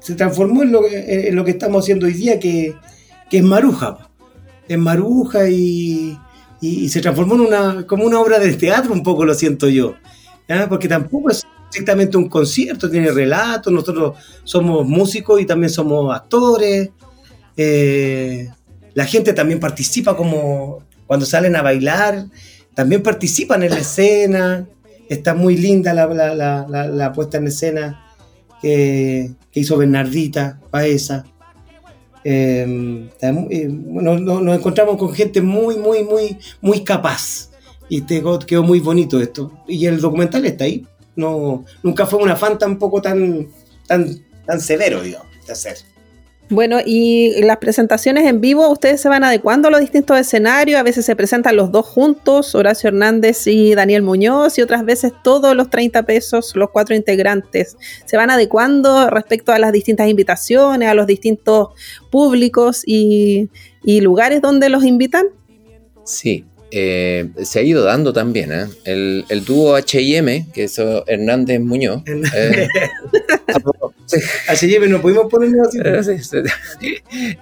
se 0.00 0.14
transformó 0.14 0.62
en 0.62 0.72
lo, 0.72 0.82
en 0.86 1.34
lo 1.34 1.46
que 1.46 1.52
estamos 1.52 1.82
haciendo 1.82 2.04
hoy 2.04 2.12
día, 2.12 2.38
que, 2.38 2.74
que 3.30 3.38
es 3.38 3.42
Maruja. 3.42 4.10
Es 4.68 4.76
Maruja 4.76 5.48
y, 5.48 6.18
y, 6.60 6.90
se 6.90 7.00
transformó 7.00 7.36
en 7.36 7.40
una, 7.40 7.86
como 7.86 8.04
una 8.04 8.20
obra 8.20 8.38
de 8.38 8.52
teatro, 8.52 8.92
un 8.92 9.02
poco 9.02 9.24
lo 9.24 9.32
siento 9.32 9.70
yo. 9.70 9.94
Porque 10.68 10.88
tampoco 10.88 11.30
es 11.30 11.42
exactamente 11.70 12.18
un 12.18 12.28
concierto, 12.28 12.90
tiene 12.90 13.12
relatos, 13.12 13.72
nosotros 13.72 14.18
somos 14.44 14.86
músicos 14.86 15.40
y 15.40 15.46
también 15.46 15.70
somos 15.70 16.14
actores. 16.14 16.90
Eh, 17.56 18.50
la 18.94 19.04
gente 19.06 19.32
también 19.32 19.60
participa 19.60 20.16
como 20.16 20.84
cuando 21.06 21.26
salen 21.26 21.56
a 21.56 21.62
bailar, 21.62 22.26
también 22.74 23.02
participan 23.02 23.62
en 23.62 23.70
la 23.70 23.80
escena. 23.80 24.68
Está 25.08 25.34
muy 25.34 25.56
linda 25.56 25.92
la, 25.92 27.12
puesta 27.14 27.38
en 27.38 27.46
escena 27.48 28.06
que, 28.62 29.32
hizo 29.52 29.76
Bernardita 29.76 30.60
Paesa. 30.70 31.24
Em, 32.24 33.10
eh, 33.20 33.68
nos, 33.68 34.56
encontramos 34.56 34.96
con 34.96 35.12
gente 35.12 35.42
muy, 35.42 35.76
muy, 35.76 36.02
muy, 36.04 36.38
muy 36.60 36.82
capaz. 36.82 37.50
Y 37.88 38.00
te, 38.00 38.22
quedó 38.46 38.62
muy 38.62 38.80
bonito 38.80 39.20
esto. 39.20 39.52
Y 39.68 39.86
el 39.86 40.00
documental 40.00 40.44
está 40.46 40.64
ahí. 40.64 40.86
No, 41.16 41.64
nunca 41.82 42.06
fue 42.06 42.20
un 42.20 42.30
afán 42.30 42.58
tampoco 42.58 43.00
tan, 43.02 43.48
tan, 43.86 44.24
tan 44.46 44.60
severo, 44.60 45.02
digamos, 45.02 45.28
de 45.46 45.52
hacer. 45.52 45.76
Bueno, 46.50 46.78
y 46.84 47.40
las 47.42 47.56
presentaciones 47.56 48.26
en 48.26 48.42
vivo, 48.42 48.68
ustedes 48.68 49.00
se 49.00 49.08
van 49.08 49.24
adecuando 49.24 49.68
a 49.68 49.70
los 49.70 49.80
distintos 49.80 50.18
escenarios, 50.18 50.78
a 50.78 50.82
veces 50.82 51.06
se 51.06 51.16
presentan 51.16 51.56
los 51.56 51.72
dos 51.72 51.86
juntos, 51.86 52.54
Horacio 52.54 52.88
Hernández 52.88 53.46
y 53.46 53.74
Daniel 53.74 54.02
Muñoz, 54.02 54.58
y 54.58 54.62
otras 54.62 54.84
veces 54.84 55.12
todos 55.22 55.56
los 55.56 55.70
30 55.70 56.02
pesos, 56.02 56.54
los 56.54 56.68
cuatro 56.70 56.94
integrantes. 56.94 57.78
¿Se 58.04 58.18
van 58.18 58.28
adecuando 58.28 59.08
respecto 59.08 59.52
a 59.52 59.58
las 59.58 59.72
distintas 59.72 60.08
invitaciones, 60.08 60.88
a 60.88 60.94
los 60.94 61.06
distintos 61.06 61.68
públicos 62.10 62.82
y, 62.84 63.48
lugares 63.82 64.42
donde 64.42 64.68
los 64.68 64.84
invitan? 64.84 65.26
Sí, 66.04 66.44
eh, 66.76 67.28
se 67.44 67.60
ha 67.60 67.62
ido 67.62 67.84
dando 67.84 68.12
también. 68.12 68.50
¿eh? 68.52 68.66
El, 68.84 69.24
el, 69.28 69.44
dúo 69.44 69.76
HM, 69.78 70.50
que 70.52 70.64
es 70.64 70.76
Hernández 71.06 71.60
Muñoz, 71.60 72.02
eh, 72.34 72.68
Sí. 74.06 74.78
no 74.88 75.00
pudimos 75.00 75.30
ponernos 75.30 75.68
así. 75.68 75.78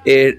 Eh, 0.05 0.37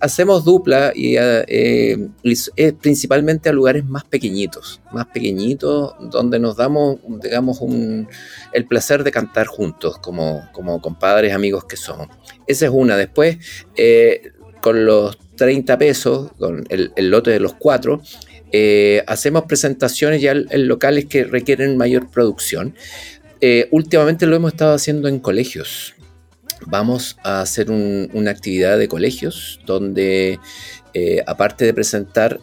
hacemos 0.00 0.44
dupla 0.44 0.92
y 0.94 1.16
es 1.16 2.72
principalmente 2.80 3.48
a 3.48 3.52
lugares 3.52 3.84
más 3.86 4.04
pequeñitos, 4.04 4.80
más 4.92 5.06
pequeñitos, 5.06 5.94
donde 6.10 6.38
nos 6.38 6.56
damos, 6.56 6.98
digamos, 7.22 7.60
un, 7.62 8.06
el 8.52 8.66
placer 8.66 9.02
de 9.02 9.10
cantar 9.10 9.46
juntos, 9.46 9.98
como, 9.98 10.48
como 10.52 10.80
compadres, 10.80 11.32
amigos 11.32 11.64
que 11.64 11.76
somos. 11.76 12.08
Esa 12.46 12.66
es 12.66 12.70
una. 12.72 12.96
Después, 12.96 13.38
con 14.60 14.84
los 14.84 15.18
30 15.40 15.78
pesos, 15.78 16.32
con 16.38 16.66
el, 16.68 16.92
lote 17.10 17.30
de 17.30 17.40
los 17.40 17.54
cuatro, 17.54 18.02
eh, 18.52 19.02
hacemos 19.06 19.44
presentaciones 19.44 20.20
ya 20.20 20.32
en, 20.32 20.68
locales 20.68 21.06
que 21.06 21.24
requieren 21.24 21.78
mayor 21.78 22.10
producción. 22.10 22.74
Eh, 23.40 23.66
últimamente 23.70 24.26
lo 24.26 24.36
hemos 24.36 24.52
estado 24.52 24.74
haciendo 24.74 25.08
en 25.08 25.18
colegios. 25.18 25.94
Vamos 26.66 27.16
a 27.24 27.40
hacer 27.40 27.70
una 27.70 28.30
actividad 28.30 28.76
de 28.76 28.86
colegios 28.86 29.60
donde, 29.64 30.38
eh, 30.92 31.22
aparte 31.26 31.64
de 31.64 31.72
presentar 31.72 32.38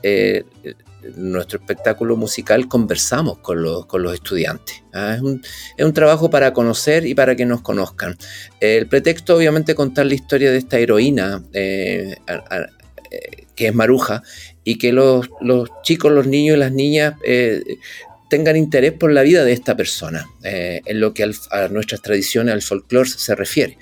nuestro 1.15 1.59
espectáculo 1.59 2.17
musical 2.17 2.67
conversamos 2.67 3.37
con 3.37 3.61
los, 3.61 3.85
con 3.85 4.01
los 4.01 4.15
estudiantes. 4.15 4.83
¿ah? 4.93 5.13
Es, 5.15 5.21
un, 5.21 5.41
es, 5.77 5.85
un, 5.85 5.93
trabajo 5.93 6.29
para 6.29 6.51
conocer 6.51 7.05
y 7.05 7.13
para 7.13 7.35
que 7.35 7.45
nos 7.45 7.61
conozcan. 7.61 8.17
El 8.59 8.87
pretexto, 8.87 9.37
obviamente, 9.37 9.75
contar 9.75 10.07
la 10.07 10.15
historia 10.15 10.51
de 10.51 10.57
esta 10.57 10.79
heroína, 10.79 11.43
que 13.55 13.67
es 13.67 13.75
Maruja, 13.75 14.23
y 14.63 14.77
que 14.77 14.91
los, 14.91 15.29
los, 15.41 15.69
chicos, 15.83 16.11
los 16.11 16.27
niños 16.27 16.57
y 16.57 16.59
las 16.59 16.71
niñas 16.71 17.15
eh, 17.25 17.63
tengan 18.29 18.57
interés 18.57 18.93
por 18.93 19.11
la 19.11 19.21
vida 19.21 19.43
de 19.43 19.53
esta 19.53 19.75
persona, 19.75 20.27
eh, 20.43 20.81
en 20.85 20.99
lo 20.99 21.13
que 21.13 21.23
a 21.23 21.67
nuestras 21.69 22.01
tradiciones, 22.01 22.53
al 22.53 22.61
folclore 22.61 23.09
se 23.09 23.35
refiere. 23.35 23.77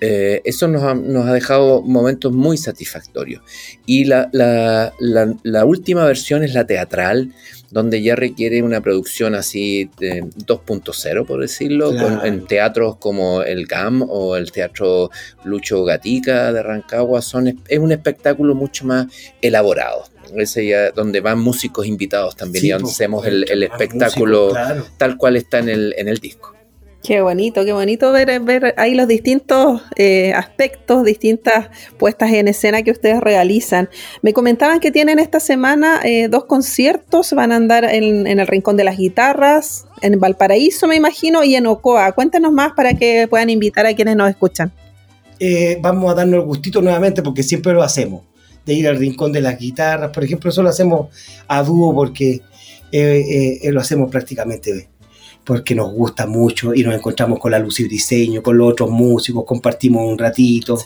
Eh, 0.00 0.40
eso 0.44 0.66
nos 0.66 0.82
ha, 0.82 0.94
nos 0.94 1.26
ha, 1.26 1.34
dejado 1.34 1.82
momentos 1.82 2.32
muy 2.32 2.56
satisfactorios. 2.56 3.42
Y 3.84 4.04
la, 4.04 4.30
la, 4.32 4.94
la, 5.42 5.64
última 5.64 6.06
versión 6.06 6.42
es 6.42 6.54
la 6.54 6.66
teatral, 6.66 7.34
donde 7.70 8.02
ya 8.02 8.16
requiere 8.16 8.62
una 8.62 8.80
producción 8.80 9.34
así 9.34 9.88
2.0, 9.98 11.26
por 11.26 11.40
decirlo, 11.40 11.92
en 12.24 12.46
teatros 12.46 12.96
como 12.96 13.42
el 13.42 13.66
GAM 13.66 14.02
o 14.08 14.36
el 14.36 14.50
Teatro 14.50 15.10
Lucho 15.44 15.84
Gatica 15.84 16.52
de 16.52 16.62
Rancagua. 16.62 17.22
Son, 17.22 17.46
es 17.68 17.78
un 17.78 17.92
espectáculo 17.92 18.54
mucho 18.54 18.84
más 18.86 19.06
elaborado. 19.40 20.04
Ese 20.36 20.66
ya, 20.66 20.90
donde 20.90 21.20
van 21.20 21.40
músicos 21.40 21.86
invitados 21.86 22.36
también 22.36 22.64
y 22.64 22.68
donde 22.70 22.90
hacemos 22.90 23.26
el, 23.26 23.50
el 23.50 23.62
espectáculo 23.64 24.52
tal 24.96 25.16
cual 25.16 25.36
está 25.36 25.58
en 25.58 25.68
el, 25.68 25.94
en 25.96 26.08
el 26.08 26.18
disco. 26.18 26.54
Qué 27.02 27.22
bonito, 27.22 27.64
qué 27.64 27.72
bonito 27.72 28.12
ver, 28.12 28.40
ver 28.40 28.74
ahí 28.76 28.94
los 28.94 29.08
distintos 29.08 29.80
eh, 29.96 30.34
aspectos, 30.34 31.02
distintas 31.02 31.70
puestas 31.96 32.30
en 32.32 32.46
escena 32.46 32.82
que 32.82 32.90
ustedes 32.90 33.20
realizan. 33.20 33.88
Me 34.20 34.34
comentaban 34.34 34.80
que 34.80 34.90
tienen 34.90 35.18
esta 35.18 35.40
semana 35.40 36.00
eh, 36.04 36.28
dos 36.28 36.44
conciertos, 36.44 37.32
van 37.32 37.52
a 37.52 37.56
andar 37.56 37.84
en, 37.84 38.26
el 38.26 38.46
Rincón 38.46 38.76
de 38.76 38.84
las 38.84 38.98
Guitarras, 38.98 39.86
en 40.02 40.20
Valparaíso 40.20 40.86
me 40.86 40.96
imagino, 40.96 41.42
y 41.42 41.54
en 41.54 41.66
Ocoa. 41.66 42.12
Cuéntanos 42.12 42.52
más 42.52 42.72
para 42.74 42.92
que 42.92 43.26
puedan 43.28 43.48
invitar 43.48 43.86
a 43.86 43.94
quienes 43.94 44.16
nos 44.16 44.28
escuchan. 44.28 44.70
Eh, 45.38 45.78
vamos 45.80 46.12
a 46.12 46.14
darnos 46.14 46.40
el 46.40 46.46
gustito 46.46 46.82
nuevamente 46.82 47.22
porque 47.22 47.42
siempre 47.42 47.72
lo 47.72 47.82
hacemos, 47.82 48.24
de 48.66 48.74
ir 48.74 48.86
al 48.86 48.98
Rincón 48.98 49.32
de 49.32 49.40
las 49.40 49.58
Guitarras, 49.58 50.10
por 50.10 50.22
ejemplo, 50.22 50.50
eso 50.50 50.62
lo 50.62 50.68
hacemos 50.68 51.08
a 51.48 51.62
dúo 51.62 51.94
porque 51.94 52.42
lo 52.92 53.80
hacemos 53.80 54.10
prácticamente 54.10 54.89
porque 55.44 55.74
nos 55.74 55.92
gusta 55.92 56.26
mucho 56.26 56.74
y 56.74 56.82
nos 56.82 56.94
encontramos 56.94 57.38
con 57.38 57.50
la 57.52 57.58
luz 57.58 57.80
y 57.80 57.88
diseño, 57.88 58.42
con 58.42 58.58
los 58.58 58.72
otros 58.72 58.90
músicos, 58.90 59.44
compartimos 59.44 60.06
un 60.06 60.18
ratito. 60.18 60.78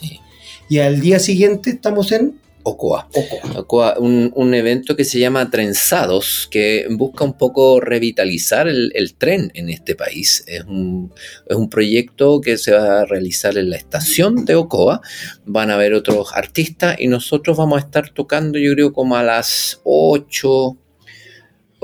Y 0.68 0.78
al 0.78 1.00
día 1.00 1.18
siguiente 1.18 1.70
estamos 1.70 2.12
en 2.12 2.40
Ocoa. 2.66 3.08
Ocoa. 3.56 3.98
un, 3.98 4.54
evento 4.54 4.96
que 4.96 5.04
se 5.04 5.18
llama 5.18 5.50
Trenzados, 5.50 6.48
que 6.50 6.86
busca 6.90 7.24
un 7.24 7.34
poco 7.34 7.78
revitalizar 7.78 8.68
el, 8.68 9.14
tren 9.18 9.52
en 9.54 9.68
este 9.68 9.94
país. 9.94 10.44
Es 10.46 10.64
un, 10.64 11.12
es 11.46 11.56
un, 11.56 11.68
proyecto 11.68 12.40
que 12.40 12.56
se 12.56 12.72
va 12.72 13.02
a 13.02 13.04
realizar 13.04 13.58
en 13.58 13.68
la 13.68 13.76
estación 13.76 14.46
de 14.46 14.54
Ocoa. 14.54 15.02
Van 15.44 15.70
a 15.70 15.74
haber 15.74 15.92
otros 15.92 16.32
artistas 16.32 16.96
y 16.98 17.06
nosotros 17.06 17.58
vamos 17.58 17.82
a 17.82 17.86
estar 17.86 18.08
tocando, 18.10 18.58
yo 18.58 18.72
creo, 18.72 18.92
como 18.94 19.16
a 19.16 19.22
las 19.22 19.80
8, 19.84 20.76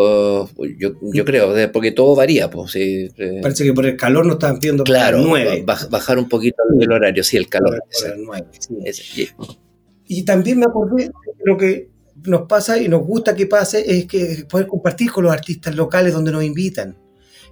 Oh, 0.02 0.48
yo, 0.78 0.92
yo, 1.12 1.24
creo, 1.26 1.52
porque 1.72 1.92
todo 1.92 2.16
varía. 2.16 2.48
Pues, 2.48 2.74
eh. 2.76 3.10
Parece 3.42 3.64
que 3.64 3.74
por 3.74 3.84
el 3.84 3.98
calor 3.98 4.24
nos 4.24 4.36
estaban 4.36 4.58
pidiendo 4.58 4.82
claro, 4.82 5.18
9. 5.22 5.62
bajar 5.90 6.18
un 6.18 6.26
poquito 6.26 6.56
el 6.80 6.90
horario, 6.90 7.22
sí, 7.22 7.36
el 7.36 7.48
calor. 7.48 7.84
Y 10.06 10.22
también 10.22 10.58
me 10.58 10.64
acordé, 10.64 11.10
lo 11.44 11.58
que 11.58 11.90
nos 12.24 12.48
pasa 12.48 12.78
y 12.78 12.88
nos 12.88 13.02
gusta 13.02 13.34
que 13.34 13.46
pase 13.46 13.84
es 13.86 14.06
que 14.06 14.46
poder 14.48 14.66
compartir 14.66 15.12
con 15.12 15.24
los 15.24 15.34
artistas 15.34 15.74
locales 15.76 16.14
donde 16.14 16.32
nos 16.32 16.44
invitan. 16.44 16.96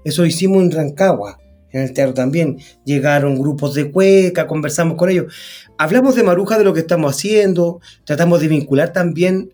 Eso 0.03 0.24
hicimos 0.24 0.62
en 0.62 0.70
Rancagua, 0.70 1.38
en 1.70 1.82
el 1.82 1.92
teatro 1.92 2.14
también. 2.14 2.57
Llegaron 2.86 3.38
grupos 3.38 3.74
de 3.74 3.90
cueca, 3.90 4.46
conversamos 4.46 4.96
con 4.96 5.11
ellos. 5.11 5.34
Hablamos 5.76 6.14
de 6.14 6.22
Maruja, 6.22 6.57
de 6.57 6.64
lo 6.64 6.72
que 6.72 6.80
estamos 6.80 7.14
haciendo, 7.14 7.82
tratamos 8.05 8.40
de 8.40 8.49
vincular 8.49 8.94
también 8.94 9.53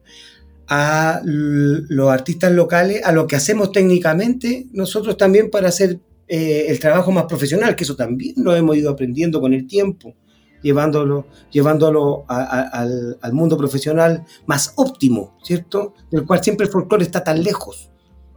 a 0.68 1.20
los 1.24 2.10
artistas 2.10 2.52
locales, 2.52 3.04
a 3.04 3.12
lo 3.12 3.26
que 3.26 3.36
hacemos 3.36 3.72
técnicamente, 3.72 4.66
nosotros 4.72 5.16
también 5.16 5.50
para 5.50 5.68
hacer 5.68 6.00
eh, 6.26 6.66
el 6.68 6.80
trabajo 6.80 7.12
más 7.12 7.24
profesional, 7.24 7.76
que 7.76 7.84
eso 7.84 7.96
también 7.96 8.34
lo 8.38 8.54
hemos 8.54 8.76
ido 8.76 8.90
aprendiendo 8.90 9.40
con 9.40 9.52
el 9.52 9.66
tiempo, 9.66 10.14
llevándolo, 10.62 11.26
llevándolo 11.50 12.24
al, 12.28 13.32
mundo 13.32 13.58
profesional 13.58 14.24
más 14.46 14.72
óptimo, 14.76 15.36
¿cierto? 15.42 15.94
Del 16.10 16.24
cual 16.24 16.42
siempre 16.42 16.66
el 16.66 16.72
folclore 16.72 17.04
está 17.04 17.22
tan 17.22 17.42
lejos. 17.42 17.90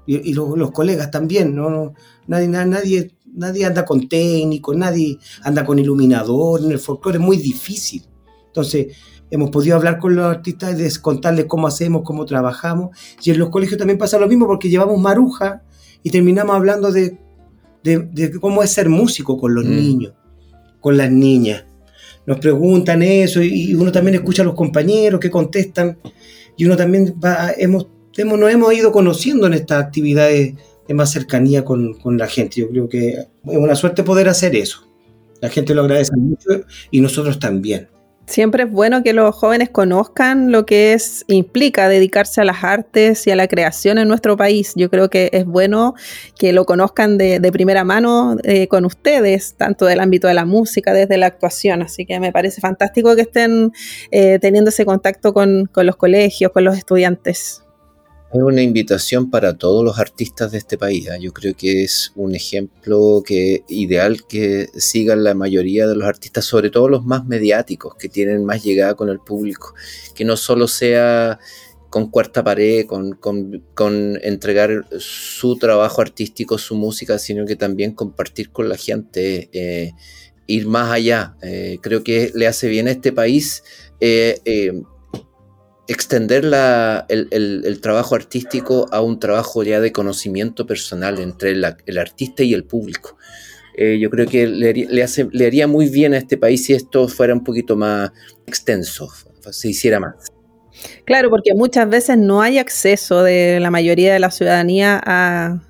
Y, 0.05 0.33
los, 0.33 0.71
colegas 0.71 1.11
también, 1.11 1.53
¿no? 1.53 1.93
Nadie, 2.27 2.47
nadie, 2.47 3.11
nadie 3.25 3.65
anda 3.65 3.83
con 3.83 4.07
técnicos, 4.07 4.75
nadie 4.75 5.17
anda 5.43 5.65
con 5.65 5.79
iluminador, 5.79 6.61
en 6.63 6.71
el 6.71 6.79
folclore 6.79 7.17
es 7.17 7.23
muy 7.23 7.37
difícil. 7.37 8.05
Entonces, 8.47 8.95
hemos 9.31 9.49
podido 9.49 9.75
hablar 9.75 9.99
con 9.99 10.15
los 10.15 10.25
artistas 10.25 10.79
y 10.79 11.01
contarles 11.01 11.45
cómo 11.45 11.67
hacemos, 11.67 12.03
cómo 12.03 12.25
trabajamos. 12.25 12.95
Y 13.23 13.31
en 13.31 13.39
los 13.39 13.49
colegios 13.49 13.77
también 13.77 13.97
pasa 13.97 14.19
lo 14.19 14.27
mismo 14.27 14.47
porque 14.47 14.69
llevamos 14.69 14.99
maruja 14.99 15.63
y 16.03 16.09
terminamos 16.09 16.55
hablando 16.55 16.91
de, 16.91 17.17
cómo 18.39 18.63
es 18.63 18.71
ser 18.71 18.89
músico 18.89 19.37
con 19.37 19.53
los 19.53 19.65
mm. 19.65 19.69
niños, 19.69 20.13
con 20.79 20.97
las 20.97 21.11
niñas. 21.11 21.65
Nos 22.25 22.39
preguntan 22.39 23.01
eso 23.03 23.41
y, 23.41 23.73
uno 23.73 23.91
también 23.91 24.15
escucha 24.15 24.41
a 24.41 24.45
los 24.45 24.55
compañeros 24.55 25.19
que 25.19 25.31
contestan 25.31 25.97
y 26.57 26.65
uno 26.65 26.75
también 26.75 27.15
va, 27.23 27.51
hemos, 27.57 27.87
hemos, 28.17 28.39
nos 28.39 28.51
hemos 28.51 28.73
ido 28.73 28.91
conociendo 28.91 29.47
en 29.47 29.53
estas 29.53 29.83
actividades 29.83 30.55
de 30.87 30.93
más 30.93 31.11
cercanía 31.11 31.63
con, 31.63 31.93
con 31.93 32.17
la 32.17 32.27
gente. 32.27 32.61
Yo 32.61 32.69
creo 32.69 32.89
que 32.89 33.09
es 33.09 33.27
una 33.43 33.75
suerte 33.75 34.03
poder 34.03 34.27
hacer 34.29 34.55
eso. 34.55 34.87
La 35.41 35.49
gente 35.49 35.75
lo 35.75 35.81
agradece 35.81 36.13
mucho 36.15 36.65
y 36.89 36.99
nosotros 36.99 37.39
también. 37.39 37.87
Siempre 38.27 38.63
es 38.63 38.71
bueno 38.71 39.03
que 39.03 39.13
los 39.13 39.33
jóvenes 39.33 39.69
conozcan 39.69 40.51
lo 40.51 40.65
que 40.65 40.91
es, 40.91 41.23
implica 41.27 41.87
dedicarse 41.87 42.41
a 42.41 42.43
las 42.43 42.61
artes 42.61 43.25
y 43.25 43.31
a 43.31 43.37
la 43.37 43.47
creación 43.47 43.97
en 43.97 44.09
nuestro 44.09 44.35
país. 44.35 44.73
Yo 44.75 44.89
creo 44.89 45.09
que 45.09 45.29
es 45.31 45.45
bueno 45.45 45.95
que 46.37 46.51
lo 46.51 46.65
conozcan 46.65 47.17
de, 47.17 47.39
primera 47.53 47.85
mano 47.85 48.35
eh, 48.43 48.67
con 48.67 48.83
ustedes, 48.83 49.55
tanto 49.55 49.85
del 49.85 50.01
ámbito 50.01 50.27
de 50.27 50.33
la 50.33 50.43
música, 50.43 50.93
desde 50.93 51.17
la 51.17 51.27
actuación. 51.27 51.81
Así 51.81 52.05
que 52.05 52.19
me 52.19 52.33
parece 52.33 52.59
fantástico 52.59 53.15
que 53.15 53.21
estén 53.21 53.71
eh, 54.11 54.39
teniendo 54.39 54.71
ese 54.71 54.85
contacto 54.85 55.33
con 55.33 55.69
los 55.73 55.95
colegios, 55.95 56.51
con 56.51 56.65
los 56.65 56.77
estudiantes. 56.77 57.63
Es 58.33 58.41
una 58.41 58.61
invitación 58.61 59.29
para 59.29 59.57
todos 59.57 59.85
los 59.85 59.99
artistas 59.99 60.51
de 60.51 60.57
este 60.57 60.77
país. 60.77 61.07
¿eh? 61.07 61.17
Yo 61.21 61.31
creo 61.31 61.55
que 61.55 61.83
es 61.85 62.11
un 62.15 62.35
ejemplo 62.35 63.23
que 63.25 63.63
ideal 63.69 64.27
que 64.27 64.67
sigan 64.75 65.23
la 65.23 65.33
mayoría 65.33 65.87
de 65.87 65.95
los 65.95 66.05
artistas, 66.05 66.43
sobre 66.43 66.69
todo 66.69 66.89
los 66.89 67.05
más 67.05 67.25
mediáticos, 67.25 67.95
que 67.95 68.09
tienen 68.09 68.43
más 68.43 68.65
llegada 68.65 68.95
con 68.95 69.07
el 69.07 69.19
público. 69.19 69.73
Que 70.13 70.25
no 70.25 70.35
solo 70.35 70.67
sea 70.67 71.39
con 71.89 72.11
cuarta 72.11 72.43
pared, 72.43 72.85
con, 72.85 73.13
con, 73.13 74.19
entregar 74.21 74.85
su 74.99 75.57
trabajo 75.57 76.01
artístico, 76.01 76.57
su 76.57 76.75
música, 76.75 77.19
sino 77.19 77.45
que 77.45 77.55
también 77.55 77.93
compartir 77.93 78.51
con 78.51 78.67
la 78.67 78.75
gente, 78.75 79.49
eh, 79.53 79.93
ir 80.47 80.67
más 80.67 80.91
allá. 80.91 81.37
Eh, 81.41 81.79
creo 81.81 82.03
que 82.03 82.33
le 82.35 82.45
hace 82.45 82.67
bien 82.67 82.89
a 82.89 82.91
este 82.91 83.13
país 83.13 83.63
extender 85.87 86.43
el, 87.09 87.79
trabajo 87.81 88.15
artístico 88.15 88.87
a 88.91 89.01
un 89.01 89.19
trabajo 89.19 89.63
ya 89.63 89.79
de 89.79 89.91
conocimiento 89.91 90.65
personal 90.65 91.19
entre 91.19 91.51
el 91.51 91.97
artista 91.97 92.43
y 92.43 92.53
el 92.53 92.65
público. 92.65 93.17
Eh, 93.77 93.99
yo 93.99 94.09
creo 94.09 94.25
que 94.25 94.47
le, 94.47 95.03
hace, 95.03 95.27
le 95.31 95.45
haría 95.45 95.67
muy 95.67 95.87
bien 95.87 96.15
a 96.15 96.17
este 96.17 96.35
país 96.35 96.65
si 96.65 96.73
esto 96.73 97.07
fuera 97.07 97.35
un 97.35 97.43
poquito 97.43 97.75
más 97.75 98.11
extenso, 98.47 99.07
se 99.51 99.69
hiciera 99.69 99.99
más. 99.99 100.15
Claro, 101.05 101.29
porque 101.29 101.53
muchas 101.53 101.87
veces 101.87 102.17
no 102.17 102.41
hay 102.41 102.57
acceso 102.57 103.21
de 103.21 103.59
la 103.59 103.69
mayoría 103.69 104.13
de 104.13 104.19
la 104.19 104.31
ciudadanía 104.31 104.99
a, 105.05 105.61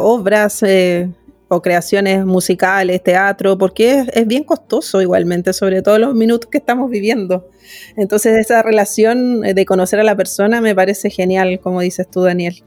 obras 0.00 0.62
eh, 0.62 1.10
o 1.48 1.62
creaciones 1.62 2.24
musicales, 2.24 3.02
teatro, 3.02 3.58
porque 3.58 4.04
es, 4.12 4.26
bien 4.26 4.44
costoso 4.44 5.02
igualmente, 5.02 5.52
sobre 5.52 5.82
todo 5.82 5.98
los 5.98 6.14
minutos 6.14 6.50
que 6.50 6.58
estamos 6.58 6.90
viviendo. 6.90 7.48
Entonces 7.96 8.36
esa 8.38 8.62
relación 8.62 9.40
de 9.42 9.64
conocer 9.64 10.00
a 10.00 10.04
la 10.04 10.16
persona 10.16 10.60
me 10.60 10.74
parece 10.74 11.10
genial, 11.10 11.60
como 11.60 11.80
dices 11.80 12.08
tú, 12.10 12.22
Daniel. 12.22 12.64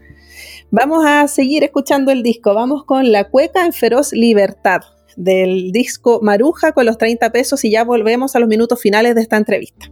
Vamos 0.69 1.05
a 1.05 1.28
seguir 1.28 1.63
escuchando 1.63 2.11
el 2.11 2.23
disco, 2.23 2.53
vamos 2.53 2.84
con 2.84 3.11
La 3.11 3.30
Cueca 3.30 3.65
en 3.65 3.73
Feroz 3.73 4.13
Libertad 4.13 4.82
del 5.15 5.71
disco 5.71 6.19
Maruja 6.21 6.71
con 6.71 6.86
los 6.86 6.97
30 6.97 7.32
pesos 7.32 7.65
y 7.65 7.71
ya 7.71 7.84
volvemos 7.84 8.36
a 8.36 8.39
los 8.39 8.47
minutos 8.47 8.80
finales 8.80 9.15
de 9.15 9.21
esta 9.21 9.36
entrevista. 9.36 9.89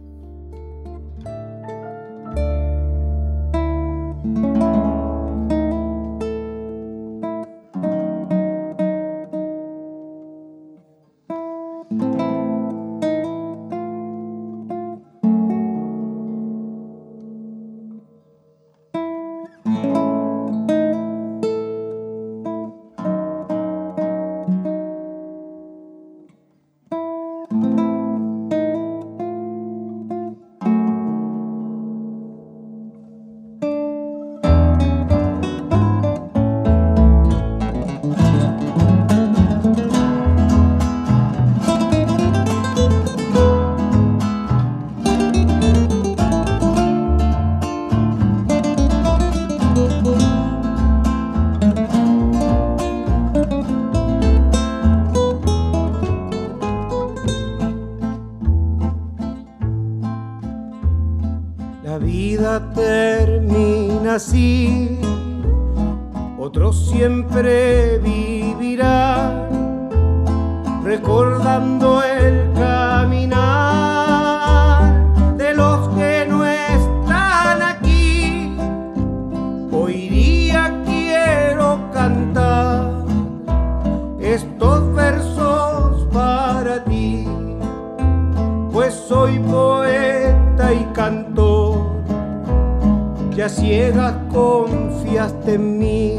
ya 93.36 93.50
ciegas 93.50 94.14
confiaste 94.32 95.54
en 95.54 95.78
mí. 95.78 96.16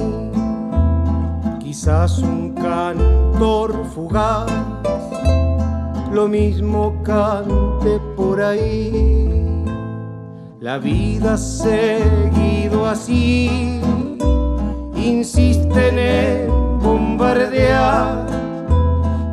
Quizás 1.59 2.19
un 2.19 2.53
cantor 2.53 3.73
fugaz 3.95 4.45
lo 6.13 6.27
mismo 6.27 7.01
cante 7.03 7.99
por 8.15 8.39
ahí. 8.39 9.65
La 10.59 10.77
vida 10.77 11.33
ha 11.33 11.37
seguido 11.37 12.85
así, 12.85 13.81
insisten 14.95 15.97
en 15.97 16.47
bombardear 16.79 18.27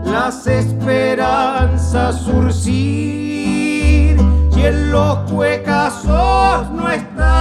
las 0.07 0.47
esperanzas 0.47 2.21
surcir 2.21 4.17
y 4.57 4.63
en 4.63 4.91
los 4.91 5.19
cuecazos 5.31 6.71
no 6.71 6.91
está 6.91 7.34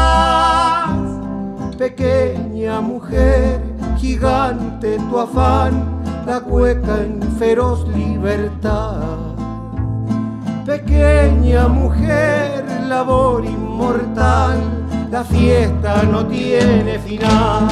pequeña 1.76 2.82
mujer, 2.82 3.60
gigante 3.98 4.98
tu 5.10 5.20
afán, 5.20 6.02
la 6.26 6.40
cueca 6.40 7.02
en 7.02 7.22
feroz 7.38 7.88
libertad. 7.90 9.36
Pequeña 10.66 11.68
mujer, 11.68 12.66
labor 12.88 13.46
inmortal, 13.46 14.60
la 15.12 15.24
fiesta 15.24 16.04
no 16.04 16.26
tiene 16.26 17.00
final. 17.00 17.68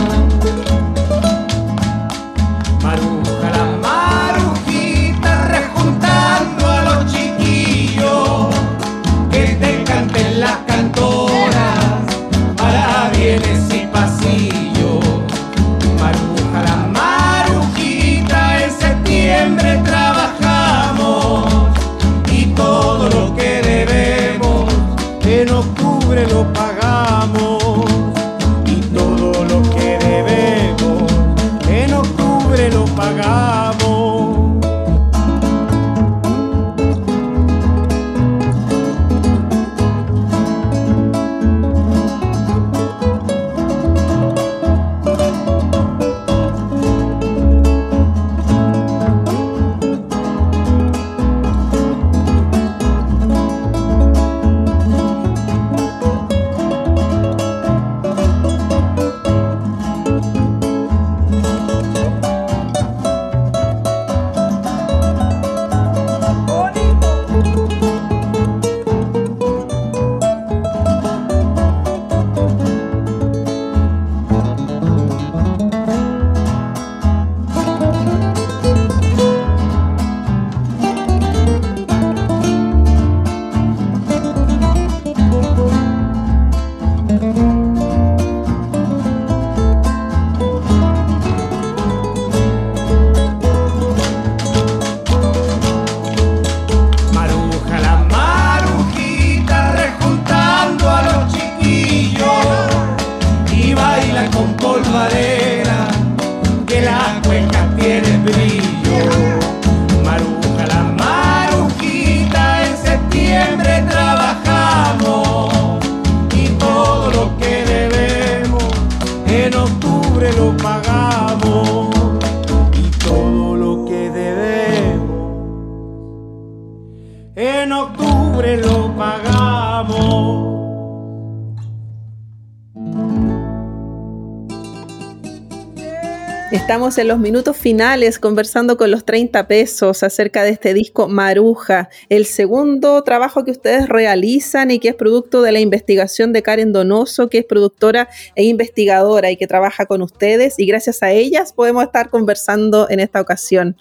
En 136.97 137.07
los 137.07 137.19
minutos 137.19 137.55
finales 137.55 138.19
conversando 138.19 138.75
con 138.75 138.91
los 138.91 139.05
30 139.05 139.47
pesos 139.47 140.03
acerca 140.03 140.43
de 140.43 140.49
este 140.49 140.73
disco 140.73 141.07
Maruja, 141.07 141.89
el 142.09 142.25
segundo 142.25 143.01
trabajo 143.03 143.45
que 143.45 143.51
ustedes 143.51 143.87
realizan 143.87 144.71
y 144.71 144.79
que 144.79 144.89
es 144.89 144.95
producto 144.95 145.41
de 145.41 145.53
la 145.53 145.61
investigación 145.61 146.33
de 146.33 146.43
Karen 146.43 146.73
Donoso, 146.73 147.29
que 147.29 147.37
es 147.37 147.45
productora 147.45 148.09
e 148.35 148.43
investigadora 148.43 149.31
y 149.31 149.37
que 149.37 149.47
trabaja 149.47 149.85
con 149.85 150.01
ustedes 150.01 150.55
y 150.57 150.65
gracias 150.65 151.01
a 151.01 151.11
ellas 151.11 151.53
podemos 151.53 151.83
estar 151.83 152.09
conversando 152.09 152.89
en 152.89 152.99
esta 152.99 153.21
ocasión. 153.21 153.77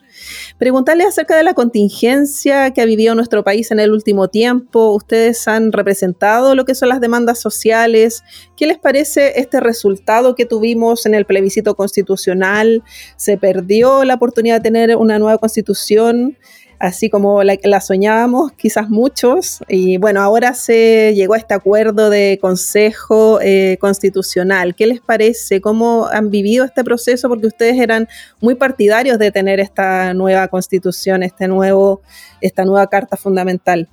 Preguntarles 0.59 1.07
acerca 1.09 1.37
de 1.37 1.43
la 1.43 1.55
contingencia 1.55 2.71
que 2.73 2.81
ha 2.81 2.85
vivido 2.85 3.15
nuestro 3.15 3.45
país 3.45 3.71
en 3.71 3.81
el 3.81 3.93
último 3.93 4.29
tiempo. 4.29 4.95
Ustedes 4.95 5.47
han 5.49 5.73
representado 5.73 6.55
lo 6.55 6.65
que 6.65 6.75
son 6.75 6.89
las 6.89 7.01
demandas 7.01 7.41
sociales. 7.41 8.23
¿Qué 8.57 8.67
les 8.67 8.79
parece 8.79 9.41
este 9.41 9.61
resultado 9.61 10.35
que 10.35 10.47
tuvimos 10.47 11.07
en 11.07 11.15
el 11.15 11.27
plebiscito 11.27 11.75
constitucional? 11.75 12.83
¿Se 13.17 13.37
perdió 13.37 14.05
la 14.05 14.15
oportunidad 14.15 14.57
de 14.57 14.63
tener 14.63 14.97
una 14.97 15.19
nueva 15.19 15.39
constitución? 15.39 16.37
Así 16.81 17.11
como 17.11 17.45
la, 17.45 17.81
soñábamos, 17.81 18.53
quizás 18.53 18.89
muchos. 18.89 19.61
Y 19.69 19.99
bueno, 19.99 20.23
ahora 20.23 20.55
se 20.55 21.15
llegó 21.15 21.35
a 21.35 21.39
este 21.39 21.55
acuerdo 21.55 22.11
de 22.11 22.39
Consejo 22.41 23.39
eh, 23.41 23.77
Constitucional. 23.81 24.75
¿Qué 24.75 24.87
les 24.87 25.01
parece? 25.01 25.61
¿Cómo 25.61 26.07
han 26.07 26.31
vivido 26.31 26.65
este 26.65 26.83
proceso? 26.83 27.29
Porque 27.29 27.47
ustedes 27.47 27.79
eran 27.79 28.09
muy 28.41 28.55
partidarios 28.55 29.19
de 29.19 29.31
tener 29.31 29.61
esta 29.61 30.15
nueva 30.15 30.49
constitución, 30.49 31.23
este 31.23 31.47
nuevo, 31.47 32.01
esta 32.41 32.65
nueva 32.65 32.87
Carta 32.89 33.17
Fundamental. 33.17 33.89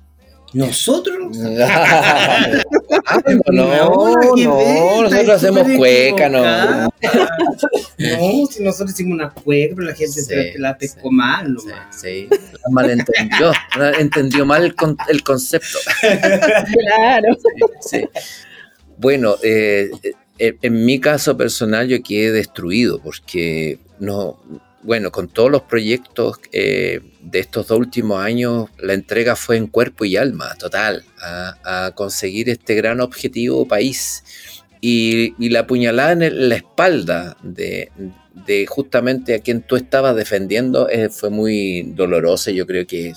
¿Nosotros? 0.52 1.36
Ah, 3.10 3.22
no, 3.52 3.64
no, 3.64 4.36
no, 4.36 5.02
nosotros 5.02 5.28
hacemos 5.36 5.66
cueca, 5.76 6.28
no. 6.28 6.42
No, 7.98 8.46
si 8.50 8.62
nosotros 8.62 8.90
hicimos 8.90 9.14
una 9.14 9.30
cueca, 9.30 9.74
pero 9.76 9.88
la 9.88 9.94
gente 9.94 10.22
se 10.22 10.58
la 10.58 10.76
pescó 10.76 11.10
mal, 11.10 11.54
no 11.54 11.60
Sí, 11.60 11.68
sí, 11.90 12.28
malentendió, 12.70 13.52
entendió 13.98 14.44
mal 14.44 14.64
el, 14.64 14.74
con, 14.74 14.96
el 15.08 15.22
concepto. 15.22 15.78
claro. 16.00 17.36
Sí, 17.80 18.06
Bueno, 18.98 19.36
eh, 19.42 19.90
eh, 20.38 20.56
en 20.60 20.84
mi 20.84 21.00
caso 21.00 21.36
personal 21.36 21.88
yo 21.88 22.02
quedé 22.02 22.32
destruido 22.32 23.00
porque 23.00 23.78
no, 24.00 24.38
bueno, 24.82 25.10
con 25.10 25.28
todos 25.28 25.50
los 25.50 25.62
proyectos 25.62 26.38
eh, 26.52 27.00
de 27.20 27.38
estos 27.40 27.66
dos 27.68 27.78
últimos 27.78 28.22
años, 28.22 28.70
la 28.78 28.94
entrega 28.94 29.36
fue 29.36 29.56
en 29.56 29.66
cuerpo 29.66 30.04
y 30.04 30.16
alma, 30.16 30.54
total, 30.58 31.04
a, 31.20 31.92
conseguir 31.94 32.48
este 32.48 32.74
gran 32.74 33.00
objetivo 33.00 33.66
país. 33.66 34.24
Y, 34.80 35.34
la 35.48 35.66
puñalada 35.66 36.12
en 36.12 36.48
la 36.48 36.54
espalda 36.54 37.36
de, 37.42 37.90
justamente 38.68 39.34
a 39.34 39.40
quien 39.40 39.62
tú 39.62 39.76
estabas 39.76 40.14
defendiendo 40.14 40.88
eh, 40.88 41.08
fue 41.08 41.30
muy 41.30 41.82
dolorosa. 41.94 42.52
Yo 42.52 42.66
creo 42.66 42.86
que 42.86 43.12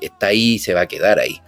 está 0.00 0.26
ahí 0.26 0.54
y 0.54 0.58
se 0.58 0.74
va 0.74 0.82
a 0.82 0.88
quedar 0.88 1.20
ahí. 1.20 1.40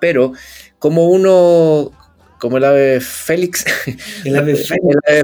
Pero 0.00 0.32
como 0.78 1.08
uno 1.08 1.92
como 2.38 2.58
el 2.58 2.64
ave 2.64 3.00
Félix, 3.00 3.64
el 4.24 4.36
ave 4.36 4.56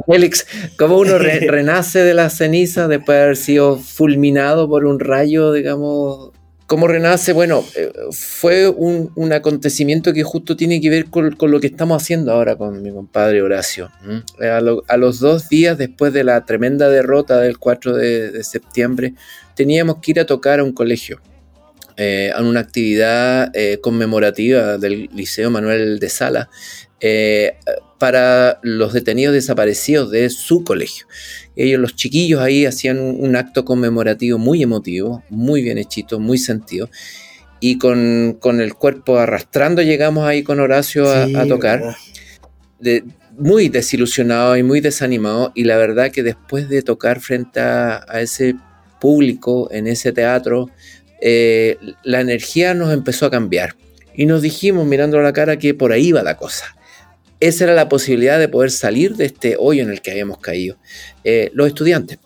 Félix, 0.07 0.47
como 0.77 0.99
uno 0.99 1.19
renace 1.19 2.01
de 2.01 2.15
la 2.15 2.31
ceniza 2.31 2.89
después 2.89 3.17
de 3.17 3.23
haber 3.23 3.37
sido 3.37 3.79
fulminado 3.79 4.69
por 4.69 4.85
un 4.85 5.01
rayo, 5.01 5.53
digamos, 5.53 6.33
¿Cómo 6.67 6.89
renace? 6.89 7.35
Bueno, 7.35 7.63
eh, 7.77 7.93
fue 8.11 8.69
un, 8.69 9.33
acontecimiento 9.33 10.15
que 10.15 10.23
justo 10.23 10.57
tiene 10.57 10.81
que 10.81 10.89
ver 10.89 11.05
con, 11.07 11.37
lo 11.39 11.61
que 11.61 11.67
estamos 11.67 12.03
haciendo 12.03 12.33
ahora 12.33 12.57
con 12.57 12.83
mi 12.83 12.91
compadre 12.91 13.43
Horacio. 13.43 13.91
A, 14.41 14.97
los 14.97 15.21
dos 15.21 15.51
días 15.51 15.77
después 15.77 16.15
de 16.15 16.25
la 16.25 16.47
tremenda 16.47 16.89
derrota 16.89 17.39
del 17.39 17.59
4 17.59 17.97
de, 17.97 18.43
septiembre, 18.45 19.15
teníamos 19.55 19.99
que 20.01 20.13
ir 20.13 20.21
a 20.21 20.25
tocar 20.25 20.61
a 20.61 20.65
un 20.65 20.73
colegio, 20.73 21.21
eh, 21.99 22.33
a 22.35 22.41
una 22.43 22.61
actividad 22.61 23.55
eh, 23.55 23.79
conmemorativa 23.83 24.79
del 24.79 25.11
Liceo 25.15 25.51
Manuel 25.51 25.99
de 25.99 26.09
Sala, 26.09 26.49
eh, 27.01 27.57
para 27.99 28.59
los 28.63 28.93
detenidos 28.93 29.35
desaparecidos 29.35 30.11
de 30.11 30.29
su 30.31 30.65
colegio. 30.65 31.07
Ellos, 31.57 31.81
los 31.81 31.97
chiquillos 31.97 32.41
ahí, 32.41 32.67
hacían 32.67 32.99
un, 32.99 33.37
acto 33.37 33.65
conmemorativo 33.65 34.39
muy 34.39 34.63
emotivo, 34.63 35.23
muy 35.31 35.63
bien 35.63 35.79
hechito, 35.79 36.21
muy 36.21 36.39
sentido. 36.39 36.91
Y 37.61 37.79
con, 37.79 38.37
el 38.61 38.75
cuerpo 38.75 39.19
arrastrando 39.19 39.81
llegamos 39.81 40.27
ahí 40.27 40.43
con 40.43 40.61
Horacio 40.61 41.11
a, 41.11 41.47
tocar. 41.47 41.97
muy 43.39 43.69
desilusionado 43.71 44.57
y 44.57 44.63
muy 44.63 44.81
desanimado. 44.81 45.53
Y 45.55 45.65
la 45.65 45.79
verdad 45.79 46.11
que 46.11 46.23
después 46.23 46.69
de 46.69 46.83
tocar 46.83 47.21
frente 47.21 47.61
a, 47.61 48.05
ese 48.21 48.55
público 49.01 49.71
en 49.71 49.87
ese 49.87 50.13
teatro, 50.13 50.69
eh, 51.23 51.79
la 52.03 52.21
energía 52.21 52.75
nos 52.75 52.93
empezó 52.93 53.27
a 53.27 53.31
cambiar. 53.31 53.77
Y 54.15 54.27
nos 54.27 54.43
dijimos 54.43 54.87
mirando 54.87 55.19
a 55.19 55.23
la 55.23 55.33
cara 55.33 55.59
que 55.59 55.73
por 55.73 55.93
ahí 55.93 56.13
va 56.13 56.23
la 56.23 56.37
cosa 56.37 56.77
esa 57.41 57.65
era 57.65 57.75
la 57.75 57.89
posibilidad 57.89 58.39
de 58.39 58.49
poder 58.49 58.71
salir 58.71 59.17
de 59.17 59.27
este 59.27 59.57
hoyo 59.59 59.83
en 59.83 59.91
el 59.91 60.01
que 60.01 60.11
habíamos 60.11 60.39
caído. 60.39 60.77
Eh, 61.25 61.51
los 61.55 61.67
estudiantes, 61.67 62.19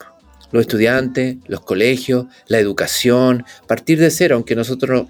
los 0.52 0.62
estudiantes, 0.62 1.36
los 1.46 1.60
colegios, 1.60 2.26
la 2.46 2.58
educación, 2.58 3.44
partir 3.66 3.98
de 3.98 4.10
cero, 4.10 4.36
aunque 4.36 4.54
nosotros 4.54 5.06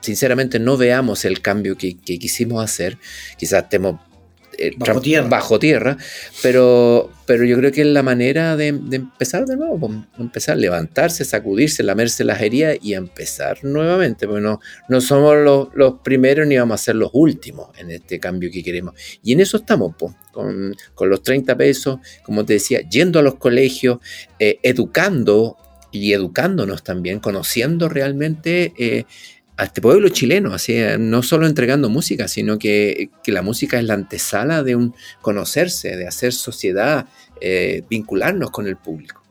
sinceramente 0.00 0.58
no 0.58 0.76
veamos 0.76 1.24
el 1.24 1.40
cambio 1.40 1.76
que, 1.76 1.96
que 1.96 2.18
quisimos 2.18 2.62
hacer, 2.62 2.98
quizás 3.36 3.64
estemos 3.64 4.00
eh, 4.58 4.72
bajo, 4.78 5.58
tierra. 5.58 5.96
pero, 6.42 7.10
pero 7.26 7.44
yo 7.44 7.56
creo 7.56 7.72
que 7.72 7.80
es 7.82 7.86
la 7.86 8.02
manera 8.02 8.56
de, 8.56 8.68
empezar 8.68 9.46
de 9.46 9.56
nuevo, 9.56 9.90
empezar 10.18 10.56
a 10.56 10.58
levantarse, 10.60 11.24
sacudirse, 11.24 11.82
lamerse 11.82 12.24
las 12.24 12.40
heridas 12.40 12.76
y 12.82 12.94
empezar 12.94 13.64
nuevamente, 13.64 14.26
porque 14.26 14.42
no, 14.42 14.60
no 14.88 15.00
somos 15.00 15.36
los, 15.74 15.94
primeros 16.02 16.46
ni 16.46 16.56
vamos 16.56 16.80
a 16.80 16.84
ser 16.84 16.96
los 16.96 17.10
últimos 17.12 17.68
en 17.78 17.90
este 17.90 18.18
cambio 18.20 18.50
que 18.50 18.62
queremos. 18.62 18.94
Y 19.22 19.32
en 19.32 19.40
eso 19.40 19.58
estamos, 19.58 19.94
con, 20.32 20.76
los 21.00 21.22
30 21.22 21.56
pesos, 21.56 21.98
como 22.22 22.44
te 22.44 22.54
decía, 22.54 22.80
yendo 22.88 23.18
a 23.18 23.22
los 23.22 23.36
colegios, 23.36 23.98
eh, 24.38 24.58
educando 24.62 25.56
y 25.90 26.12
educándonos 26.12 26.82
también, 26.82 27.20
conociendo 27.20 27.88
realmente 27.88 28.72
eh, 28.78 29.04
a 29.56 29.64
este 29.64 29.80
pueblo 29.80 30.08
chileno, 30.08 30.54
así, 30.54 30.74
eh, 30.74 30.96
no 30.98 31.22
solo 31.22 31.46
entregando 31.46 31.88
música, 31.88 32.28
sino 32.28 32.58
que, 32.58 33.10
la 33.26 33.42
música 33.42 33.78
es 33.78 33.84
la 33.84 33.94
antesala 33.94 34.62
de 34.62 34.76
un 34.76 34.94
conocerse, 35.20 35.96
de 35.96 36.06
hacer 36.06 36.32
sociedad, 36.32 37.06
eh, 37.40 37.82
vincularnos 37.88 38.50
con 38.50 38.66
el 38.66 38.76
público. 38.76 39.22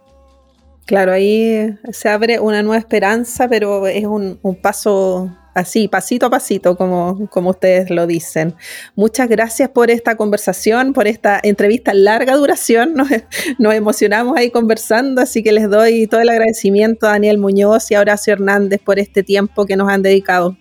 Claro, 0.85 1.13
ahí 1.13 1.77
se 1.91 2.09
abre 2.09 2.39
una 2.39 2.63
nueva 2.63 2.79
esperanza, 2.79 3.47
pero 3.47 3.87
es 3.87 4.05
un, 4.05 4.39
un 4.41 4.55
paso 4.55 5.35
así, 5.53 5.87
pasito 5.87 6.27
a 6.27 6.29
pasito, 6.29 6.75
como, 6.75 7.27
como 7.29 7.51
ustedes 7.51 7.89
lo 7.89 8.07
dicen. 8.07 8.55
Muchas 8.95 9.29
gracias 9.29 9.69
por 9.69 9.91
esta 9.91 10.15
conversación, 10.15 10.93
por 10.93 11.07
esta 11.07 11.39
entrevista 11.43 11.93
larga 11.93 12.35
duración. 12.35 12.93
Nos, 13.59 13.73
emocionamos 13.73 14.37
ahí 14.37 14.51
conversando, 14.51 15.21
así 15.21 15.43
que 15.43 15.51
les 15.51 15.69
doy 15.69 16.07
todo 16.07 16.21
el 16.21 16.29
agradecimiento 16.29 17.07
a 17.07 17.11
Daniel 17.11 17.37
Muñoz 17.37 17.89
y 17.91 17.95
a 17.95 18.01
Horacio 18.01 18.33
Hernández 18.33 18.79
por 18.83 18.99
este 18.99 19.23
tiempo 19.23 19.65
que 19.65 19.75
nos 19.75 19.89
han 19.89 20.01
dedicado. 20.01 20.57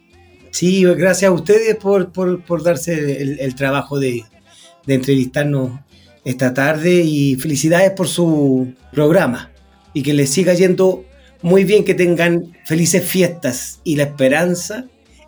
Sí, 0.50 0.84
gracias 0.84 1.30
a 1.30 1.32
ustedes 1.32 1.76
por, 1.76 2.12
por, 2.12 2.62
darse 2.62 3.22
el, 3.22 3.54
trabajo 3.54 4.00
de, 4.00 4.24
de 4.86 4.94
entrevistarnos 4.94 5.78
esta 6.24 6.52
tarde 6.54 7.02
y 7.04 7.36
felicidades 7.36 7.92
por 7.92 8.08
su 8.08 8.74
programa 8.92 9.50
y 9.94 10.02
que 10.02 10.12
les 10.12 10.30
siga 10.30 10.54
yendo 10.54 11.04
muy 11.42 11.64
bien 11.64 11.84
que 11.84 11.94
tengan 11.94 12.52
felices 12.70 13.04
fiestas 13.04 13.80
y 13.82 13.96
la 13.96 14.04
esperanza 14.04 14.84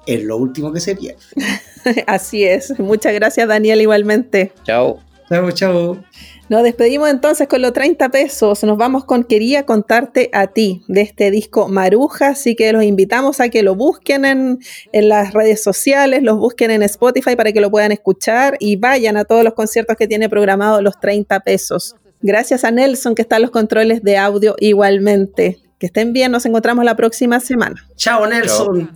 es 0.06 0.22
lo 0.22 0.36
último 0.36 0.72
que 0.72 0.78
se 0.78 0.94
pierde. 0.94 1.18
Así 2.06 2.44
es. 2.44 2.78
Muchas 2.78 3.12
gracias, 3.14 3.48
Daniel, 3.48 3.80
igualmente. 3.80 4.52
Chao. 4.62 5.00
Chao, 5.28 5.50
chao. 5.50 6.04
Nos 6.48 6.62
despedimos 6.62 7.10
entonces 7.10 7.48
con 7.48 7.60
los 7.60 7.72
30 7.72 8.10
pesos. 8.10 8.62
Nos 8.62 8.78
vamos 8.78 9.04
con 9.06 9.24
Quería 9.24 9.66
contarte 9.66 10.30
a 10.32 10.46
ti 10.46 10.84
de 10.86 11.00
este 11.00 11.32
disco 11.32 11.66
Maruja. 11.66 12.28
Así 12.28 12.54
que 12.54 12.72
los 12.72 12.84
invitamos 12.84 13.40
a 13.40 13.48
que 13.48 13.64
lo 13.64 13.74
busquen 13.74 14.24
en, 14.24 14.60
en 14.92 15.08
las 15.08 15.32
redes 15.32 15.60
sociales, 15.64 16.22
los 16.22 16.38
busquen 16.38 16.70
en 16.70 16.84
Spotify 16.84 17.34
para 17.34 17.50
que 17.50 17.60
lo 17.60 17.72
puedan 17.72 17.90
escuchar 17.90 18.56
y 18.60 18.76
vayan 18.76 19.16
a 19.16 19.24
todos 19.24 19.42
los 19.42 19.54
conciertos 19.54 19.96
que 19.96 20.06
tiene 20.06 20.28
programado 20.28 20.80
los 20.80 21.00
30 21.00 21.40
pesos. 21.40 21.96
Gracias 22.20 22.62
a 22.62 22.70
Nelson 22.70 23.16
que 23.16 23.22
está 23.22 23.34
en 23.34 23.42
los 23.42 23.50
controles 23.50 24.04
de 24.04 24.16
audio 24.16 24.54
igualmente. 24.60 25.58
Que 25.82 25.86
estén 25.86 26.12
bien, 26.12 26.30
nos 26.30 26.46
encontramos 26.46 26.84
la 26.84 26.94
próxima 26.94 27.40
semana. 27.40 27.84
Chao, 27.96 28.24
Nelson. 28.24 28.88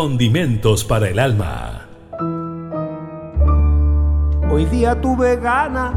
Condimentos 0.00 0.84
para 0.84 1.08
el 1.08 1.18
alma. 1.18 1.88
Hoy 4.48 4.64
día 4.66 5.00
tuve 5.00 5.34
ganas 5.34 5.92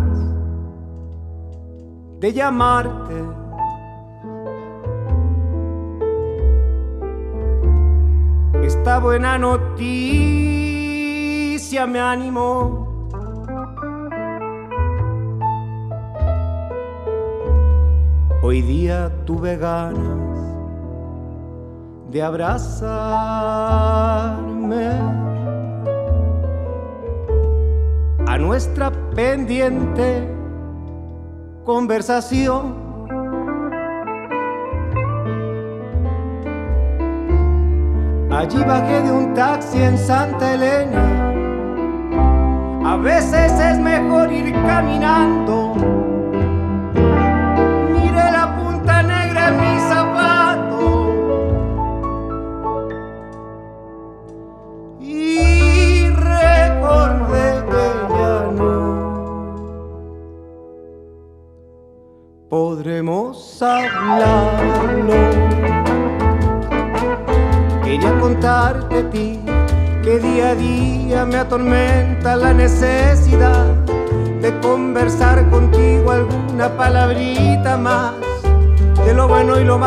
de 2.20 2.34
llamarte. 2.34 3.14
Esta 8.64 8.98
buena 8.98 9.38
noticia 9.38 10.26
me 11.86 12.00
animó. 12.00 13.08
Hoy 18.42 18.64
día 18.64 19.12
tuve 19.28 19.58
ganas 19.58 20.32
de 22.12 22.22
abrazarme 22.22 22.92
a 28.28 28.38
nuestra 28.38 28.92
pendiente 29.16 30.28
conversación. 31.64 32.76
Allí 38.30 38.62
bajé 38.64 39.02
de 39.04 39.12
un 39.12 39.34
taxi 39.34 39.82
en 39.82 39.98
Santa 39.98 40.54
Elena. 40.54 41.32
A 42.86 42.98
veces 42.98 43.54
es 43.54 43.80
mejor 43.80 44.34
ir 44.34 44.52
caminando 44.54 46.01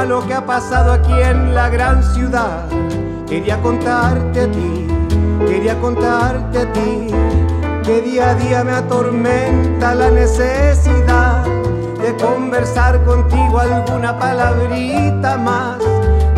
lo 0.06 0.26
que 0.26 0.34
ha 0.34 0.44
pasado 0.44 0.92
aquí 0.92 1.12
en 1.12 1.54
la 1.54 1.68
gran 1.68 2.02
ciudad. 2.02 2.66
Quería 3.26 3.60
contarte 3.60 4.42
a 4.42 4.50
ti, 4.50 4.86
quería 5.46 5.80
contarte 5.80 6.58
a 6.58 6.72
ti 6.72 7.08
que 7.82 8.00
día 8.02 8.30
a 8.30 8.34
día 8.34 8.64
me 8.64 8.72
atormenta 8.72 9.94
la 9.94 10.10
necesidad 10.10 11.44
de 12.00 12.14
conversar 12.16 13.02
contigo 13.04 13.58
alguna 13.58 14.18
palabrita 14.18 15.36
más 15.38 15.78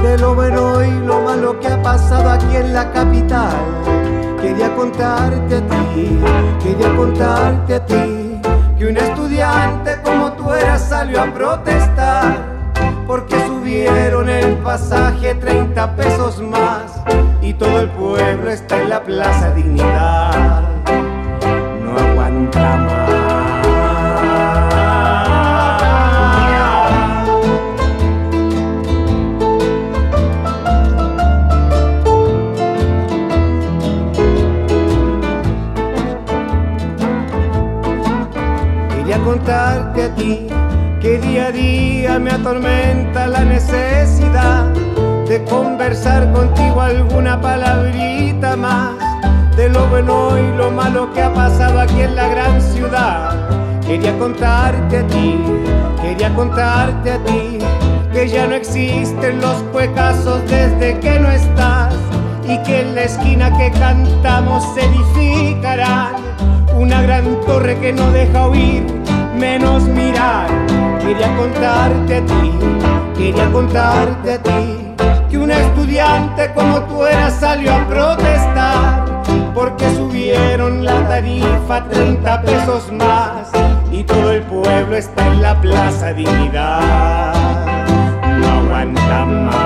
de 0.03 0.19
lo 0.19 0.35
bueno 0.35 0.85
y 0.85 0.91
lo 1.07 1.21
malo 1.23 1.59
que 1.61 1.69
ha 1.69 1.83
pasado 1.83 2.31
aquí 2.31 2.57
en 2.57 2.73
la 2.73 2.91
capital. 2.93 3.57
Quería 4.41 4.75
contarte 4.77 5.57
a 5.57 5.61
ti, 5.61 6.21
quería 6.63 6.97
contarte 6.97 7.75
a 7.75 7.87
ti 7.87 8.41
que 8.79 8.87
un 8.87 8.97
estudiante 8.97 10.01
como 10.03 10.33
tú 10.33 10.53
eras 10.53 10.89
salió 10.89 11.23
a 11.23 11.27
protestar 11.33 12.56
subieron 13.77 14.29
el 14.31 14.55
pasaje 14.59 15.35
30 15.35 15.97
pesos 15.97 16.41
más 16.41 17.03
y 17.43 17.53
todo 17.53 17.81
el 17.81 17.91
pueblo 17.91 18.51
está 18.51 18.81
en 18.81 18.89
la 18.89 19.03
Plaza 19.03 19.51
Dignidad. 19.51 20.65
No 21.83 21.99
aguanta 21.99 22.77
más. 22.79 23.17
contarte 39.25 40.05
a 40.05 40.15
ti 40.15 40.56
que 41.07 41.19
día 41.19 41.47
a 41.47 41.53
día 41.53 42.19
me 42.19 42.33
atormenta 42.33 43.29
la 43.29 43.45
necesidad 43.45 44.65
de 45.29 45.45
conversar 45.45 46.33
contigo 46.33 46.81
alguna 46.81 47.41
palabrita 47.41 48.57
más 48.57 48.97
de 49.57 49.69
lo 49.69 49.87
bueno 49.87 50.37
y 50.37 50.57
lo 50.57 50.73
malo 50.73 51.13
que 51.13 51.23
ha 51.23 51.33
pasado 51.33 51.79
aquí 51.79 52.01
en 52.01 52.17
la 52.17 52.27
gran 52.27 52.61
ciudad. 52.61 53.49
Quería 53.87 54.19
contarte 54.19 54.99
a 54.99 55.07
ti, 55.07 55.39
quería 56.03 56.35
contarte 56.35 57.13
a 57.13 57.19
ti 57.19 57.59
que 58.13 58.27
ya 58.27 58.49
no 58.49 58.57
existen 58.57 59.41
los 59.41 59.63
cuecazos 59.71 60.43
desde 60.51 60.99
que 60.99 61.21
no 61.21 61.31
estás 61.31 61.95
y 62.49 62.61
que 62.65 62.81
en 62.81 62.97
la 62.97 63.05
esquina 63.05 63.57
que 63.57 63.71
cantamos 63.79 64.75
se 64.75 64.81
edificará 64.85 66.11
una 66.75 67.01
gran 67.03 67.41
torre 67.47 67.79
que 67.79 67.93
no 67.93 68.11
deja 68.11 68.49
oír 68.49 69.07
menos 69.37 69.85
mirar. 69.85 70.49
Quería 71.01 71.35
contarte 71.37 72.17
a 72.17 72.27
ti, 72.27 72.53
quería 73.17 73.51
contarte 73.53 74.33
a 74.33 74.43
ti, 74.43 74.95
que 75.31 75.39
un 75.39 75.51
estudiante 75.51 76.53
como 76.55 76.81
tú 76.83 77.05
eras 77.05 77.35
salió 77.39 77.73
a 77.73 77.87
protestar, 77.87 79.23
porque 79.55 79.89
subieron 79.95 80.85
la 80.85 81.07
tarifa 81.07 81.85
30 81.89 82.43
pesos 82.43 82.93
más 82.93 83.51
y 83.93 84.03
todo 84.05 84.33
el 84.33 84.43
pueblo 84.43 84.97
está 84.97 85.27
en 85.29 85.43
la 85.43 85.61
Plaza 85.61 86.13
Dignidad. 86.13 87.35
No 88.41 88.49
aguanta 88.49 89.25
más. 89.25 89.66